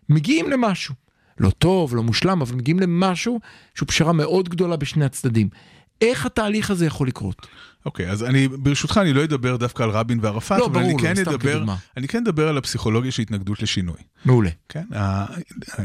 מגיעים 0.10 0.50
למשהו. 0.50 1.05
לא 1.40 1.50
טוב, 1.50 1.96
לא 1.96 2.04
מושלם, 2.04 2.42
אבל 2.42 2.56
מגיעים 2.56 2.80
למשהו 2.80 3.40
שהוא 3.76 3.88
פשרה 3.88 4.14
מאוד 4.14 4.50
גדולה 4.50 4.76
בשני 4.76 5.06
הצדדים. 5.06 5.50
איך 6.02 6.26
התהליך 6.26 6.72
הזה 6.72 6.86
יכול 6.86 7.08
לקרות? 7.08 7.48
אוקיי, 7.86 8.10
אז 8.12 8.24
אני, 8.24 8.48
ברשותך, 8.48 9.00
אני 9.02 9.14
לא 9.14 9.24
אדבר 9.24 9.56
דווקא 9.58 9.84
על 9.84 9.90
רבין 9.90 10.20
וערפאת, 10.22 10.60
לא, 10.60 10.66
אבל 10.66 10.74
ברור, 10.74 10.86
אני 10.86 10.94
לא, 10.94 11.02
כן 11.02 11.16
סתם 11.16 11.32
אדבר. 11.32 11.64
אני 11.98 12.08
כן 12.08 12.18
אדבר 12.18 12.48
על 12.48 12.58
הפסיכולוגיה 12.58 13.12
של 13.12 13.22
התנגדות 13.22 13.62
לשינוי. 13.62 13.96
מעולה. 14.26 14.50
כן, 14.70 14.84
ה- 14.96 15.26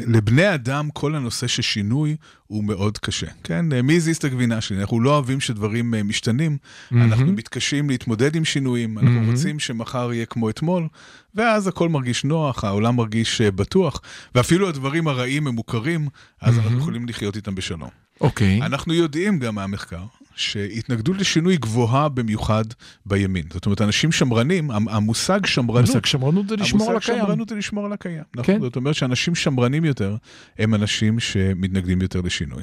לבני 0.07 0.55
אדם 0.55 0.89
כל 0.93 1.15
הנושא 1.15 1.47
של 1.47 1.63
שינוי 1.63 2.17
הוא 2.47 2.65
מאוד 2.65 2.99
קשה. 2.99 3.27
כן, 3.45 3.67
מי 3.83 3.97
הזיז 3.97 4.17
את 4.17 4.25
הגבינה 4.25 4.61
שלי? 4.61 4.81
אנחנו 4.81 5.01
לא 5.01 5.11
אוהבים 5.15 5.41
שדברים 5.41 5.95
אה, 5.95 6.03
משתנים, 6.03 6.57
אנחנו 6.93 7.33
מתקשים 7.33 7.91
להתמודד 7.91 8.37
עם 8.37 8.45
שינויים, 8.45 8.99
אנחנו 8.99 9.31
רוצים 9.31 9.59
שמחר 9.59 10.13
יהיה 10.13 10.27
כמו 10.27 10.51
אתמול, 10.51 10.89
ואז 11.35 11.67
הכל 11.67 11.89
מרגיש 11.89 12.25
נוח, 12.25 12.65
העולם 12.65 12.97
מרגיש 12.97 13.41
אה, 13.41 13.51
בטוח, 13.51 14.01
ואפילו 14.35 14.69
הדברים 14.69 15.09
הרעים 15.09 15.47
הם 15.47 15.55
מוכרים, 15.55 16.09
אז 16.41 16.59
אנחנו 16.59 16.79
יכולים 16.79 17.09
לחיות 17.09 17.37
איתם 17.37 17.55
בשלום. 17.55 17.89
אוקיי. 18.21 18.63
אנחנו 18.63 18.95
יודעים 18.95 19.39
גם 19.39 19.55
מהמחקר 19.55 20.03
שהתנגדות 20.41 21.17
לשינוי 21.19 21.57
גבוהה 21.57 22.09
במיוחד 22.09 22.65
בימין. 23.07 23.45
זאת 23.53 23.67
אומרת, 23.67 23.81
אנשים 23.81 24.13
שמרנים, 24.13 24.71
המ- 24.71 24.89
המושג 24.89 25.47
שמרנות, 25.47 25.89
מושג 25.89 26.07
שמרנות 26.07 26.49
זה 26.49 26.57
לשמור 26.57 26.83
על 26.89 26.95
המושג 26.95 27.11
הקיים. 27.11 27.25
שמרנות 27.27 27.49
זה 27.49 27.55
לשמור 27.55 27.87
על 27.87 27.93
הקיים. 27.93 28.23
נכון? 28.37 28.55
כן. 28.55 28.61
זאת 28.61 28.77
אומרת 28.77 28.95
שאנשים 28.95 29.35
שמרנים 29.35 29.85
יותר, 29.85 30.17
הם 30.59 30.75
אנשים 30.75 31.21
שמתנגדים 31.21 32.03
יותר 32.03 32.21
לשינוי. 32.21 32.63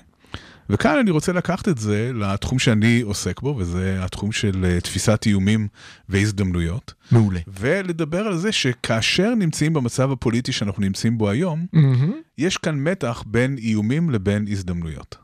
וכאן 0.70 0.98
אני 1.00 1.12
רוצה 1.12 1.34
לקחת 1.34 1.68
את 1.68 1.78
זה 1.78 2.12
לתחום 2.16 2.60
שאני 2.60 3.02
עוסק 3.02 3.42
בו, 3.42 3.56
וזה 3.58 3.98
התחום 4.02 4.32
של 4.32 4.66
אה, 4.66 4.80
תפיסת 4.82 5.24
איומים 5.26 5.68
והזדמנויות, 6.10 6.94
מעולה. 7.12 7.40
ולדבר 7.60 8.20
על 8.28 8.38
זה 8.38 8.52
שכאשר 8.52 9.36
נמצאים 9.36 9.74
במצב 9.74 10.12
הפוליטי 10.12 10.52
שאנחנו 10.52 10.82
נמצאים 10.84 11.18
בו 11.18 11.30
היום, 11.30 11.66
מהמם. 11.74 12.12
יש 12.38 12.58
כאן 12.58 12.76
מתח 12.80 13.24
בין 13.28 13.58
איומים 13.58 14.10
לבין 14.10 14.46
הזדמנויות. 14.50 15.16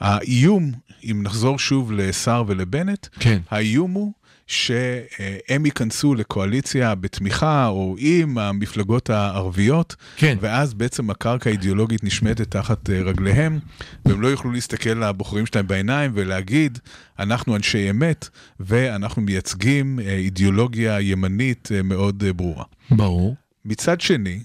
האיום, 0.00 0.72
אם 1.04 1.20
נחזור 1.22 1.58
שוב 1.58 1.92
לסער 1.92 2.44
ולבנט, 2.46 3.06
כן. 3.20 3.40
האיום 3.50 3.90
הוא 3.92 4.12
שהם 4.50 5.66
ייכנסו 5.66 6.14
לקואליציה 6.14 6.94
בתמיכה 6.94 7.66
או 7.66 7.96
עם 7.98 8.38
המפלגות 8.38 9.10
הערביות, 9.10 9.96
כן. 10.16 10.38
ואז 10.40 10.74
בעצם 10.74 11.10
הקרקע 11.10 11.50
האידיאולוגית 11.50 12.04
נשמטת 12.04 12.50
תחת 12.50 12.90
אה, 12.90 13.02
רגליהם, 13.02 13.58
והם 14.04 14.20
לא 14.20 14.28
יוכלו 14.28 14.50
להסתכל 14.50 14.90
לבוחרים 14.90 15.46
שלהם 15.46 15.66
בעיניים 15.66 16.10
ולהגיד, 16.14 16.78
אנחנו 17.18 17.56
אנשי 17.56 17.90
אמת, 17.90 18.28
ואנחנו 18.60 19.22
מייצגים 19.22 20.00
אה, 20.00 20.14
אידיאולוגיה 20.14 21.00
ימנית 21.00 21.68
אה, 21.74 21.82
מאוד 21.82 22.24
ברורה. 22.36 22.64
ברור. 22.90 23.36
מצד 23.64 24.00
שני, 24.00 24.40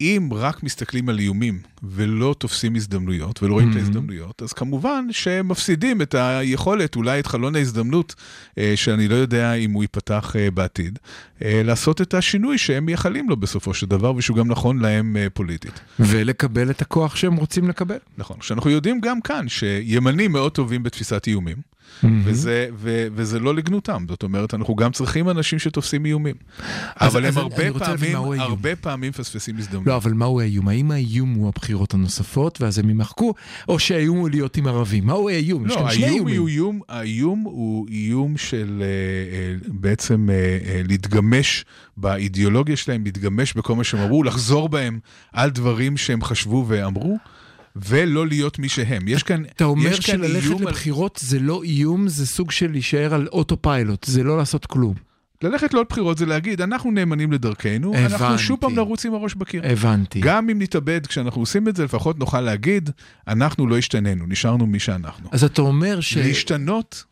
אם 0.00 0.28
רק 0.32 0.62
מסתכלים 0.62 1.08
על 1.08 1.18
איומים 1.18 1.58
ולא 1.82 2.34
תופסים 2.38 2.74
הזדמנויות 2.74 3.42
ולא 3.42 3.52
רואים 3.54 3.70
את 3.70 3.74
Mhm. 3.74 3.78
ההזדמנויות, 3.78 4.42
אז 4.42 4.52
כמובן 4.52 5.06
שהם 5.10 5.48
מפסידים 5.48 6.02
את 6.02 6.14
היכולת, 6.18 6.96
אולי 6.96 7.20
את 7.20 7.26
חלון 7.26 7.56
ההזדמנות, 7.56 8.14
אה, 8.58 8.72
שאני 8.76 9.08
לא 9.08 9.14
יודע 9.14 9.52
אם 9.54 9.70
הוא 9.72 9.84
ייפתח 9.84 10.32
אה, 10.38 10.50
בעתיד, 10.50 10.98
אה, 11.44 11.62
לעשות 11.64 12.00
את 12.00 12.14
השינוי 12.14 12.58
שהם 12.58 12.84
מייחלים 12.86 13.28
לו 13.30 13.36
בסופו 13.36 13.74
של 13.74 13.86
דבר, 13.86 14.14
ושהוא 14.16 14.36
גם 14.36 14.48
נכון 14.48 14.78
להם 14.78 15.16
אה, 15.16 15.26
פוליטית. 15.30 15.80
ולקבל 16.00 16.70
את 16.70 16.82
הכוח 16.82 17.16
שהם 17.16 17.36
רוצים 17.36 17.68
לקבל. 17.68 17.98
נכון. 18.18 18.36
שאנחנו 18.40 18.70
יודעים 18.70 19.00
גם 19.00 19.20
כאן 19.20 19.48
שימנים 19.48 20.32
מאוד 20.32 20.52
טובים 20.52 20.82
בתפיסת 20.82 21.26
איומים, 21.26 21.56
וזה, 22.24 22.68
ו, 22.76 23.06
וזה 23.14 23.38
לא 23.40 23.54
לגנותם. 23.54 24.04
זאת 24.08 24.22
אומרת, 24.22 24.54
אנחנו 24.54 24.74
גם 24.76 24.92
צריכים 24.92 25.30
אנשים 25.30 25.58
שתופסים 25.58 26.06
איומים. 26.06 26.34
אז- 26.96 27.10
אבל 27.12 27.24
הם 27.24 27.28
אז 27.28 27.36
אני- 27.38 27.42
הרבה 27.66 27.78
פעמים. 27.78 28.16
הרבה 28.40 28.76
פעמים 28.76 29.08
מפספסים 29.10 29.56
הזדמנות. 29.58 29.86
לא, 29.86 29.96
אבל 29.96 30.12
מהו 30.12 30.40
האיום? 30.40 30.68
האם 30.68 30.90
האיום 30.90 31.34
הוא 31.34 31.48
הבחירות 31.48 31.94
הנוספות 31.94 32.60
ואז 32.62 32.78
הם 32.78 32.88
יימחקו, 32.88 33.34
או 33.68 33.78
שהאיום 33.78 34.18
הוא 34.18 34.30
להיות 34.30 34.56
עם 34.56 34.66
ערבים? 34.66 35.06
מהו 35.06 35.28
האיום? 35.28 35.66
יש 35.66 35.72
לא, 35.72 35.76
כאן 35.78 35.90
שני 35.90 36.06
איומים. 36.08 36.38
הוא 36.40 36.48
איום, 36.48 36.80
האיום 36.88 37.40
הוא 37.44 37.86
איום 37.88 38.36
של 38.36 38.82
אה, 38.82 38.86
אה, 39.38 39.54
בעצם 39.68 40.28
אה, 40.30 40.34
אה, 40.68 40.82
להתגמש 40.88 41.64
באידיאולוגיה 41.96 42.76
שלהם, 42.76 43.04
להתגמש 43.04 43.54
בכל 43.54 43.74
מה 43.74 43.84
שהם 43.84 44.00
אמרו, 44.00 44.22
לחזור 44.22 44.68
בהם 44.68 44.98
על 45.32 45.50
דברים 45.50 45.96
שהם 45.96 46.22
חשבו 46.24 46.64
ואמרו, 46.68 47.18
ולא 47.84 48.26
להיות 48.26 48.58
מי 48.58 48.68
שהם. 48.68 49.08
יש 49.08 49.22
כאן, 49.22 49.42
אתה 49.44 49.64
אומר 49.64 49.90
יש 49.90 50.00
כאן 50.00 50.14
שללכת 50.18 50.46
איום 50.46 50.62
על- 50.62 50.68
לבחירות 50.68 51.18
זה 51.22 51.38
לא 51.38 51.62
איום, 51.62 52.08
זה 52.08 52.26
סוג 52.26 52.50
של 52.50 52.70
להישאר 52.70 53.14
על 53.14 53.26
אוטו 53.32 53.62
פיילוט, 53.62 54.04
זה 54.04 54.22
לא 54.22 54.36
לעשות 54.38 54.66
כלום. 54.66 54.94
ללכת 55.42 55.74
לעוד 55.74 55.86
בחירות 55.90 56.18
זה 56.18 56.26
להגיד, 56.26 56.60
אנחנו 56.60 56.90
נאמנים 56.90 57.32
לדרכנו, 57.32 57.94
אנחנו 57.94 58.26
הבנתי. 58.26 58.42
שוב 58.42 58.58
פעם 58.60 58.74
נרוץ 58.74 59.06
עם 59.06 59.14
הראש 59.14 59.34
בקיר. 59.34 59.62
הבנתי. 59.64 60.20
גם 60.20 60.50
אם 60.50 60.62
נתאבד 60.62 61.06
כשאנחנו 61.06 61.42
עושים 61.42 61.68
את 61.68 61.76
זה, 61.76 61.84
לפחות 61.84 62.18
נוכל 62.18 62.40
להגיד, 62.40 62.90
אנחנו 63.28 63.66
לא 63.66 63.78
השתננו, 63.78 64.24
נשארנו 64.28 64.66
מי 64.66 64.78
שאנחנו. 64.78 65.28
אז 65.32 65.44
אתה 65.44 65.62
אומר 65.62 66.00
ש... 66.00 66.16
להשתנות 66.16 67.04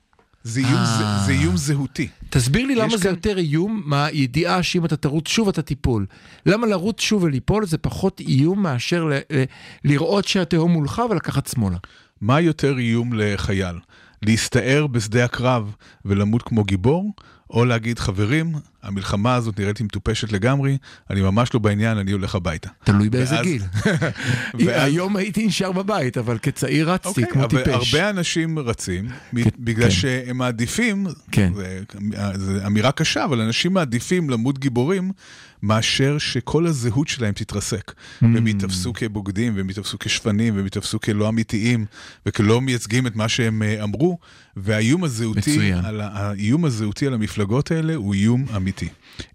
זה 0.45 0.61
איום, 0.61 0.73
אה. 0.75 0.85
זה, 1.21 1.27
זה 1.27 1.33
איום 1.33 1.57
זהותי. 1.57 2.09
תסביר 2.31 2.67
לי 2.67 2.75
למה 2.75 2.87
יש 2.87 2.95
זה 2.95 3.03
כאן- 3.03 3.11
יותר 3.15 3.39
איום 3.39 3.83
מהידיעה 3.87 4.63
שאם 4.63 4.85
אתה 4.85 4.97
תרוץ 4.97 5.29
שוב 5.29 5.49
אתה 5.49 5.63
תיפול. 5.63 6.07
למה 6.47 6.67
לרוץ 6.67 7.01
שוב 7.01 7.23
וליפול 7.23 7.67
זה 7.67 7.79
פחות 7.79 8.21
איום 8.21 8.63
מאשר 8.63 9.05
ל- 9.05 9.13
ל- 9.31 9.45
לראות 9.85 10.29
שהתהום 10.29 10.71
מולך 10.73 11.03
ולקחת 11.11 11.47
שמאלה. 11.47 11.77
מה 12.21 12.41
יותר 12.41 12.79
איום 12.79 13.11
לחייל? 13.13 13.77
להסתער 14.23 14.87
בשדה 14.87 15.25
הקרב 15.25 15.75
ולמות 16.05 16.43
כמו 16.43 16.65
גיבור, 16.65 17.13
או 17.51 17.65
להגיד, 17.65 17.99
חברים, 17.99 18.53
המלחמה 18.85 19.35
הזאת 19.35 19.61
נראית 19.61 19.81
לי 19.81 19.87
מטופשת 19.87 20.33
לגמרי, 20.33 20.77
אני 21.11 21.21
ממש 21.21 21.55
לא 21.55 21.61
בעניין, 21.61 21.99
אני 21.99 22.13
הולך 22.13 22.35
הביתה. 22.35 22.69
תלוי 22.85 23.11
באיזה 23.11 23.35
ואז- 23.35 23.45
גיל. 23.47 23.63
ואז- 24.67 24.83
היום 24.85 25.17
הייתי 25.17 25.47
נשאר 25.47 25.73
בבית, 25.73 26.19
אבל 26.19 26.39
כצעיר 26.39 26.91
רצתי 26.91 27.09
אוקיי, 27.09 27.27
כמו 27.27 27.45
אבל 27.45 27.63
טיפש. 27.65 27.95
הרבה 27.95 28.11
אנשים 28.11 28.59
רצים, 28.59 29.09
בגלל 29.59 29.85
כן. 29.85 29.91
שהם 29.91 30.37
מעדיפים, 30.39 31.07
כן. 31.33 31.53
זו 32.35 32.67
אמירה 32.67 32.93
קשה, 32.93 33.25
אבל 33.25 33.41
אנשים 33.41 33.73
מעדיפים 33.73 34.31
למות 34.31 34.59
גיבורים, 34.59 35.13
מאשר 35.63 36.19
שכל 36.19 36.67
הזהות 36.67 37.09
שלהם 37.09 37.33
תתרסק. 37.35 37.91
Mm. 37.91 38.25
והם 38.35 38.47
ייתפסו 38.47 38.93
כבוגדים, 38.93 39.57
והם 39.57 39.69
ייתפסו 39.69 39.99
כשפנים, 39.99 40.57
והם 40.57 40.65
ייתפסו 40.65 41.01
כלא 41.01 41.29
אמיתיים, 41.29 41.85
וכלא 42.27 42.61
מייצגים 42.61 43.07
את 43.07 43.17
מה 43.17 43.29
שהם 43.29 43.63
אה, 43.63 43.83
אמרו, 43.85 44.19
והאיום 44.57 45.05
הזהותי, 45.05 45.41
מצוין. 45.41 45.85
על 45.85 46.01
האיום 46.01 46.65
הזהותי 46.65 47.07
על 47.07 47.15
המפלגות 47.15 47.71
האלה 47.71 47.95
הוא 47.95 48.15
איום 48.15 48.45
אמיתי. 48.57 48.74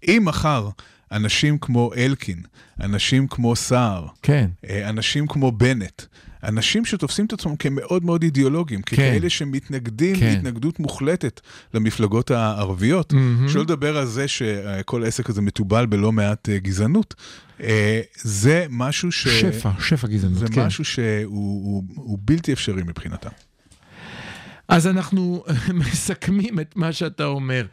אם 0.08 0.22
מחר 0.24 0.68
אנשים 1.12 1.58
כמו 1.58 1.90
אלקין, 1.96 2.42
אנשים 2.80 3.26
כמו 3.26 3.56
סער, 3.56 4.06
כן. 4.22 4.50
אה, 4.68 4.88
אנשים 4.88 5.26
כמו 5.26 5.52
בנט, 5.52 6.02
אנשים 6.44 6.84
שתופסים 6.84 7.26
את 7.26 7.32
עצמם 7.32 7.56
כמאוד 7.56 8.04
מאוד 8.04 8.22
אידיאולוגיים, 8.22 8.82
ככאלה 8.82 9.30
שמתנגדים 9.30 10.16
כן. 10.16 10.36
התנגדות 10.38 10.80
מוחלטת 10.80 11.40
למפלגות 11.74 12.30
הערביות, 12.30 13.12
מהמם. 13.12 13.48
שלא 13.48 13.62
לדבר 13.62 13.96
על 13.96 14.06
זה 14.06 14.28
שכל 14.28 15.04
העסק 15.04 15.30
הזה 15.30 15.42
מתובל 15.42 15.86
בלא 15.86 16.12
מעט 16.12 16.48
אה, 16.48 16.58
גזענות. 16.58 17.14
אה, 17.62 18.00
זה 18.14 18.66
משהו 18.70 19.12
ש... 19.12 19.28
שפע, 19.28 19.70
שפע 19.80 20.08
גזענות, 20.08 20.38
זה 20.38 20.46
כן. 20.48 20.66
משהו 20.66 20.84
שהוא 20.84 21.24
הוא, 21.24 21.84
הוא 21.94 22.18
בלתי 22.20 22.52
אפשרי 22.52 22.82
מבחינתם. 22.82 23.30
אז 24.68 24.86
אנחנו 24.86 25.44
מסכמים 25.80 26.60
את 26.60 26.76
מה 26.76 26.92
שאתה 26.92 27.24
אומר. 27.24 27.66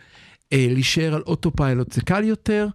אה, 0.54 0.68
להישאר 0.70 1.16
על 1.16 1.22
אוטו 1.22 1.52
פיילוט 1.52 1.92
זה 1.92 2.02
קל 2.02 2.24
יותר, 2.24 2.68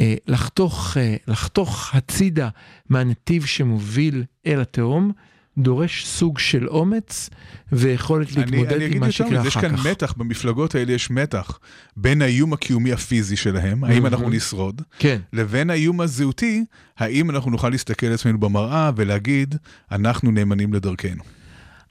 אה, 0.00 0.14
לחתוך, 0.26 0.96
אה, 0.96 1.16
לחתוך 1.28 1.94
הצידה 1.94 2.48
מהנתיב 2.88 3.44
שמוביל 3.44 4.24
אל 4.46 4.60
התהום, 4.60 5.12
דורש 5.58 6.06
סוג 6.06 6.38
של 6.38 6.68
אומץ 6.68 7.30
ויכולת 7.72 8.36
להתמודד 8.36 8.72
אני 8.72 8.84
עם 8.84 8.90
אגיד 8.90 9.00
מה 9.00 9.06
יותר 9.06 9.24
שיקרה 9.24 9.38
מזה, 9.38 9.48
יש 9.48 9.56
אחר 9.56 9.68
כאן 9.68 9.76
כך. 9.76 9.86
מתח, 9.86 10.14
במפלגות 10.16 10.74
האלה 10.74 10.92
יש 10.92 11.10
מתח 11.10 11.58
בין 11.96 12.22
האיום 12.22 12.52
הקיומי 12.52 12.92
הפיזי 12.92 13.36
שלהם, 13.36 13.84
האם 13.84 14.06
אנחנו. 14.06 14.30
נשרוד, 14.30 14.82
כן, 14.98 15.20
לבין 15.32 15.70
האיום 15.70 16.00
הזהותי, 16.00 16.64
האם 16.98 17.30
אנחנו 17.30 17.50
נוכל 17.50 17.68
להסתכל 17.68 18.06
על 18.06 18.12
עצמנו 18.12 18.40
במראה 18.40 18.90
ולהגיד, 18.96 19.54
אנחנו 19.92 20.30
נאמנים 20.30 20.74
לדרכנו. 20.74 21.22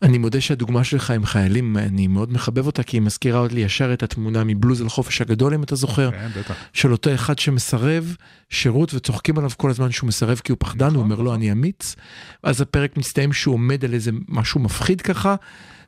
אני 0.02 0.18
מודה 0.18 0.41
שהדוגמה 0.41 0.84
שלך 0.84 1.12
עם 1.12 1.26
חיילים, 1.26 1.78
אני 1.78 2.08
מאוד 2.08 2.34
מחבב 2.34 2.66
אותה, 2.66 2.84
כי 2.84 2.97
היא 2.97 3.02
מזכירה 3.02 3.39
עוד 3.39 3.52
לי 3.52 3.62
ישר 3.62 3.93
את 3.93 4.04
התמונה 4.04 4.43
מבלוז 4.43 4.82
על 4.82 4.89
חופש 4.89 5.22
הגדול, 5.22 5.54
אם 5.54 5.64
אתה 5.64 5.76
זוכר. 5.76 6.12
כן, 6.12 6.30
בטח. 6.39 6.56
של 6.74 6.91
אותו 6.91 7.14
אחד 7.14 7.39
שמסרב 7.39 8.16
שירות 8.50 8.93
וצוחקים 8.93 9.38
עליו 9.38 9.50
כל 9.58 9.70
הזמן 9.70 9.91
שהוא 9.91 10.08
מסרב 10.08 10.41
כי 10.43 10.52
הוא 10.52 10.58
פחדן, 10.60 10.93
הוא 10.95 11.04
אומר 11.04 11.20
לו 11.20 11.36
אני 11.36 11.52
אמיץ. 11.52 11.95
ואז 12.43 12.62
הפרק 12.62 12.97
מסתיים 12.97 13.34
שהוא 13.34 13.54
עומד 13.54 13.86
על 13.86 13.93
איזה 13.93 14.12
משהו 14.28 14.60
מפחיד 14.60 15.02
ככה, 15.02 15.36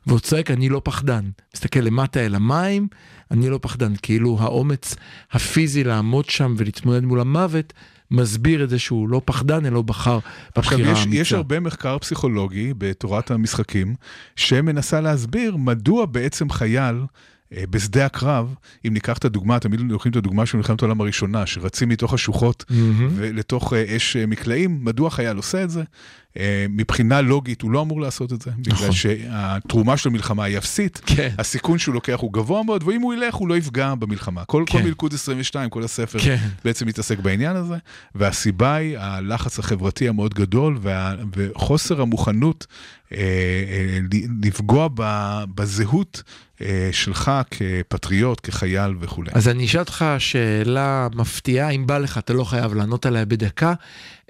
והוא 0.06 0.18
צועק 0.18 0.50
אני 0.50 0.68
לא 0.68 0.80
פחדן. 0.84 1.30
מסתכל 1.54 1.80
למטה 1.80 2.20
אל 2.20 2.34
המים, 2.34 2.88
אני 3.30 3.50
לא 3.50 3.58
פחדן. 3.62 3.92
כאילו 4.02 4.38
האומץ 4.40 4.96
הפיזי 5.32 5.84
לעמוד 5.84 6.30
שם 6.30 6.54
ולהתמודד 6.58 7.04
מול 7.04 7.20
המוות, 7.20 7.72
מסביר 8.10 8.64
את 8.64 8.70
זה 8.70 8.78
שהוא 8.78 9.08
לא 9.08 9.20
פחדן, 9.24 9.66
אלא 9.66 9.76
הוא 9.76 9.84
בחר 9.84 10.18
בבחירה 10.56 10.92
יש, 10.92 10.98
האמיצה. 10.98 11.20
יש 11.20 11.32
הרבה 11.32 11.60
מחקר 11.60 11.98
פסיכולוגי 11.98 12.74
בתורת 12.78 13.30
המשחקים, 13.30 13.94
שמנסה 14.36 15.00
להסביר 15.00 15.56
מדוע 15.56 16.06
בעצם 16.06 16.50
חייל 16.50 16.96
אה, 17.56 17.64
בשדה 17.70 18.06
הקרב, 18.06 18.54
אם 18.86 18.92
ניקח 18.94 19.18
את 19.18 19.24
הדוגמה, 19.24 19.58
תמיד 19.58 19.80
לוקחים 19.80 20.12
את 20.12 20.16
הדוגמה 20.16 20.46
של 20.46 20.56
מלחמת 20.56 20.82
העולם 20.82 21.00
הראשונה, 21.00 21.46
שרצים 21.46 21.88
מתוך 21.88 22.14
השוחות 22.14 22.64
מהמם. 22.70 23.08
ולתוך 23.14 23.72
אה, 23.72 23.96
אש 23.96 24.16
אה, 24.16 24.26
מקלעים, 24.26 24.84
מדוע 24.84 25.10
חייל 25.10 25.36
עושה 25.36 25.64
את 25.64 25.70
זה? 25.70 25.82
אה, 26.36 26.66
מבחינה 26.70 27.20
לוגית 27.20 27.62
הוא 27.62 27.70
לא 27.70 27.82
אמור 27.82 28.00
לעשות 28.00 28.32
את 28.32 28.42
זה, 28.42 28.50
בגלל 28.58 28.74
נכון. 28.74 28.92
שהתרומה 28.92 29.96
של 29.96 30.08
המלחמה 30.08 30.44
היא 30.44 30.58
אפסית, 30.58 31.00
כן. 31.06 31.28
הסיכון 31.38 31.78
שהוא 31.78 31.94
לוקח 31.94 32.18
הוא 32.20 32.32
גבוה 32.32 32.62
מאוד, 32.62 32.82
ואם 32.86 33.00
הוא 33.00 33.14
ילך 33.14 33.34
הוא 33.34 33.48
לא 33.48 33.56
יפגע 33.56 33.94
במלחמה. 33.94 34.44
כל, 34.44 34.64
כל 34.70 34.78
כן. 34.78 34.84
מלכוד 34.84 35.14
22, 35.14 35.70
כל 35.70 35.82
הספר, 35.82 36.18
כן. 36.18 36.36
בעצם 36.64 36.86
מתעסק 36.86 37.18
בעניין 37.18 37.56
הזה, 37.56 37.76
והסיבה 38.14 38.74
היא 38.74 38.98
הלחץ 38.98 39.58
החברתי 39.58 40.08
המאוד 40.08 40.34
גדול 40.34 40.78
וה, 40.82 41.14
וחוסר 41.36 42.02
המוכנות 42.02 42.66
אה, 43.12 43.18
אה, 43.18 43.98
לפגוע 44.42 44.88
ב, 44.94 45.02
בזהות 45.54 46.22
אה, 46.60 46.88
שלך 46.92 47.32
כפטריוט, 47.50 48.40
כחייל 48.42 48.94
וכולי. 49.00 49.30
אז 49.34 49.48
אני 49.48 49.64
אשאל 49.64 49.80
אותך 49.80 50.04
שאלה 50.18 51.08
מפתיעה, 51.14 51.70
אם 51.70 51.86
בא 51.86 51.98
לך, 51.98 52.18
אתה 52.18 52.32
לא 52.32 52.44
חייב 52.44 52.74
לענות 52.74 53.06
עליה 53.06 53.24
בדקה. 53.24 53.74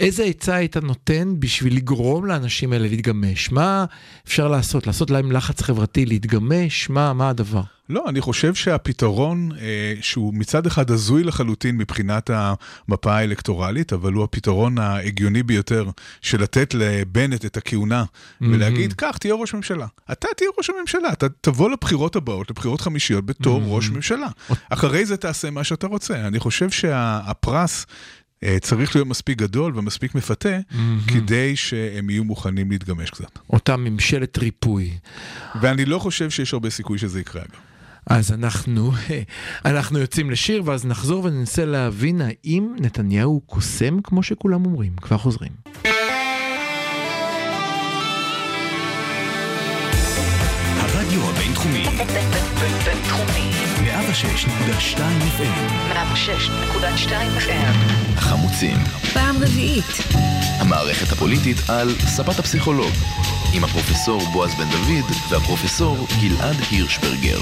איזה 0.03 0.25
עצה 0.25 0.55
היית 0.55 0.77
נותן 0.77 1.35
בשביל 1.39 1.77
לגרום 1.77 2.27
לאנשים 2.27 2.73
האלה 2.73 2.89
להתגמש? 2.89 3.53
מה 3.53 3.85
אפשר 4.27 4.49
לעשות? 4.49 4.87
לעשות 4.87 5.11
להם 5.11 5.33
לחץ 5.33 5.63
חברתי 5.63 6.07
להתגמש? 6.07 6.91
מה, 6.91 7.13
מה 7.13 7.29
הדבר? 7.29 7.63
לא, 7.89 8.05
אני 8.09 8.21
חושב 8.21 8.55
שהפתרון, 8.55 9.49
אה, 9.61 9.95
שהוא 10.01 10.35
מצד 10.35 10.67
אחד 10.67 10.91
הזוי 10.91 11.25
לחלוטין 11.25 11.77
מבחינת 11.77 12.31
המפה 12.35 13.17
האלקטורלית, 13.17 13.93
אבל 13.93 14.13
הוא 14.13 14.25
הפתרון 14.25 14.79
ההגיוני 14.79 15.43
ביותר 15.43 15.91
של 16.21 16.43
לתת 16.43 16.75
לבנט 16.75 17.45
את 17.45 17.57
הכהונה 17.57 18.05
ולהגיד, 18.41 18.93
קח, 18.93 19.17
תהיה 19.17 19.35
ראש 19.35 19.55
ממשלה. 19.55 19.87
אתה 20.13 20.29
תהיה 20.37 20.51
ראש 20.59 20.71
הממשלה, 20.71 21.13
אתה 21.13 21.27
תבוא 21.41 21.71
לבחירות 21.71 22.17
הבאות, 22.17 22.51
לבחירות 22.51 22.81
חמישיות, 22.81 23.27
בתור 23.27 23.63
ראש 23.67 23.91
ממשלה. 23.91 24.29
אחרי 24.71 25.07
זה 25.07 25.17
תעשה 25.17 25.51
מה 25.51 25.65
שאתה 25.65 25.87
רוצה. 25.87 26.27
אני 26.27 26.41
חושב 26.41 26.71
שהפרס... 26.71 27.87
אה, 27.89 28.22
צריך 28.61 28.97
להיות 28.97 29.09
מספיק 29.09 29.39
גדול 29.39 29.79
ומספיק 29.79 30.15
מפתה 30.15 30.59
כדי 31.07 31.57
שהם 31.57 32.11
יהיו 32.11 32.25
מוכנים 32.25 32.71
להתגמש 32.71 33.11
קצת. 33.11 33.39
אותה 33.51 33.77
ממשלת 33.77 34.39
ריפוי. 34.39 34.91
ואני 35.61 35.85
לא 35.85 35.99
חושב 35.99 36.31
שיש 36.31 36.53
הרבה 36.53 36.71
סיכוי 36.71 36.99
שזה 36.99 37.21
יקרה 37.21 37.43
אגב. 37.43 37.61
אז 38.07 38.33
אנחנו, 38.33 38.93
אנחנו 39.65 39.99
יוצאים 39.99 40.31
לשיר 40.31 40.63
ואז 40.65 40.87
נחזור 40.87 41.25
וננסה 41.25 41.65
להבין 41.65 42.21
האם 42.21 42.75
נתניהו 42.81 43.41
קוסם 43.47 44.01
כמו 44.05 44.23
שכולם 44.23 44.67
אומרים. 44.67 44.93
כבר 44.97 45.19
חוזרים. 45.19 45.53
הבינתחומי 51.43 51.85
בינתחומי. 51.85 51.85
בינתחומי. 52.85 53.51
106.2 53.77 54.99
FM. 55.39 55.93
106.2 55.93 57.11
FM. 57.39 57.93
החמוצים, 58.17 58.77
פעם 59.13 59.37
רביעית. 59.37 59.85
המערכת 60.61 61.13
הפוליטית 61.13 61.57
על 61.69 61.95
ספת 61.99 62.39
הפסיכולוג, 62.39 62.93
עם 63.55 63.65
הפרופסור 63.65 64.23
בועז 64.33 64.55
בן 64.55 64.71
דוד 64.71 65.17
והפרופסור 65.31 66.07
גלעד 66.21 66.57
הירשברגר. 66.71 67.39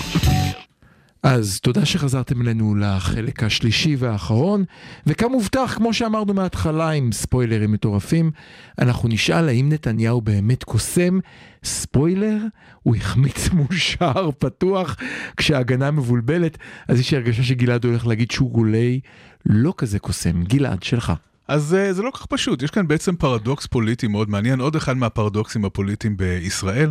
אז 1.23 1.61
תודה 1.61 1.87
שחזרתם 1.87 2.43
אלינו 2.43 2.75
לחלק 2.75 3.43
השלישי 3.43 3.97
והאחרון, 3.99 4.65
וכמובטח, 5.07 5.75
כמו 5.77 5.95
שאמרנו 5.95 6.35
מההתחלה 6.35 6.91
עם 6.91 7.13
ספוילרים 7.13 7.73
מטורפים, 7.73 8.31
אנחנו 8.79 9.09
נשאל 9.09 9.49
האם 9.49 9.69
נתניהו 9.73 10.21
באמת 10.21 10.65
קוסם. 10.65 11.19
ספוילר, 11.65 12.37
הוא 12.83 12.97
החמיץ 12.97 13.49
מול 13.53 13.77
פתוח 14.39 14.97
כשההגנה 15.37 15.91
מבולבלת, 15.91 16.59
אז 16.89 17.01
יש 17.01 17.11
לי 17.11 17.17
הרגשה 17.17 17.43
שגלעד 17.43 17.85
הולך 17.85 18.07
להגיד 18.07 18.31
שהוא 18.31 18.51
גולי 18.51 19.01
לא 19.47 19.75
כזה 19.77 19.99
קוסם. 19.99 20.43
גלעד, 20.45 20.83
שלך. 20.83 21.13
אז 21.51 21.75
אה, 21.75 21.93
זה 21.93 22.03
לא 22.03 22.11
כל 22.11 22.19
כך 22.19 22.27
פשוט, 22.27 22.63
יש 22.63 22.71
כאן 22.71 22.89
בעצם 22.89 23.17
פרדוקס 23.17 23.67
פוליטי 23.67 24.07
מאוד 24.07 24.31
מעניין, 24.31 24.61
עוד 24.61 24.77
אחד 24.77 24.97
מהפרדוקסים 24.97 25.65
הפוליטיים 25.65 26.17
בישראל. 26.17 26.91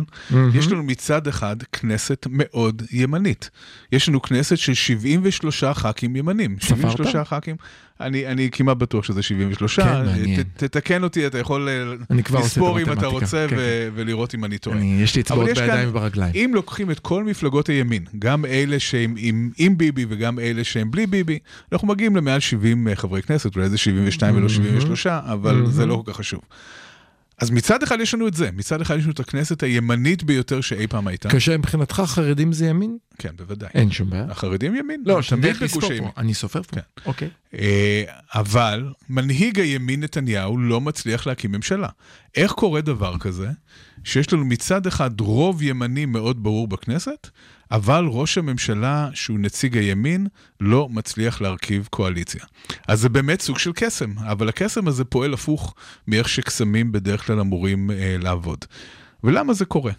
יש 0.54 0.72
לנו 0.72 0.82
מצד 0.82 1.26
אחד 1.26 1.56
כנסת 1.62 2.26
מאוד 2.30 2.82
ימנית. 2.92 3.50
יש 3.92 4.08
לנו 4.08 4.22
כנסת 4.22 4.58
של 4.58 4.74
73 4.74 5.64
ח"כים 5.64 6.16
ימנים. 6.16 6.56
ספרת? 6.60 6.78
73 6.78 7.16
ח"כים, 7.16 7.56
אני, 8.00 8.26
אני 8.26 8.48
כמעט 8.52 8.76
בטוח 8.76 9.04
שזה 9.04 9.22
73. 9.22 9.80
כן, 9.80 9.86
מעניין. 9.86 10.42
ת, 10.42 10.64
תתקן 10.64 11.02
אותי, 11.04 11.26
אתה 11.26 11.38
יכול 11.38 11.68
אה, 11.68 12.18
את 12.20 12.30
לספור 12.30 12.80
אם 12.80 12.92
אתה 12.92 13.06
רוצה 13.06 13.46
כן, 13.48 13.56
ו- 13.58 13.88
ולראות 13.94 14.34
אם 14.34 14.44
אני 14.44 14.58
טועה. 14.58 14.76
אני, 14.76 15.02
יש 15.02 15.14
לי 15.14 15.22
אצבעות 15.22 15.46
בידיים 15.46 15.88
וברגליים. 15.88 16.32
אם 16.34 16.50
לוקחים 16.54 16.90
את 16.90 16.98
כל 16.98 17.24
מפלגות 17.24 17.68
הימין, 17.68 18.04
גם 18.18 18.44
אלה 18.44 18.80
שהם 18.80 19.14
עם, 19.18 19.50
עם 19.58 19.78
ביבי 19.78 20.06
וגם 20.08 20.38
אלה 20.38 20.64
שהם 20.64 20.90
בלי 20.90 21.06
ביבי, 21.06 21.38
אנחנו 21.72 21.88
מגיעים 21.88 22.16
למעל 22.16 22.40
70 22.40 22.88
חברי 22.94 23.22
כנסת, 23.22 23.56
אולי 23.56 23.68
זה 23.68 23.78
72 23.78 24.36
ולא 24.36 24.48
73, 24.50 25.06
אבל 25.06 25.66
זה 25.66 25.86
לא 25.86 26.02
כל 26.04 26.12
כך 26.12 26.18
חשוב. 26.18 26.40
אז 27.40 27.50
מצד 27.50 27.82
אחד 27.82 28.00
יש 28.00 28.14
לנו 28.14 28.28
את 28.28 28.34
זה, 28.34 28.50
מצד 28.52 28.80
אחד 28.80 28.96
יש 28.96 29.02
לנו 29.02 29.12
את 29.12 29.20
הכנסת 29.20 29.62
הימנית 29.62 30.22
ביותר 30.22 30.60
שאי 30.60 30.86
פעם 30.86 31.06
הייתה. 31.06 31.28
כאשר 31.28 31.58
מבחינתך 31.58 32.02
חרדים 32.06 32.52
זה 32.52 32.66
ימין? 32.66 32.98
כן, 33.18 33.30
בוודאי. 33.36 33.68
אין 33.74 33.90
שום 33.90 34.10
בעיה. 34.10 34.24
החרדים 34.30 34.76
ימין, 34.76 35.02
לא, 35.06 35.20
תמיד 35.28 35.44
איך 35.44 35.62
לספור 35.62 35.80
בגוש 35.80 35.90
הימין. 35.90 36.10
פה. 36.10 36.20
אני 36.20 36.34
סופר 36.34 36.62
פה. 36.62 36.76
כן. 36.76 36.80
אוקיי. 37.06 37.28
אה, 37.54 38.02
אבל 38.34 38.92
מנהיג 39.08 39.60
הימין 39.60 40.02
נתניהו 40.02 40.58
לא 40.58 40.80
מצליח 40.80 41.26
להקים 41.26 41.52
ממשלה. 41.52 41.88
איך 42.36 42.52
קורה 42.52 42.80
דבר 42.80 43.18
כזה, 43.18 43.48
שיש 44.04 44.32
לנו 44.32 44.44
מצד 44.44 44.86
אחד 44.86 45.20
רוב 45.20 45.62
ימני 45.62 46.06
מאוד 46.06 46.42
ברור 46.42 46.68
בכנסת, 46.68 47.28
אבל 47.70 48.04
ראש 48.08 48.38
הממשלה, 48.38 49.08
שהוא 49.14 49.38
נציג 49.38 49.76
הימין, 49.76 50.26
לא 50.60 50.88
מצליח 50.88 51.40
להרכיב 51.40 51.88
קואליציה. 51.90 52.44
אז 52.88 53.00
זה 53.00 53.08
באמת 53.08 53.40
סוג 53.40 53.58
של 53.58 53.72
קסם, 53.74 54.18
אבל 54.18 54.48
הקסם 54.48 54.88
הזה 54.88 55.04
פועל 55.04 55.34
הפוך 55.34 55.74
מאיך 56.08 56.28
שקסמים 56.28 56.92
בדרך 56.92 57.26
כלל 57.26 57.40
אמורים 57.40 57.90
אה, 57.90 58.16
לעבוד. 58.18 58.64
ולמה 59.24 59.52
זה 59.52 59.64
קורה? 59.64 59.92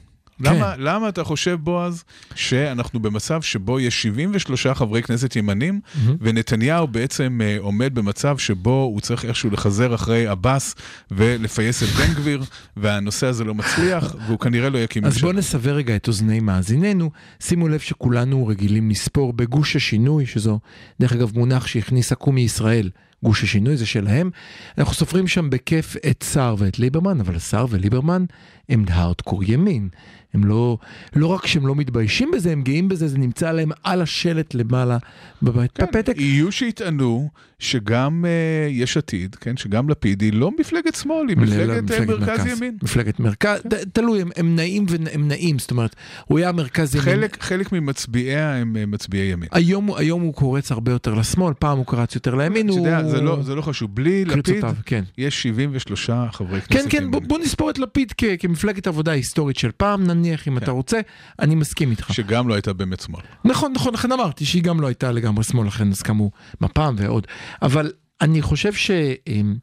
כן. 0.43 0.55
למה, 0.55 0.73
למה 0.77 1.09
אתה 1.09 1.23
חושב, 1.23 1.57
בועז, 1.63 2.03
שאנחנו 2.35 2.99
במצב 2.99 3.41
שבו 3.41 3.79
יש 3.79 4.01
73 4.01 4.67
חברי 4.67 5.03
כנסת 5.03 5.35
ימנים, 5.35 5.79
ונתניהו 6.21 6.87
בעצם 6.87 7.39
אה, 7.43 7.57
עומד 7.59 7.95
במצב 7.95 8.37
שבו 8.37 8.89
הוא 8.93 9.01
צריך 9.01 9.25
איכשהו 9.25 9.49
לחזר 9.49 9.95
אחרי 9.95 10.27
עבאס 10.27 10.75
ולפייס 11.11 11.83
את 11.83 11.87
בן 11.87 12.13
גביר, 12.13 12.43
והנושא 12.77 13.27
הזה 13.27 13.43
לא 13.43 13.55
מצליח, 13.55 14.15
והוא 14.27 14.39
כנראה 14.39 14.69
לא 14.69 14.77
יקים 14.77 15.05
אז 15.05 15.13
ממשלה. 15.13 15.21
בואו 15.21 15.37
נסבר 15.37 15.73
רגע 15.73 15.95
את 15.95 16.07
אוזני 16.07 16.39
מאזיננו. 16.39 17.11
שימו 17.39 17.67
לב 17.67 17.79
שכולנו 17.79 18.47
רגילים 18.47 18.89
לספור 18.89 19.33
בגוש 19.33 19.75
השינוי, 19.75 20.25
שזו 20.25 20.59
דרך 20.99 21.13
אגב 21.13 21.31
מונח 21.37 21.67
שהכניס 21.67 22.11
עקומי 22.11 22.41
ישראל. 22.41 22.89
גוש 23.23 23.43
השינוי 23.43 23.77
זה 23.77 23.85
שלהם. 23.85 24.29
אנחנו 24.77 24.93
סופרים 24.93 25.27
שם 25.27 25.49
בכיף 25.49 25.95
את 26.09 26.23
סער 26.23 26.55
ואת 26.57 26.79
ליברמן, 26.79 27.19
אבל 27.19 27.39
סער 27.39 27.65
וליברמן 27.69 28.25
הם 28.71 28.85
הארדקור 28.89 29.43
ימין. 29.43 29.89
הם 30.33 30.43
לא, 30.43 30.77
לא 31.15 31.27
רק 31.27 31.45
שהם 31.47 31.67
לא 31.67 31.75
מתביישים 31.75 32.31
בזה, 32.33 32.51
הם 32.51 32.61
גאים 32.61 32.89
בזה, 32.89 33.07
זה 33.07 33.17
נמצא 33.17 33.51
להם 33.51 33.69
על 33.83 34.01
השלט 34.01 34.53
למעלה 34.53 34.97
בבית, 35.41 35.71
כן, 35.75 35.85
בפתק. 35.85 36.13
יהיו 36.17 36.51
שיטענו 36.51 37.29
שגם 37.59 38.25
אה, 38.27 38.31
יש 38.69 38.97
עתיד, 38.97 39.35
כן, 39.35 39.57
שגם 39.57 39.89
לפיד 39.89 40.21
היא 40.21 40.33
לא 40.33 40.51
מפלגת 40.59 40.95
שמאל, 40.95 41.29
היא 41.29 41.37
מפלגת 41.37 41.91
אה, 41.91 42.05
מרכז 42.05 42.45
ימין. 42.45 42.57
כן. 42.79 42.85
מפלגת 42.85 43.19
מרכז, 43.19 43.59
ת- 43.61 43.73
תלוי, 43.73 44.21
הם, 44.21 44.29
הם 44.35 44.55
נעים 44.55 44.85
והם 44.89 45.27
נעים, 45.27 45.59
זאת 45.59 45.71
אומרת, 45.71 45.95
הוא 46.25 46.39
היה 46.39 46.51
מרכז 46.51 46.95
ימין. 46.95 47.05
חלק, 47.05 47.43
חלק 47.43 47.71
ממצביעיה 47.71 48.55
הם 48.55 48.77
אה, 48.77 48.85
מצביעי 48.85 49.31
ימין. 49.31 49.49
היום, 49.51 49.89
היום 49.95 50.21
הוא 50.21 50.33
קורץ 50.33 50.71
הרבה 50.71 50.91
יותר 50.91 51.13
לשמאל, 51.13 51.53
פעם 51.59 51.77
הוא 51.77 51.85
קרץ 51.85 52.15
יותר 52.15 52.35
לימין, 52.35 52.65
אתה 52.69 52.77
הוא... 52.77 52.87
יודע, 52.87 53.03
זה 53.03 53.21
לא, 53.21 53.39
זה 53.43 53.55
לא 53.55 53.61
חשוב, 53.61 53.95
בלי 53.95 54.25
לפיד 54.25 54.43
קריצותיו, 54.43 54.75
כן. 54.85 55.03
יש 55.17 55.41
73 55.43 56.09
חברי 56.31 56.61
כנסת 56.61 56.83
כן, 56.83 56.89
כן, 56.89 56.97
ימין. 56.97 57.11
בוא, 57.11 57.21
בוא 57.27 57.39
נספור 57.39 57.69
את 57.69 57.79
לפיד 57.79 58.13
כ- 58.17 58.23
כמפלגת 58.61 58.87
עבודה 58.87 59.11
היסטורית 59.11 59.57
של 59.57 59.71
פעם, 59.77 60.03
נניח, 60.03 60.47
אם 60.47 60.59
כן. 60.59 60.63
אתה 60.63 60.71
רוצה, 60.71 60.99
אני 61.39 61.55
מסכים 61.55 61.91
איתך. 61.91 62.13
שגם 62.13 62.47
לא 62.47 62.53
הייתה 62.53 62.73
באמת 62.73 62.99
שמאל. 62.99 63.21
נכון, 63.45 63.73
נכון, 63.73 63.93
לכן 63.93 64.11
אמרתי 64.11 64.45
שהיא 64.45 64.63
גם 64.63 64.81
לא 64.81 64.87
הייתה 64.87 65.11
לגמרי 65.11 65.43
שמאל, 65.43 65.67
לכן 65.67 65.91
אז 65.91 66.01
קמו 66.01 66.31
מפ"ם 66.61 66.95
ועוד. 66.97 67.27
אבל 67.61 67.91
אני 68.21 68.41
חושב 68.41 68.73
ש... 68.73 68.91
אמ, 69.27 69.55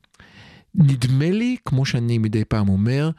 נדמה 0.74 1.30
לי, 1.30 1.56
כמו 1.64 1.86
שאני 1.86 2.18
מדי 2.18 2.44
פעם 2.44 2.68
אומר, 2.68 3.10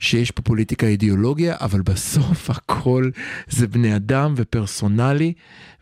שיש 0.00 0.30
פה 0.30 0.42
פוליטיקה 0.42 0.86
אידיאולוגיה, 0.86 1.56
אבל 1.60 1.82
בסוף 1.82 2.50
הכל 2.56 3.10
זה 3.48 3.66
בני 3.68 3.96
אדם 3.96 4.34
ופרסונלי, 4.36 5.32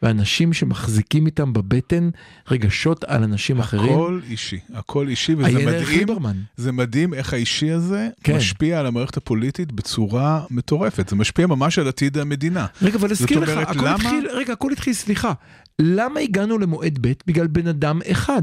ואנשים 0.02 0.52
שמחזיקים 0.52 1.26
איתם 1.26 1.52
בבטן 1.52 2.10
רגשות 2.50 3.04
על 3.04 3.22
אנשים 3.22 3.58
אחרים. 3.60 3.92
הכל 3.92 4.20
אישי, 4.30 4.58
הכל 4.74 5.08
אישי, 5.08 5.34
וזה 5.34 5.66
מדהים, 5.66 5.98
ליברמן. 5.98 6.36
זה 6.56 6.72
מדהים 6.72 7.14
איך 7.14 7.32
האישי 7.32 7.70
הזה 7.70 8.08
כן. 8.24 8.36
משפיע 8.36 8.80
על 8.80 8.86
המערכת 8.86 9.16
הפוליטית 9.16 9.72
בצורה 9.72 10.42
מטורפת. 10.50 11.08
זה 11.08 11.16
משפיע 11.16 11.46
ממש 11.46 11.78
על 11.78 11.88
עתיד 11.88 12.18
המדינה. 12.18 12.66
רגע, 12.82 12.96
אבל 12.98 13.10
אזכיר 13.10 13.38
לך, 13.40 13.50
הכל 13.50 13.78
למה- 13.80 13.94
התחיל, 13.94 14.26
רגע, 14.32 14.52
הכל 14.52 14.72
התחיל, 14.72 14.92
סליחה. 14.92 15.32
למה 15.78 16.20
הגענו 16.20 16.58
למועד 16.58 16.98
ב'? 17.00 17.12
בגלל 17.26 17.46
בן 17.46 17.66
אדם 17.66 18.00
אחד. 18.10 18.42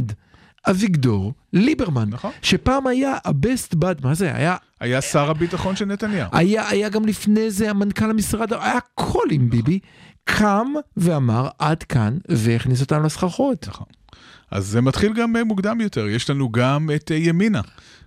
אביגדור 0.69 1.33
ליברמן, 1.53 2.09
נכון. 2.09 2.31
שפעם 2.41 2.87
היה 2.87 3.13
ה-best 3.25 3.75
bud, 3.75 4.03
מה 4.03 4.13
זה 4.13 4.35
היה? 4.35 4.55
היה 4.81 5.01
שר 5.01 5.29
הביטחון 5.29 5.75
של 5.75 5.85
נתניהו. 5.85 6.29
היה, 6.31 6.69
היה 6.69 6.89
גם 6.89 7.05
לפני 7.05 7.51
זה 7.51 7.69
המנכ"ל 7.69 8.09
המשרד, 8.09 8.53
היה 8.53 8.77
הכל 8.77 9.25
עם 9.31 9.49
ביבי, 9.49 9.79
קם 10.23 10.67
ואמר 10.97 11.47
עד 11.59 11.83
כאן 11.83 12.17
והכניס 12.29 12.81
אותנו 12.81 13.03
לסחרחורת. 13.03 13.67
נכון. 13.67 13.87
אז 14.51 14.67
זה 14.67 14.81
מתחיל 14.81 15.13
גם 15.13 15.35
אה, 15.35 15.43
מוקדם 15.43 15.81
יותר, 15.81 16.07
יש 16.07 16.29
לנו 16.29 16.51
גם 16.51 16.89
את 16.95 17.11
אה, 17.11 17.17
ימינה. 17.17 17.61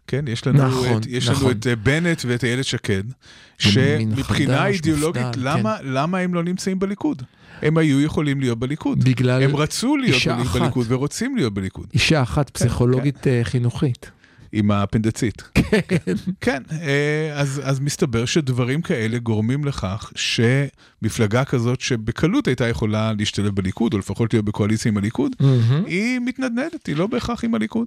כן, 0.07 0.25
יש 0.29 0.47
לנו, 0.47 0.59
נכון, 0.69 0.99
את, 0.99 1.07
יש 1.07 1.29
נכון. 1.29 1.43
לנו 1.43 1.51
את 1.51 1.67
אה, 1.67 1.77
בנט 1.77 2.23
ואת 2.27 2.45
איילת 2.45 2.65
שקד, 2.65 3.03
שמבחינה 3.59 4.67
אידיאולוגית, 4.67 5.23
מפד"ל, 5.23 5.49
למה, 5.49 5.77
למה 5.83 6.19
הם 6.19 6.35
לא 6.35 6.43
נמצאים 6.43 6.79
בליכוד? 6.79 7.23
הם 7.63 7.79
היו 7.79 8.01
יכולים 8.01 8.41
להיות 8.41 8.59
בליכוד. 8.59 9.05
בגלל 9.05 9.43
הם 9.43 9.57
רצו 9.57 9.97
להיות 9.97 10.23
אחת. 10.43 10.61
בליכוד 10.61 10.87
ורוצים 10.89 11.37
להיות 11.37 11.55
בליכוד, 11.55 11.87
אישה 11.95 12.23
אחת 12.23 12.51
פסיכולוגית 12.51 13.27
אה, 13.27 13.41
חינוכית. 13.45 14.11
עם 14.55 14.71
האפנדצית. 14.71 15.43
כן, 16.41 16.63
אה, 16.73 17.33
אז, 17.35 17.61
אז 17.65 17.81
מסתבר 17.81 18.25
שדברים 18.25 18.83
כאלה 18.83 19.19
גורמים 19.19 19.65
לכך 19.65 20.13
שמפלגה 20.17 21.45
כזאת 21.45 21.81
שבקלות 21.81 22.47
הייתה 22.47 22.69
יכולה 22.69 23.13
להשתלב 23.19 23.55
בליכוד, 23.55 23.95
או 23.95 23.99
לפחות 23.99 24.35
להיות 24.35 24.45
בקואליציה 24.45 24.89
עם 24.89 24.97
הליכוד, 24.97 25.33
מהמם. 25.41 25.85
היא 25.87 26.21
מתנדנדת, 26.25 26.87
היא 26.87 26.97
לא 26.97 27.07
בהכרח 27.07 27.45
עם 27.45 27.55
הליכוד. 27.55 27.87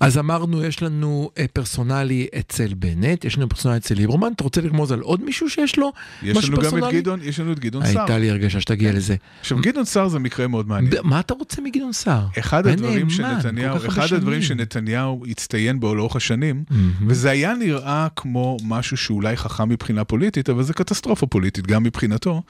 אז 0.00 0.18
אמרנו, 0.18 0.64
יש 0.64 0.82
לנו 0.82 1.30
אה, 1.38 1.44
פרסונלי 1.52 2.26
אצל 2.38 2.74
בנט, 2.74 3.24
יש 3.24 3.36
לנו 3.36 3.48
פרסונלי 3.48 3.78
אצל 3.78 3.94
ליברמן, 3.94 4.32
אתה 4.32 4.44
רוצה 4.44 4.60
לרמוז 4.60 4.92
על 4.92 5.00
עוד 5.00 5.24
מישהו 5.24 5.50
שיש 5.50 5.78
לו 5.78 5.92
יש 6.22 6.36
משהו 6.36 6.52
לנו 6.52 6.60
גם 6.62 6.66
את 6.66 6.70
פרסונלי? 6.72 7.00
גדעון, 7.00 7.20
יש 7.22 7.40
לנו 7.40 7.52
את 7.52 7.58
גדעון 7.58 7.86
סער. 7.86 8.00
הייתה 8.00 8.18
לי 8.18 8.30
הרגשה 8.30 8.60
שתגיע 8.60 8.92
לזה. 8.92 9.16
עכשיו, 9.40 9.58
גדעון 9.60 9.84
סער 9.84 10.08
זה 10.08 10.18
מקרה 10.18 10.46
מאוד 10.46 10.68
מעניין. 10.68 10.94
מה 11.02 11.20
אתה 11.20 11.34
רוצה 11.34 11.62
מגדעון 11.62 11.92
סער? 11.92 12.26
אחד 12.38 12.66
היה 12.66 12.74
הדברים 12.74 13.10
שנתניהו, 13.10 13.76
אחד 13.76 14.12
הדברים. 14.12 14.42
שנתניהו 14.42 15.24
הצטיין 15.28 15.80
בו 15.80 15.94
לאורך 15.94 16.16
השנים. 16.16 16.64
וזה 17.06 17.30
היה 17.30 17.54
נראה 17.54 18.08
כמו 18.16 18.56
משהו 18.64 18.96
שאולי 18.96 19.36
חכם 19.36 19.68
מבחינה 19.68 20.04
פוליטית, 20.04 20.50
אבל 20.50 20.62
זה 20.62 20.74
קטסטרופה 20.74 21.26
פוליטית 21.26 21.66
גם 21.66 21.82
מבחינתו, 21.82 22.42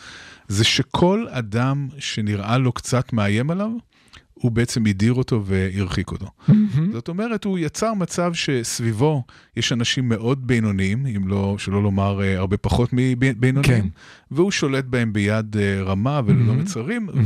זה 0.49 0.65
שכל 0.65 1.27
אדם 1.31 1.89
שנראה 1.99 2.59
לו 2.59 2.73
קצת 2.73 3.13
מאיים 3.13 3.51
עליו, 3.51 3.71
הוא 4.41 4.51
בעצם 4.51 4.87
הדיר 4.87 5.15
אותו 5.15 5.43
והרחיק 5.45 6.11
אותו. 6.11 6.27
מהמם. 6.49 6.93
זאת 6.93 7.09
אומרת, 7.09 7.45
הוא 7.45 7.59
יצר 7.59 7.95
מצב 7.95 8.35
שסביבו 8.35 9.25
יש 9.57 9.73
אנשים 9.73 10.09
מאוד 10.09 10.47
בינוניים, 10.47 11.07
אם 11.07 11.29
לא, 11.29 11.55
שלא 11.59 11.83
לומר 11.83 12.23
אה, 12.23 12.39
הרבה 12.39 12.57
פחות 12.57 12.91
מבינוניים, 12.93 13.63
כן. 13.63 13.87
והוא 14.31 14.51
שולט 14.51 14.85
בהם 14.85 15.13
ביד 15.13 15.57
אה, 15.57 15.83
רמה 15.83 16.21
וללא 16.27 16.45
מהמם. 16.45 16.59
מצרים, 16.59 17.07
מהמם. 17.07 17.25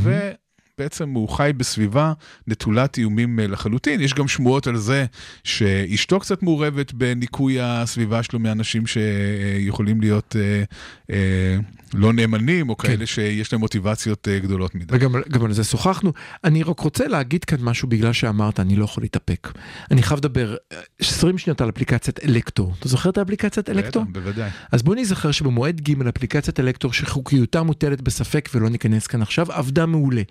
בעצם 0.78 1.10
הוא 1.10 1.28
חי 1.28 1.50
בסביבה 1.56 2.12
נטולת 2.46 2.98
איומים 2.98 3.40
אה, 3.40 3.46
לחלוטין. 3.46 4.00
יש 4.00 4.14
גם 4.14 4.28
שמועות 4.28 4.66
על 4.66 4.76
זה 4.76 5.04
שאשתו 5.44 6.20
קצת 6.20 6.42
מעורבת 6.42 6.92
בניקוי 6.92 7.60
הסביבה 7.60 8.22
שלו 8.22 8.38
מאנשים 8.38 8.86
שיכולים 8.86 10.00
להיות 10.00 10.36
אה, 10.38 10.62
אה, 11.10 11.58
לא 11.94 12.12
נאמנים, 12.12 12.68
או 12.68 12.76
כאלה 12.76 13.06
שיש 13.06 13.52
להם 13.52 13.60
מוטיבציות 13.60 14.28
אה, 14.28 14.38
גדולות 14.38 14.74
מדי. 14.74 14.94
וגם 14.96 15.14
גם 15.28 15.44
על 15.44 15.52
זה 15.52 15.64
שוחחנו. 15.64 16.12
אני 16.44 16.62
רק 16.62 16.80
רוצה 16.80 17.08
להגיד 17.08 17.44
כאן 17.44 17.58
משהו 17.60 17.88
בגלל 17.88 18.12
שאמרת, 18.12 18.60
אני 18.60 18.76
לא 18.76 18.84
יכול 18.84 19.02
להתאפק. 19.02 19.52
אני 19.90 20.02
חייב 20.02 20.18
לדבר 20.18 20.56
אה, 20.72 20.78
20 20.98 21.38
שניות 21.38 21.60
על 21.60 21.68
אפליקציית 21.68 22.24
אלקטור. 22.24 22.74
אתה 22.78 22.88
זוכר 22.88 23.10
את 23.10 23.18
האפליקציית 23.18 23.70
אלקטור? 23.70 24.02
בטח, 24.02 24.12
בוודאי. 24.12 24.50
אז 24.72 24.82
בוא 24.82 24.94
נזכר 24.94 25.30
שבמועד 25.30 25.80
ג' 25.80 26.06
אפליקציית 26.06 26.60
אלקטור 26.60 26.92
שחוקיותה 26.92 27.62
מוטלת 27.62 28.00
בספק 28.00 28.48
ולא 28.54 28.70
ניכנס 28.70 29.06
כאן 29.06 29.22
עכשיו, 29.22 29.52
עבדה 29.52 29.86
מעולה. 29.86 30.22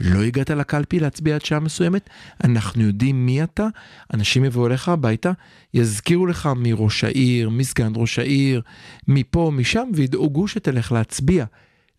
לא 0.00 0.22
הגעת 0.22 0.50
לקלפי 0.50 1.00
להצביע 1.00 1.34
עד 1.34 1.44
שעה 1.44 1.60
מסוימת, 1.60 2.10
אנחנו 2.44 2.82
יודעים 2.82 3.26
מי 3.26 3.42
אתה, 3.42 3.66
אנשים 4.14 4.44
יבואו 4.44 4.66
אליך 4.66 4.88
הביתה, 4.88 5.32
יזכירו 5.74 6.26
לך 6.26 6.48
מראש 6.56 7.04
העיר, 7.04 7.50
מסגן 7.50 7.92
ראש 7.96 8.18
העיר, 8.18 8.62
מפה, 9.08 9.50
משם, 9.54 9.88
וידאגו 9.94 10.48
שתלך 10.48 10.92
להצביע. 10.92 11.44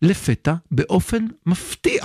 לפתע, 0.02 0.54
באופן 0.70 1.26
מפתיע. 1.46 2.02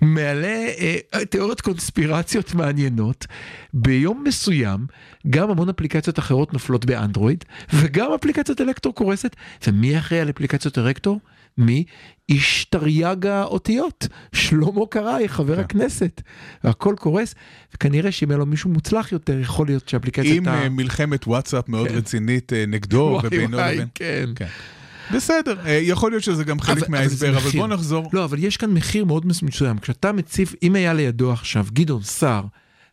מעלה 0.00 0.66
אה, 0.78 1.24
תיאוריות 1.30 1.60
קונספירציות 1.60 2.54
מעניינות, 2.54 3.26
ביום 3.74 4.24
מסוים 4.26 4.86
גם 5.30 5.50
המון 5.50 5.68
אפליקציות 5.68 6.18
אחרות 6.18 6.52
נופלות 6.52 6.84
באנדרואיד, 6.84 7.44
וגם 7.74 8.12
אפליקציית 8.12 8.60
אלקטור 8.60 8.94
קורסת, 8.94 9.36
ומי 9.66 9.98
אחראי 9.98 10.20
על 10.20 10.30
אפליקציות 10.30 10.78
אלקטור? 10.78 11.20
מי? 11.58 11.84
איש 12.28 12.64
תרי"ג 12.64 13.26
האותיות, 13.26 14.08
שלמה 14.32 14.86
קרעי, 14.90 15.28
חבר 15.28 15.54
כן. 15.54 15.60
הכנסת. 15.60 16.22
והכל 16.64 16.94
קורס, 16.98 17.34
וכנראה 17.74 18.12
שאם 18.12 18.30
היה 18.30 18.38
לו 18.38 18.46
מישהו 18.46 18.70
מוצלח 18.70 19.12
יותר, 19.12 19.38
יכול 19.40 19.66
להיות 19.66 19.88
שאפליקציית 19.88 20.38
עם 20.38 20.48
אה, 20.48 20.68
מלחמת 20.68 21.26
וואטסאפ 21.26 21.68
מאוד 21.68 21.88
כן. 21.88 21.94
רצינית 21.94 22.52
אה, 22.52 22.64
נגדו 22.68 23.20
ובינו 23.24 23.58
לבין... 23.58 23.88
כן. 23.94 24.28
כן. 24.34 24.46
בסדר, 25.14 25.56
אה, 25.66 25.78
יכול 25.82 26.10
להיות 26.12 26.22
שזה 26.22 26.44
גם 26.44 26.60
חלק 26.60 26.88
מההסבר, 26.88 27.36
אבל. 27.36 27.50
בוא 27.50 27.66
נחזור. 27.66 28.10
לא, 28.12 28.24
אבל 28.24 28.44
יש 28.44 28.56
כאן 28.56 28.70
מחיר 28.70 29.04
מאוד 29.04 29.26
מסוים. 29.26 29.78
כשאתה 29.78 30.12
מציב, 30.12 30.54
אם 30.62 30.74
היה 30.74 30.94
לידו 30.94 31.32
עכשיו 31.32 31.66
גדעון 31.72 32.02
סער, 32.02 32.44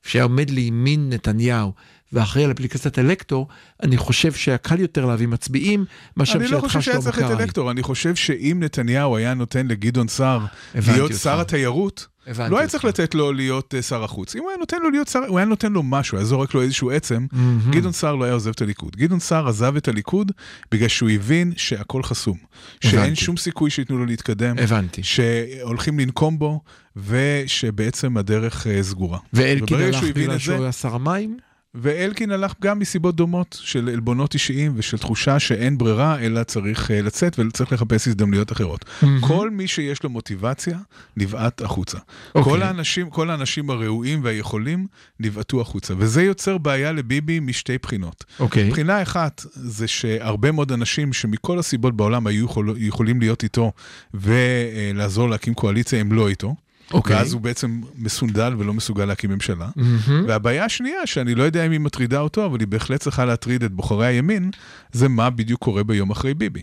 שהיה 0.04 0.24
עומד 0.24 0.50
לימין 0.50 1.10
נתניהו, 1.10 1.72
ואחראי 2.14 2.46
על 2.46 2.52
אפליקציית 2.52 3.00
אלקטור, 3.00 3.48
אני 3.84 3.98
חושב 3.98 4.34
שהיה 4.34 4.58
קל 4.58 4.80
יותר 4.80 5.06
להביא 5.06 5.28
מצביעים, 5.28 5.86
מאשר 6.18 6.40
אני 6.40 6.48
לא 6.48 6.60
חושב 6.60 6.82
שהיה 6.82 7.02
שלמה 7.02 7.12
צריך 7.12 7.20
את 7.20 7.24
קרעי. 7.24 7.44
אלקטור, 7.44 7.72
אני 7.72 7.84
חושב 7.84 8.16
שאם 8.16 8.58
נתניהו 8.64 9.18
היה 9.18 9.34
נותן 9.34 9.68
לגדעון 9.68 10.08
סער 10.08 10.46
להיות 10.76 11.12
אותך. 11.12 11.24
שר 11.24 11.40
התיירות, 11.42 12.08
לא 12.50 12.60
היה. 12.60 12.68
צריך 12.68 12.86
לתת 12.86 13.16
לו 13.16 13.32
להיות 13.32 13.76
אה, 13.76 13.82
שר 13.82 14.04
החוץ. 14.04 14.36
אם 14.36 14.42
הוא 14.42 14.50
היה 14.50 14.58
נותן 14.58 14.78
לו 14.84 14.90
להיות 14.90 15.08
שר, 15.08 15.20
הוא 15.28 15.38
היה 15.38 15.46
נותן 15.46 15.74
לו 15.74 15.84
משהו, 15.84 16.18
היה 16.18 16.26
זורק 16.26 16.54
לו 16.54 16.62
איזשהו 16.62 16.92
עצם. 16.92 17.26
גדעון 17.70 17.92
סער 17.94 18.16
לא 18.16 18.24
היה 18.24 18.34
עוזב 18.34 18.50
את 18.50 18.62
הליכוד. 18.62 18.96
גדעון 18.96 19.20
סער 19.20 19.48
עזב 19.48 19.76
את 19.76 19.88
הליכוד 19.88 20.32
בגלל 20.72 20.88
שהוא 20.88 21.10
הבין 21.10 21.54
שהכל 21.58 22.04
חסום. 22.04 22.38
שאין 22.80 23.00
הבנתי. 23.00 23.16
שום 23.16 23.38
סיכוי 23.38 23.70
שייתנו 23.70 23.98
לו 23.98 24.06
להתקדם, 24.06 24.56
הבנתי. 24.60 25.04
שהולכים 25.04 26.00
לנקום 26.00 26.40
בו, 26.40 26.62
ושבעצם 26.96 28.18
הדרך 28.18 28.68
אה, 28.68 28.84
סגורה. 28.84 29.20
ואלקין 29.34 29.78
הלך 29.78 30.04
בגלל 30.04 30.38
שהוא 30.38 30.62
היה 30.62 30.72
שר 30.72 30.96
המים? 30.96 31.38
ואלקין 31.76 32.32
הלך 32.32 32.54
גם 32.62 32.80
מסיבות 32.80 33.16
דומות 33.16 33.60
של 33.62 33.90
עלבונות 33.90 34.34
אישיים 34.34 34.72
ושל 34.76 34.98
תחושה 34.98 35.40
שאין 35.40 35.78
ברירה, 35.78 36.20
אלא 36.20 36.44
צריך 36.44 36.92
אה, 36.92 37.02
לצאת 37.02 37.40
וצריך 37.40 37.72
לחפש 37.72 38.08
הזדמנויות 38.08 38.52
אחרות. 38.52 38.86
כל 39.22 39.50
מי 39.50 39.68
שיש 39.68 40.04
לו 40.04 40.10
מוטיבציה, 40.10 40.78
נבעט 41.18 41.62
החוצה. 41.62 41.98
אוקיי. 42.36 42.54
כל 42.54 42.62
האנשים, 42.62 43.10
כל 43.10 43.30
האנשים 43.30 43.70
הראויים 43.70 44.24
והיכולים, 44.24 44.88
נבעטו 45.20 45.62
החוצה. 45.62 45.94
וזה 45.98 46.24
יוצר 46.24 46.58
בעיה 46.58 46.92
לביבי 46.92 47.40
משתי 47.40 47.78
בחינות. 47.78 48.24
אוקיי. 48.40 48.70
בחינה 48.70 49.02
אחת 49.02 49.46
זה 49.54 49.88
שהרבה 49.88 50.52
מאוד 50.52 50.72
אנשים 50.72 51.14
שמכל 51.14 51.60
הסיבות 51.60 51.96
בעולם 51.96 52.28
היו 52.28 52.46
יכול, 52.46 52.76
יכולים 52.78 53.20
להיות 53.20 53.44
איתו 53.44 53.72
ולעזור 54.14 55.30
להקים 55.30 55.54
קואליציה, 55.54 56.00
הם 56.00 56.12
לא 56.12 56.30
איתו. 56.30 56.56
אוקיי. 56.94 57.16
ואז 57.16 57.34
הוא 57.34 57.42
בעצם 57.42 57.82
מסונדל 57.98 58.54
ולא 58.58 58.74
מסוגל 58.74 59.06
להקים 59.06 59.32
ממשלה. 59.32 59.70
מהמם. 59.76 60.26
והבעיה 60.28 60.66
השנייה, 60.66 61.06
שאני 61.06 61.36
לא 61.36 61.44
יודע 61.44 61.66
אם 61.66 61.72
היא 61.72 61.80
מטרידה 61.80 62.20
אותו, 62.20 62.46
אבל 62.46 62.60
היא 62.60 62.68
בהחלט 62.68 63.00
צריכה 63.00 63.26
להטריד 63.26 63.64
את 63.64 63.72
בוחרי 63.72 64.08
הימין, 64.08 64.52
זה 64.92 65.10
מה 65.10 65.30
בדיוק 65.30 65.62
קורה 65.62 65.84
ביום 65.84 66.12
אחרי 66.12 66.34
ביבי. 66.34 66.62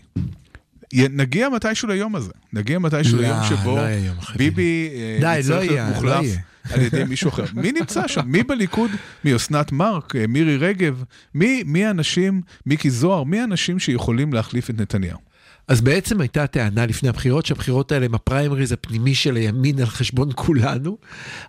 נגיע 0.93 1.49
מתישהו 1.49 1.87
ליום 1.87 2.15
הזה, 2.15 2.31
נגיע 2.53 2.79
מתישהו 2.79 3.17
לא, 3.17 3.21
ליום 3.21 3.37
שבו 3.49 3.75
לא 3.75 3.81
יום 3.81 4.15
ביבי 4.37 4.89
אה, 4.93 5.17
די, 5.19 5.39
יצטרך 5.39 5.55
לא 5.55 5.59
להיות 5.59 5.71
יהיה, 5.71 5.89
לא 5.89 5.95
מוחלף 5.95 6.23
יהיה. 6.23 6.39
על 6.69 6.81
ידי 6.81 7.03
מישהו 7.03 7.29
אחר. 7.29 7.43
מי 7.53 7.71
נמצא 7.71 8.07
שם? 8.07 8.21
מי 8.25 8.43
בליכוד? 8.43 8.91
מי 9.23 9.35
אסנת 9.35 9.71
מארק? 9.71 10.15
אה, 10.15 10.27
מירי 10.27 10.57
רגב? 10.57 11.03
מי, 11.35 11.63
מי 11.65 11.85
האנשים, 11.85 12.41
מיקי 12.65 12.89
זוהר? 12.89 13.23
מי 13.23 13.39
האנשים 13.39 13.79
שיכולים 13.79 14.33
להחליף 14.33 14.69
את 14.69 14.81
נתניהו? 14.81 15.30
אז 15.67 15.81
בעצם 15.81 16.21
הייתה 16.21 16.47
טענה 16.47 16.85
לפני 16.85 17.09
הבחירות 17.09 17.45
שהבחירות 17.45 17.91
האלה 17.91 18.05
הם 18.05 18.15
הפריימריז 18.15 18.71
הפנימי 18.71 19.15
של 19.15 19.35
הימין 19.35 19.79
על 19.79 19.85
חשבון 19.85 20.29
כולנו. 20.35 20.97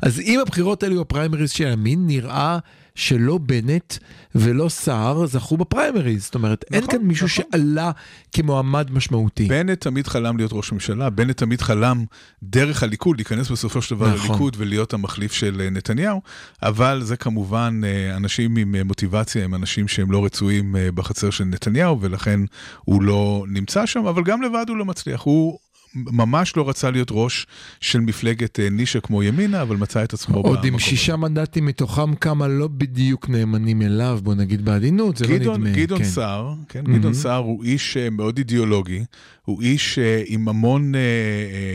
אז 0.02 0.20
אם 0.20 0.40
הבחירות 0.40 0.82
האלו 0.82 1.00
הפריימריז 1.00 1.50
של 1.50 1.66
הימין, 1.66 2.06
נראה 2.06 2.58
שלא 2.94 3.38
בנט 3.38 3.94
ולא 4.34 4.68
סער 4.68 5.26
זכו 5.26 5.56
בפריימריז. 5.56 6.24
זאת 6.24 6.34
אומרת, 6.34 6.64
אין 6.72 6.82
נכון, 6.82 6.98
כאן 6.98 7.06
מישהו 7.06 7.26
נכון. 7.26 7.44
שעלה 7.52 7.90
כמועמד 8.32 8.90
משמעותי. 8.90 9.48
בנט 9.48 9.80
תמיד 9.80 10.06
חלם 10.06 10.36
להיות 10.36 10.52
ראש 10.52 10.72
ממשלה, 10.72 11.10
בנט 11.10 11.36
תמיד 11.36 11.60
חלם 11.60 12.04
דרך 12.42 12.82
הליכוד 12.82 13.16
להיכנס 13.16 13.50
בסופו 13.50 13.82
של 13.82 13.94
דבר 13.94 14.14
נכון. 14.14 14.30
לליכוד 14.30 14.56
ולהיות 14.58 14.94
המחליף 14.94 15.32
של 15.32 15.60
אה, 15.60 15.70
נתניהו, 15.70 16.20
אבל 16.62 17.02
זה 17.02 17.16
כמובן 17.16 17.80
אה, 17.84 18.16
אנשים 18.16 18.56
עם 18.56 18.74
אה, 18.74 18.84
מוטיבציה, 18.84 19.44
הם 19.44 19.54
אנשים 19.54 19.88
שהם 19.88 20.12
לא 20.12 20.24
רצויים 20.24 20.76
בחצר 20.94 21.30
של 21.30 21.44
נתניהו, 21.44 22.00
ולכן 22.00 22.40
הוא 22.84 23.02
לא 23.02 23.44
נמצא 23.48 23.86
שם, 23.86 24.06
אבל 24.06 24.22
גם 24.22 24.42
לבד 24.42 24.64
הוא 24.68 24.76
לא 24.76 24.84
מצליח. 24.84 25.20
הוא 25.20 25.58
ממש 25.94 26.56
לא 26.56 26.68
רצה 26.68 26.90
להיות 26.90 27.08
ראש 27.10 27.46
של 27.80 28.00
מפלגת 28.00 28.60
אה, 28.60 28.70
נישה 28.70 29.00
כמו 29.00 29.22
ימינה, 29.22 29.62
אבל 29.62 29.76
מצא 29.76 30.04
את 30.04 30.12
עצמו 30.12 30.36
עוד 30.36 30.58
עם 30.58 30.62
במקום 30.62 30.78
שישה 30.78 31.16
מנדטים 31.16 31.66
מתוכם 31.66 32.14
כמה 32.14 32.48
לא 32.48 32.68
בדיוק 32.68 33.28
נאמנים 33.28 33.82
אליו, 33.82 34.18
בוא 34.22 34.34
נגיד 34.34 34.64
בעדינות, 34.64 35.16
זה 35.16 35.26
גדעון, 35.26 35.60
לא 35.62 35.68
נדמה. 35.68 35.82
גדעון 35.82 35.98
כן. 35.98 36.04
סער, 36.04 36.54
כן, 36.68 36.80
מהמם. 36.84 36.98
גדעון 36.98 37.14
סער 37.14 37.38
הוא 37.38 37.64
איש 37.64 37.96
אה, 37.96 38.10
מאוד 38.10 38.38
אידיאולוגי, 38.38 39.04
הוא 39.44 39.62
איש 39.62 39.98
אה, 39.98 40.22
עם 40.26 40.48
המון 40.48 40.92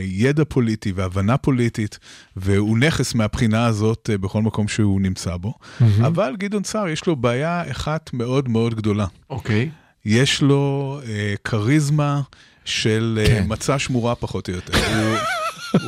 ידע 0.04 0.44
פוליטי 0.48 0.92
והבנה 0.92 1.36
פוליטית, 1.36 1.98
והוא 2.36 2.78
נכס 2.78 3.14
מהבחינה 3.14 3.66
הזאת 3.66 4.10
בכל 4.12 4.42
מקום 4.42 4.68
שהוא 4.68 5.00
נמצא 5.00 5.36
בו. 5.36 5.54
מהמם. 5.80 6.04
אבל 6.04 6.36
גדעון 6.38 6.64
סער 6.64 6.88
יש 6.88 7.06
לו 7.06 7.16
בעיה 7.16 7.70
אחת 7.70 8.10
מאוד 8.12 8.48
מאוד 8.48 8.74
גדולה. 8.74 9.06
אוקיי. 9.30 9.70
יש 10.04 10.42
לו 10.42 11.00
אה, 11.06 11.34
כריזמה 11.44 12.20
של 12.68 13.18
אה, 13.20 13.26
כן. 13.26 13.44
מצע 13.46 13.78
שמורה 13.78 14.14
פחות 14.14 14.48
או 14.48 14.54
יותר. 14.54 14.72
הוא... 14.78 15.18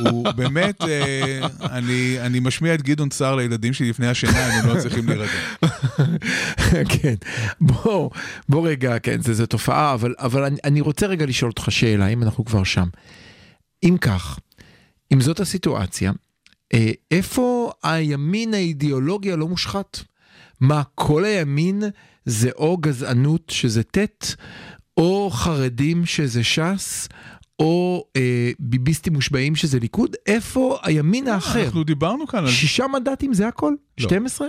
הוא 0.09 0.31
באמת, 0.31 0.81
אה, 0.81 1.39
אני, 1.61 2.17
אני 2.19 2.39
משמיע 2.39 2.73
את 2.73 2.81
גדעון 2.81 3.11
סער 3.11 3.35
לילדים 3.35 3.73
שלי 3.73 3.89
לפני 3.89 4.07
השינה, 4.07 4.45
הם 4.45 4.69
לא 4.69 4.81
צריכים 4.81 5.07
להירגע. 5.09 5.31
כן, 7.01 7.15
בוא, 7.61 8.09
בוא 8.49 8.69
רגע, 8.69 8.99
כן, 8.99 9.21
זה 9.21 9.47
תופעה, 9.47 9.93
אבל, 9.93 10.15
אבל 10.19 10.43
אני, 10.43 10.57
אני 10.63 10.81
רוצה 10.81 11.05
רגע 11.05 11.25
לשאול 11.25 11.51
אותך 11.51 11.65
שאלה, 11.69 12.07
אם 12.07 12.23
אנחנו 12.23 12.45
כבר 12.45 12.63
שם. 12.63 12.87
אם 13.83 13.97
כך, 14.01 14.39
אם 15.13 15.21
זאת 15.21 15.39
הסיטואציה, 15.39 16.11
אה, 16.73 16.91
איפה 17.11 17.71
הימין 17.83 18.53
האידיאולוגי 18.53 19.31
הלא 19.31 19.47
מושחת? 19.47 19.99
מה, 20.59 20.81
כל 20.95 21.25
הימין 21.25 21.83
זה 22.25 22.49
או 22.55 22.77
גזענות 22.77 23.49
שזה 23.49 23.83
ט', 23.83 24.35
או 25.01 25.29
חרדים 25.33 26.05
שזה 26.05 26.43
ש"ס, 26.43 27.07
או 27.59 28.05
אה, 28.15 28.51
ביביסטים 28.59 29.13
מושבעים 29.13 29.55
שזה 29.55 29.79
ליכוד? 29.79 30.15
איפה 30.27 30.77
הימין 30.83 31.27
האחר? 31.27 31.63
אנחנו 31.65 31.83
דיברנו 31.83 32.27
כאן 32.27 32.39
על 32.39 32.49
שישה 32.51 32.87
מנדטים 32.87 33.33
זה 33.33 33.47
הכל? 33.47 33.73
לא. 33.99 34.03
12? 34.03 34.47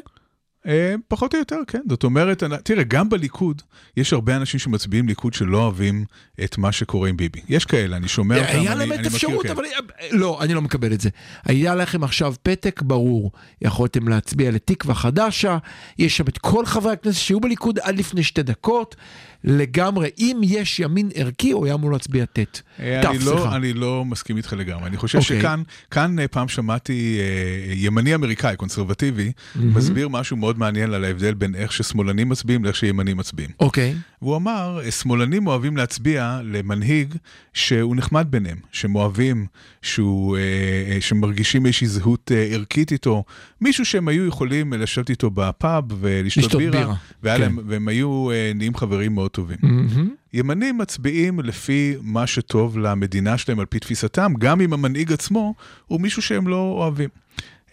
אה, 0.67 0.95
פחות 1.09 1.35
או 1.35 1.39
יותר, 1.39 1.57
כן. 1.67 1.81
זאת 1.89 2.05
אומרת, 2.05 2.43
אני- 2.43 2.57
תראה, 2.65 2.83
גם 2.85 3.09
בליכוד 3.09 3.63
יש 3.97 4.13
הרבה 4.13 4.37
אנשים 4.37 4.61
שמצביעים 4.61 5.09
ליכוד 5.09 5.35
שלא 5.35 5.59
אוהבים 5.63 6.05
את 6.45 6.59
מה 6.59 6.73
שקורה 6.73 7.09
עם 7.09 7.17
ביבי. 7.17 7.41
יש 7.49 7.65
כאלה, 7.65 7.97
אני 7.97 8.09
שומע 8.09 8.37
אותם, 8.39 8.49
היה 8.49 8.73
אני- 8.73 8.79
להם 8.79 8.93
אני 8.93 9.01
את 9.01 9.07
מכיר 9.07 9.17
אפשרות, 9.17 9.43
כאלה. 9.43 9.55
אבל 9.55 9.65
לא, 10.11 10.43
אני 10.43 10.55
לא 10.55 10.63
מקבל 10.63 10.93
את 10.93 11.01
זה. 11.01 11.11
היה 11.45 11.75
לכם 11.75 12.05
עכשיו 12.05 12.35
פתק 12.43 12.83
ברור, 12.83 13.33
יכולתם 13.63 14.09
להצביע 14.09 14.51
לתקווה 14.51 14.95
חדשה, 14.95 15.59
יש 15.99 16.17
שם 16.17 16.25
את 16.29 16.39
כל 16.39 16.67
חברי 16.67 16.93
הכנסת 16.93 17.19
שהיו 17.19 17.41
בליכוד 17.41 17.79
עד 17.79 17.99
לפני 17.99 18.23
שתי 18.23 18.43
דקות, 18.43 18.97
לגמרי, 19.45 20.11
אם 20.19 20.41
יש 20.45 20.81
ימין 20.81 21.11
ערכי, 21.15 21.51
הוא 21.51 21.67
היה 21.67 21.75
אמור 21.75 21.93
להצביע 21.93 22.25
ט'. 22.25 22.39
אה, 22.39 23.01
ת', 23.03 23.07
אני 23.07 23.19
לא, 23.19 23.25
סליחה. 23.25 23.57
אני 23.57 23.73
לא 23.73 24.05
מסכים 24.05 24.37
איתך 24.37 24.53
לגמרי. 24.59 24.87
אני 24.87 24.97
חושב 24.97 25.19
אוקיי. 25.19 25.41
שכאן 25.41 25.63
כאן 25.91 26.19
אה, 26.19 26.29
פעם 26.29 26.49
שמעתי 26.49 27.19
אה, 27.21 27.75
ימני 27.75 28.15
אמריקאי, 28.15 28.57
קונסרבטיבי, 28.57 29.33
מסביר 29.57 30.09
משהו 30.09 30.37
מאוד 30.37 30.59
מעניין 30.59 30.95
על 30.95 31.05
ההבדל 31.05 31.35
בין 31.35 31.55
איך 31.55 31.73
ששמאלנים 31.73 32.29
מצביעים 32.29 32.65
לאיך 32.65 32.77
שימנים 32.77 33.17
מצביעים. 33.17 33.51
אוקיי. 33.61 33.95
והוא 34.23 34.37
אמר, 34.37 34.81
שמאלנים 34.91 35.47
אוהבים 35.47 35.77
להצביע 35.77 36.41
למנהיג 36.45 37.15
שהוא 37.53 37.97
נחמד 37.97 38.27
ביניהם, 38.31 38.59
שהם 38.73 38.95
אוהבים, 38.95 39.47
אה, 39.99 40.03
אה, 40.91 41.01
שמרגישים 41.01 41.67
איזושהי 41.67 41.87
זהות 41.87 42.33
אה, 42.35 42.47
ערכית 42.51 42.93
איתו, 42.93 43.25
מישהו 43.61 43.85
שהם 43.85 44.09
היו 44.09 44.27
יכולים 44.27 44.73
לשבת 44.73 45.11
איתו 45.11 45.31
בפאב 45.31 45.85
ולשתות 46.01 46.45
לשתות 46.45 46.61
בירה, 46.61 46.95
כן. 47.23 47.53
והם 47.67 47.89
היו 47.89 48.31
אה, 48.31 48.53
נהיים 48.55 48.77
חברים 48.77 49.15
מאוד 49.15 49.31
טובים. 49.33 49.59
מהמם. 49.63 50.11
ימנים 50.33 50.79
מצביעים 50.79 51.41
לפי 51.41 51.95
מה 52.03 52.27
שטוב 52.27 52.79
למדינה 52.79 53.39
שלהם 53.39 53.61
על 53.61 53.67
פי 53.67 53.79
תפיסתם, 53.79 54.33
גם 54.39 54.61
אם 54.61 54.73
המנהיג 54.73 55.13
עצמו 55.13 55.55
הוא 55.87 56.01
מישהו 56.01 56.23
שהם 56.23 56.49
לא 56.49 56.57
אוהבים. 56.57 57.09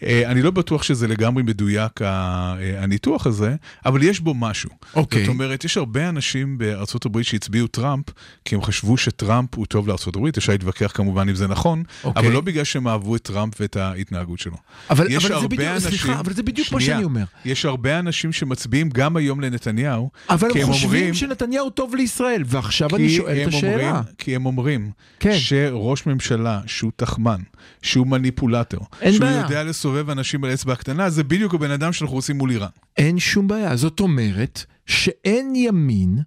אה, 0.02 0.30
אני 0.30 0.42
לא 0.42 0.50
בטוח 0.50 0.82
שזה 0.82 1.08
לגמרי 1.08 1.42
מדויק 1.42 2.02
אה, 2.02 2.54
הניתוח 2.82 3.26
הזה, 3.26 3.54
אבל 3.86 4.02
יש 4.02 4.20
בו 4.20 4.34
משהו. 4.34 4.70
אוקיי. 4.94 5.20
זאת 5.24 5.28
אומרת, 5.28 5.64
יש 5.64 5.76
הרבה 5.76 6.08
אנשים 6.08 6.58
בארצות 6.58 7.06
הברית 7.06 7.26
שהצביעו 7.26 7.66
טראמפ, 7.66 8.04
כי 8.44 8.54
הם 8.54 8.62
חשבו 8.62 8.96
שטראמפ 8.96 9.54
הוא 9.54 9.66
טוב 9.66 9.88
לארצות 9.88 10.16
הברית, 10.16 10.38
אפשר 10.38 10.52
להתווכח 10.52 10.90
כמובן 10.94 11.28
אם 11.28 11.34
זה 11.34 11.46
נכון, 11.48 11.82
אוקיי. 12.04 12.22
אבל 12.22 12.32
לא 12.32 12.40
בגלל 12.40 12.64
שהם 12.64 12.88
אהבו 12.88 13.16
את 13.16 13.22
טראמפ 13.22 13.54
ואת 13.60 13.76
ההתנהגות 13.76 14.38
שלו. 14.38 14.56
אבל, 14.90 15.06
אבל, 15.16 15.40
זה 15.40 15.48
בדיוק, 15.48 15.68
אנשים- 15.70 15.90
סליחה, 15.90 16.20
אבל 16.20 16.32
זה 16.32 16.42
בדיוק 16.42 16.72
מה. 16.72 16.80
שאני 16.80 17.04
אומר. 17.04 17.24
יש 17.44 17.64
הרבה 17.64 17.98
אנשים 17.98 18.32
שמצביעים 18.32 18.88
גם 18.90 19.16
היום 19.16 19.40
לנתניהו, 19.40 20.10
אבל 20.30 20.48
הם 20.54 20.66
חושבים 20.66 20.84
אומרים- 20.94 21.14
שנתניהו 21.14 21.70
טוב 21.70 21.94
לישראל, 21.94 22.42
ועכשיו 22.46 22.96
אני 22.96 23.10
שואל 23.16 23.42
את 23.42 23.48
השאלה. 23.48 23.88
אומרים, 23.90 24.04
כי 24.18 24.36
הם 24.36 24.46
אומרים 24.46 24.90
כן. 25.20 25.38
שראש 25.38 26.06
ממשלה 26.06 26.60
שהוא 26.66 26.92
תחמן, 26.96 27.40
שהוא 27.82 28.06
מניפולטור, 28.06 28.86
שהוא 29.10 29.20
בעיה. 29.20 29.40
יודע 29.42 29.64
לסובב 29.64 29.89
אנשים 30.08 30.44
על 30.44 30.54
אצבע 30.54 30.74
קטנה, 30.74 31.10
זה 31.10 31.24
בדיוק 31.24 31.54
הבן 31.54 31.70
אדם 31.70 31.92
שאנחנו 31.92 32.16
רוצים 32.16 32.38
מול 32.38 32.50
איראן. 32.50 32.68
אין 32.96 33.18
שום 33.18 33.48
בעיה. 33.48 33.76
זאת 33.76 34.00
אומרת 34.00 34.64
שאין 34.86 35.52
ימין 35.56 36.18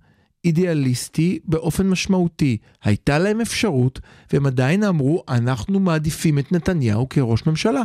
אידיאליסטי 0.45 1.39
באופן 1.45 1.89
משמעותי. 1.89 2.57
הייתה 2.83 3.19
להם 3.19 3.41
אפשרות, 3.41 3.99
והם 4.33 4.45
עדיין 4.45 4.83
אמרו, 4.83 5.23
אנחנו 5.29 5.79
מעדיפים 5.79 6.39
את 6.39 6.51
נתניהו 6.51 7.09
כראש 7.09 7.45
ממשלה. 7.45 7.81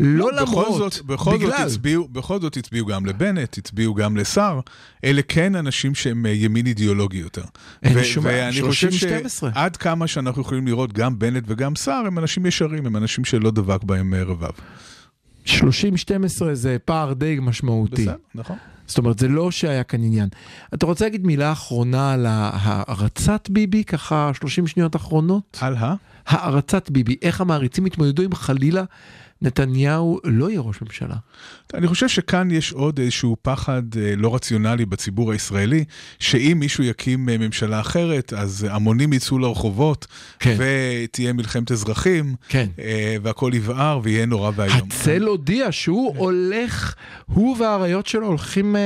לא 0.00 0.26
בכל 0.26 0.40
למרות, 0.40 0.92
זאת, 0.92 1.04
בכל 1.06 1.30
זאת, 1.30 1.40
בגלל. 1.40 1.66
הצביעו, 1.66 2.08
בכל 2.08 2.40
זאת 2.40 2.56
הצביעו 2.56 2.86
גם 2.86 3.06
לבנט, 3.06 3.58
הצביעו 3.58 3.94
גם 3.94 4.16
לסער. 4.16 4.60
אלה 5.04 5.22
כן 5.28 5.54
אנשים 5.54 5.94
שהם 5.94 6.26
אה, 6.26 6.30
ימין 6.30 6.66
אידיאולוגי 6.66 7.18
יותר. 7.18 7.44
אין 7.82 8.04
שום 8.04 8.24
בעיה, 8.24 8.44
ואני 8.44 8.62
חושב 8.62 8.88
30-12. 8.88 8.92
שעד 9.30 9.76
כמה 9.76 10.06
שאנחנו 10.06 10.42
יכולים 10.42 10.66
לראות 10.66 10.92
גם 10.92 11.18
בנט 11.18 11.44
וגם 11.46 11.76
סער, 11.76 12.06
הם 12.06 12.18
אנשים 12.18 12.46
ישרים, 12.46 12.86
הם 12.86 12.96
אנשים 12.96 13.24
שלא 13.24 13.50
דבק 13.50 13.84
בהם 13.84 14.14
אה, 14.14 14.22
רבב. 14.22 14.50
30-12 15.46 15.50
זה 16.52 16.76
פער 16.84 17.12
די 17.12 17.38
משמעותי. 17.40 18.02
בסדר, 18.02 18.16
נכון. 18.34 18.56
זאת 18.86 18.98
אומרת, 18.98 19.18
זה 19.18 19.28
לא 19.28 19.50
שהיה 19.50 19.82
כאן 19.82 20.04
עניין. 20.04 20.28
אתה 20.74 20.86
רוצה 20.86 21.04
להגיד 21.04 21.26
מילה 21.26 21.52
אחרונה 21.52 22.12
על 22.12 22.26
הערצת 22.28 23.48
ביבי, 23.50 23.84
ככה 23.84 24.30
30 24.34 24.66
שניות 24.66 24.96
אחרונות? 24.96 25.58
על 25.60 25.76
ה? 25.76 25.94
הערצת 26.26 26.90
ביבי, 26.90 27.16
איך 27.22 27.40
המעריצים 27.40 27.84
התמודדו 27.84 28.22
אם 28.22 28.34
חלילה 28.34 28.84
נתניהו 29.42 30.20
לא 30.24 30.50
יהיה 30.50 30.60
ראש 30.60 30.82
ממשלה. 30.82 31.16
אני 31.74 31.86
חושב 31.86 32.08
שכאן 32.08 32.50
יש 32.50 32.72
עוד 32.72 33.00
איזשהו 33.00 33.36
פחד 33.42 33.82
אה, 33.96 34.14
לא 34.16 34.34
רציונלי 34.34 34.84
בציבור 34.84 35.32
הישראלי, 35.32 35.84
שאם 36.18 36.56
מישהו 36.60 36.84
יקים 36.84 37.28
אה, 37.28 37.38
ממשלה 37.38 37.80
אחרת, 37.80 38.32
אז 38.32 38.66
המונים 38.70 39.12
יצאו 39.12 39.38
לרחובות, 39.38 40.06
כן. 40.38 40.56
ותהיה 40.58 41.32
מלחמת 41.32 41.72
אזרחים, 41.72 42.34
כן. 42.48 42.66
אה, 42.78 43.16
והכל 43.22 43.50
יבער 43.54 44.00
ויהיה 44.02 44.26
נורא 44.26 44.50
ואיום. 44.54 44.88
הצל 44.88 45.22
הודיע 45.22 45.72
שהוא 45.72 46.16
הולך, 46.16 46.94
הוא 47.26 47.56
והאריות 47.60 48.06
שלו 48.06 48.26
הולכים 48.26 48.76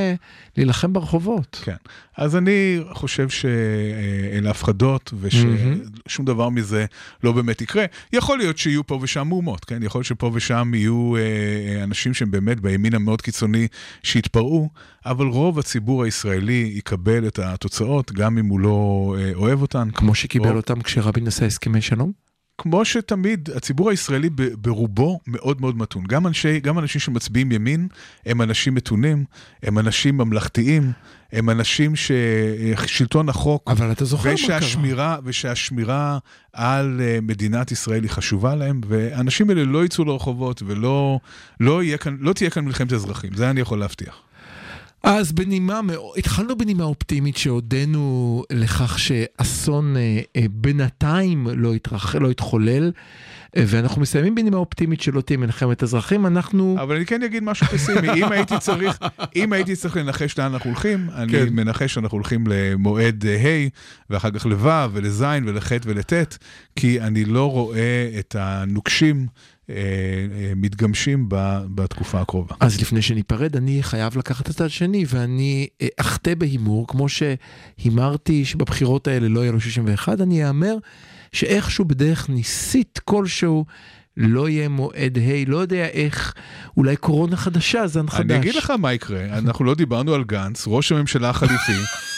להילחם 0.57 0.93
ברחובות. 0.93 1.61
כן. 1.65 1.77
אז 2.17 2.37
אני 2.37 2.81
חושב 2.93 3.29
שאלה 3.29 4.51
הפחדות, 4.51 5.15
וששום 5.21 6.25
דבר 6.25 6.49
מזה 6.49 6.87
לא 7.25 7.33
באמת 7.33 7.63
יקרה. 7.63 7.85
יכול 8.13 8.39
להיות 8.39 8.59
שיהיו 8.59 8.87
פה 8.87 8.99
ושם 9.03 9.29
מהומות, 9.29 9.65
כן? 9.65 9.83
יכול 9.83 9.99
להיות 9.99 10.07
שפה 10.07 10.31
ושם 10.35 10.46
יהיו 10.75 11.17
אה, 11.17 11.85
אנשים 11.85 12.15
שהם 12.15 12.31
באמת 12.31 12.61
בימין 12.61 12.95
המאוד 12.95 13.23
קיצוני 13.23 13.69
שיתפרעו, 14.03 14.71
אבל 15.07 15.27
רוב 15.27 15.59
הציבור 15.59 16.05
הישראלי 16.05 16.73
יקבל 16.77 17.27
את 17.29 17.39
התוצאות, 17.39 18.13
גם 18.13 18.39
אם 18.39 18.47
הוא 18.47 18.61
לא 18.61 18.77
אה, 19.19 19.31
אוהב 19.35 19.63
אותן. 19.63 19.89
כמו 19.95 20.15
שקיבל 20.15 20.47
רוב- 20.47 20.57
אותם 20.57 20.81
כשרבין 20.81 21.27
עשה 21.27 21.47
הסכמי 21.47 21.81
שלום? 21.81 22.13
כמו 22.59 22.85
שתמיד, 22.85 23.49
הציבור 23.55 23.91
הישראלי 23.91 24.31
ברובו 24.61 25.21
מאוד 25.27 25.61
מאוד 25.61 25.77
מתון. 25.77 26.05
גם, 26.05 26.27
אנשי, 26.27 26.61
גם 26.61 26.79
אנשים 26.79 27.01
שמצביעים 27.01 27.53
ימין 27.53 27.89
הם 28.27 28.43
אנשים 28.43 28.75
מתונים, 28.75 29.25
הם 29.63 29.79
אנשים 29.79 30.17
ממלכתיים, 30.17 30.93
הם 31.33 31.51
אנשים 31.51 31.93
ששלטון 31.97 33.29
החוק 33.29 33.63
אבל 33.67 33.93
אתה 33.93 34.05
זוכר 34.05 34.31
מה 34.31 34.37
קרה. 34.47 34.57
ושהשמירה, 34.59 35.17
ושהשמירה 35.25 36.19
על 36.53 37.01
אה, 37.05 37.19
מדינת 37.23 37.73
ישראל 37.73 38.03
היא 38.03 38.11
חשובה 38.11 38.55
להם, 38.55 38.81
והאנשים 38.87 39.51
האלה 39.51 39.65
לא 39.65 39.85
יצאו 39.85 40.05
לרחובות 40.05 40.63
ולא 40.67 41.19
לא 41.61 41.81
כאן, 42.01 42.17
לא 42.21 42.33
תהיה 42.33 42.51
כאן 42.51 42.65
מלחמת 42.65 42.93
אזרחים, 42.93 43.31
זה 43.35 43.51
אני 43.51 43.61
יכול 43.61 43.79
להבטיח. 43.79 44.26
אז 45.09 45.33
בנימה, 45.33 45.81
התחלנו 46.17 46.59
בנימה 46.59 46.85
אופטימית 46.85 47.37
שהודינו 47.37 48.43
לכך 48.53 48.99
שאסון 48.99 49.97
אה, 49.97 50.21
אה, 50.37 50.47
בינתיים 50.51 51.47
לא, 51.55 51.75
התרח, 51.75 52.15
לא 52.15 52.31
התחולל, 52.31 52.93
ואנחנו 53.57 54.03
מסיימים 54.03 54.35
בנימה 54.35 54.57
אופטימית 54.57 55.01
שלא 55.01 55.21
תהיה 55.21 55.37
מלחמת 55.37 55.83
אזרחים, 55.83 56.27
אנחנו... 56.27 56.77
אבל 56.81 56.97
אני 56.97 57.07
כן 57.07 57.23
אגיד 57.23 57.43
משהו 57.43 57.67
פסימי, 57.67 58.09
אם 58.25 58.33
הייתי 58.33 58.55
צריך, 58.59 58.99
אם 59.37 59.53
הייתי 59.53 59.77
צריך 59.77 59.97
לנחש 59.97 60.39
לאן 60.39 60.53
אנחנו 60.53 60.71
הולכים, 60.71 61.11
אני 61.15 61.33
כן. 61.33 61.47
מנחש 61.51 61.95
שאנחנו 61.95 62.17
הולכים 62.17 62.45
למועד 62.47 63.25
אה, 63.27 63.37
ה' 63.37 63.69
ואחר 64.11 64.31
כך 64.31 64.47
לו' 64.47 64.91
ולז' 64.93 65.25
ולח' 65.45 65.73
ולט', 65.85 66.13
כי 66.77 67.01
אני 67.01 67.25
לא 67.25 67.51
רואה 67.51 68.11
את 68.19 68.37
הנוקשים 68.39 69.27
אה, 69.71 69.75
אה, 69.75 70.53
מתגמשים 70.57 71.27
בתקופה 71.75 72.21
הקרובה. 72.21 72.55
אז 72.61 72.81
לפני 72.81 73.03
שניפרד, 73.03 73.57
אני 73.57 73.83
חייב 73.83 74.19
לקחת 74.19 74.45
את 74.45 74.51
הצד 74.51 74.65
השני, 74.65 75.05
ואני 75.09 75.67
אחטא 75.97 76.35
בהימור, 76.35 76.87
כמו 76.89 77.07
שהימרתי 77.09 78.45
שבבחירות 78.45 79.09
האלה 79.09 79.29
לא 79.29 79.41
יהיה 79.41 79.53
לו 79.53 79.61
61, 79.61 80.21
אני 80.21 80.49
אאמר 80.49 80.77
שאיכשהו 81.33 81.85
בדרך 81.85 82.29
ניסית 82.29 83.01
כלשהו, 83.05 83.65
לא 84.17 84.49
יהיה 84.49 84.69
מועד 84.69 85.19
ה', 85.19 85.51
לא 85.51 85.57
יודע 85.57 85.87
איך, 85.87 86.35
אולי 86.77 86.97
קורונה 86.97 87.37
חדשה, 87.37 87.87
זן 87.87 88.09
חדש. 88.09 88.21
אני 88.21 88.37
אגיד 88.37 88.55
לך 88.55 88.71
מה 88.71 88.93
יקרה, 88.93 89.25
אנחנו 89.39 89.65
לא 89.65 89.75
דיברנו 89.75 90.15
על 90.15 90.25
גנץ, 90.25 90.65
ראש 90.67 90.93
הממשלה 90.93 91.31
החליפי, 91.31 91.73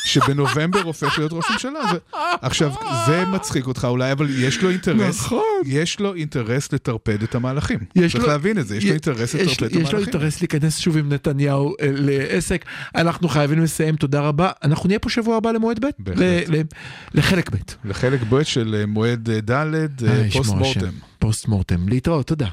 שבנובמבר 0.04 0.80
הופך 0.82 1.18
להיות 1.18 1.32
ראש 1.32 1.44
ממשלה. 1.52 1.80
זה... 1.92 1.98
עכשיו, 2.42 2.72
זה 3.06 3.24
מצחיק 3.24 3.66
אותך 3.66 3.84
אולי, 3.90 4.12
אבל 4.12 4.26
יש 4.38 4.62
לו 4.62 4.70
אינטרס, 4.70 5.20
נכון. 5.20 5.42
יש 5.66 6.00
לו 6.00 6.14
אינטרס 6.14 6.72
לטרפד 6.72 7.22
את 7.22 7.34
המהלכים. 7.34 7.78
יש 7.96 8.12
צריך 8.12 8.24
לו- 8.24 8.30
להבין 8.30 8.58
את 8.58 8.66
זה, 8.66 8.76
יש 8.76 8.84
לו 8.84 8.90
אינטרס 8.90 9.34
יש- 9.34 9.40
לטרפד 9.40 9.52
את 9.52 9.72
המהלכים. 9.72 9.82
יש 9.86 9.92
לו 9.92 9.98
אינטרס 9.98 10.40
להיכנס 10.40 10.78
שוב 10.78 10.96
עם 10.96 11.12
נתניהו 11.12 11.74
אה, 11.80 11.90
לעסק. 11.92 12.64
אנחנו 12.94 13.28
חייבים 13.28 13.62
לסיים, 13.62 13.96
תודה 13.96 14.20
רבה. 14.20 14.50
אנחנו 14.62 14.86
נהיה 14.86 14.98
פה 14.98 15.10
שבוע 15.10 15.36
הבא 15.36 15.50
למועד 15.52 15.84
ב'? 15.84 15.88
ל- 16.16 16.56
ל- 16.56 16.62
לחלק 17.14 17.50
ב'. 17.50 17.56
לחלק 17.84 18.20
ב' 18.30 18.42
של 18.42 18.76
אה, 18.80 18.86
מועד 18.86 19.30
אה, 19.30 19.40
ד', 19.40 20.02
post. 20.32 20.54
mortem. 20.54 20.90
post 21.18 21.48
mortem. 21.48 21.88
להתראות, 21.88 22.26
תודה. 22.26 22.48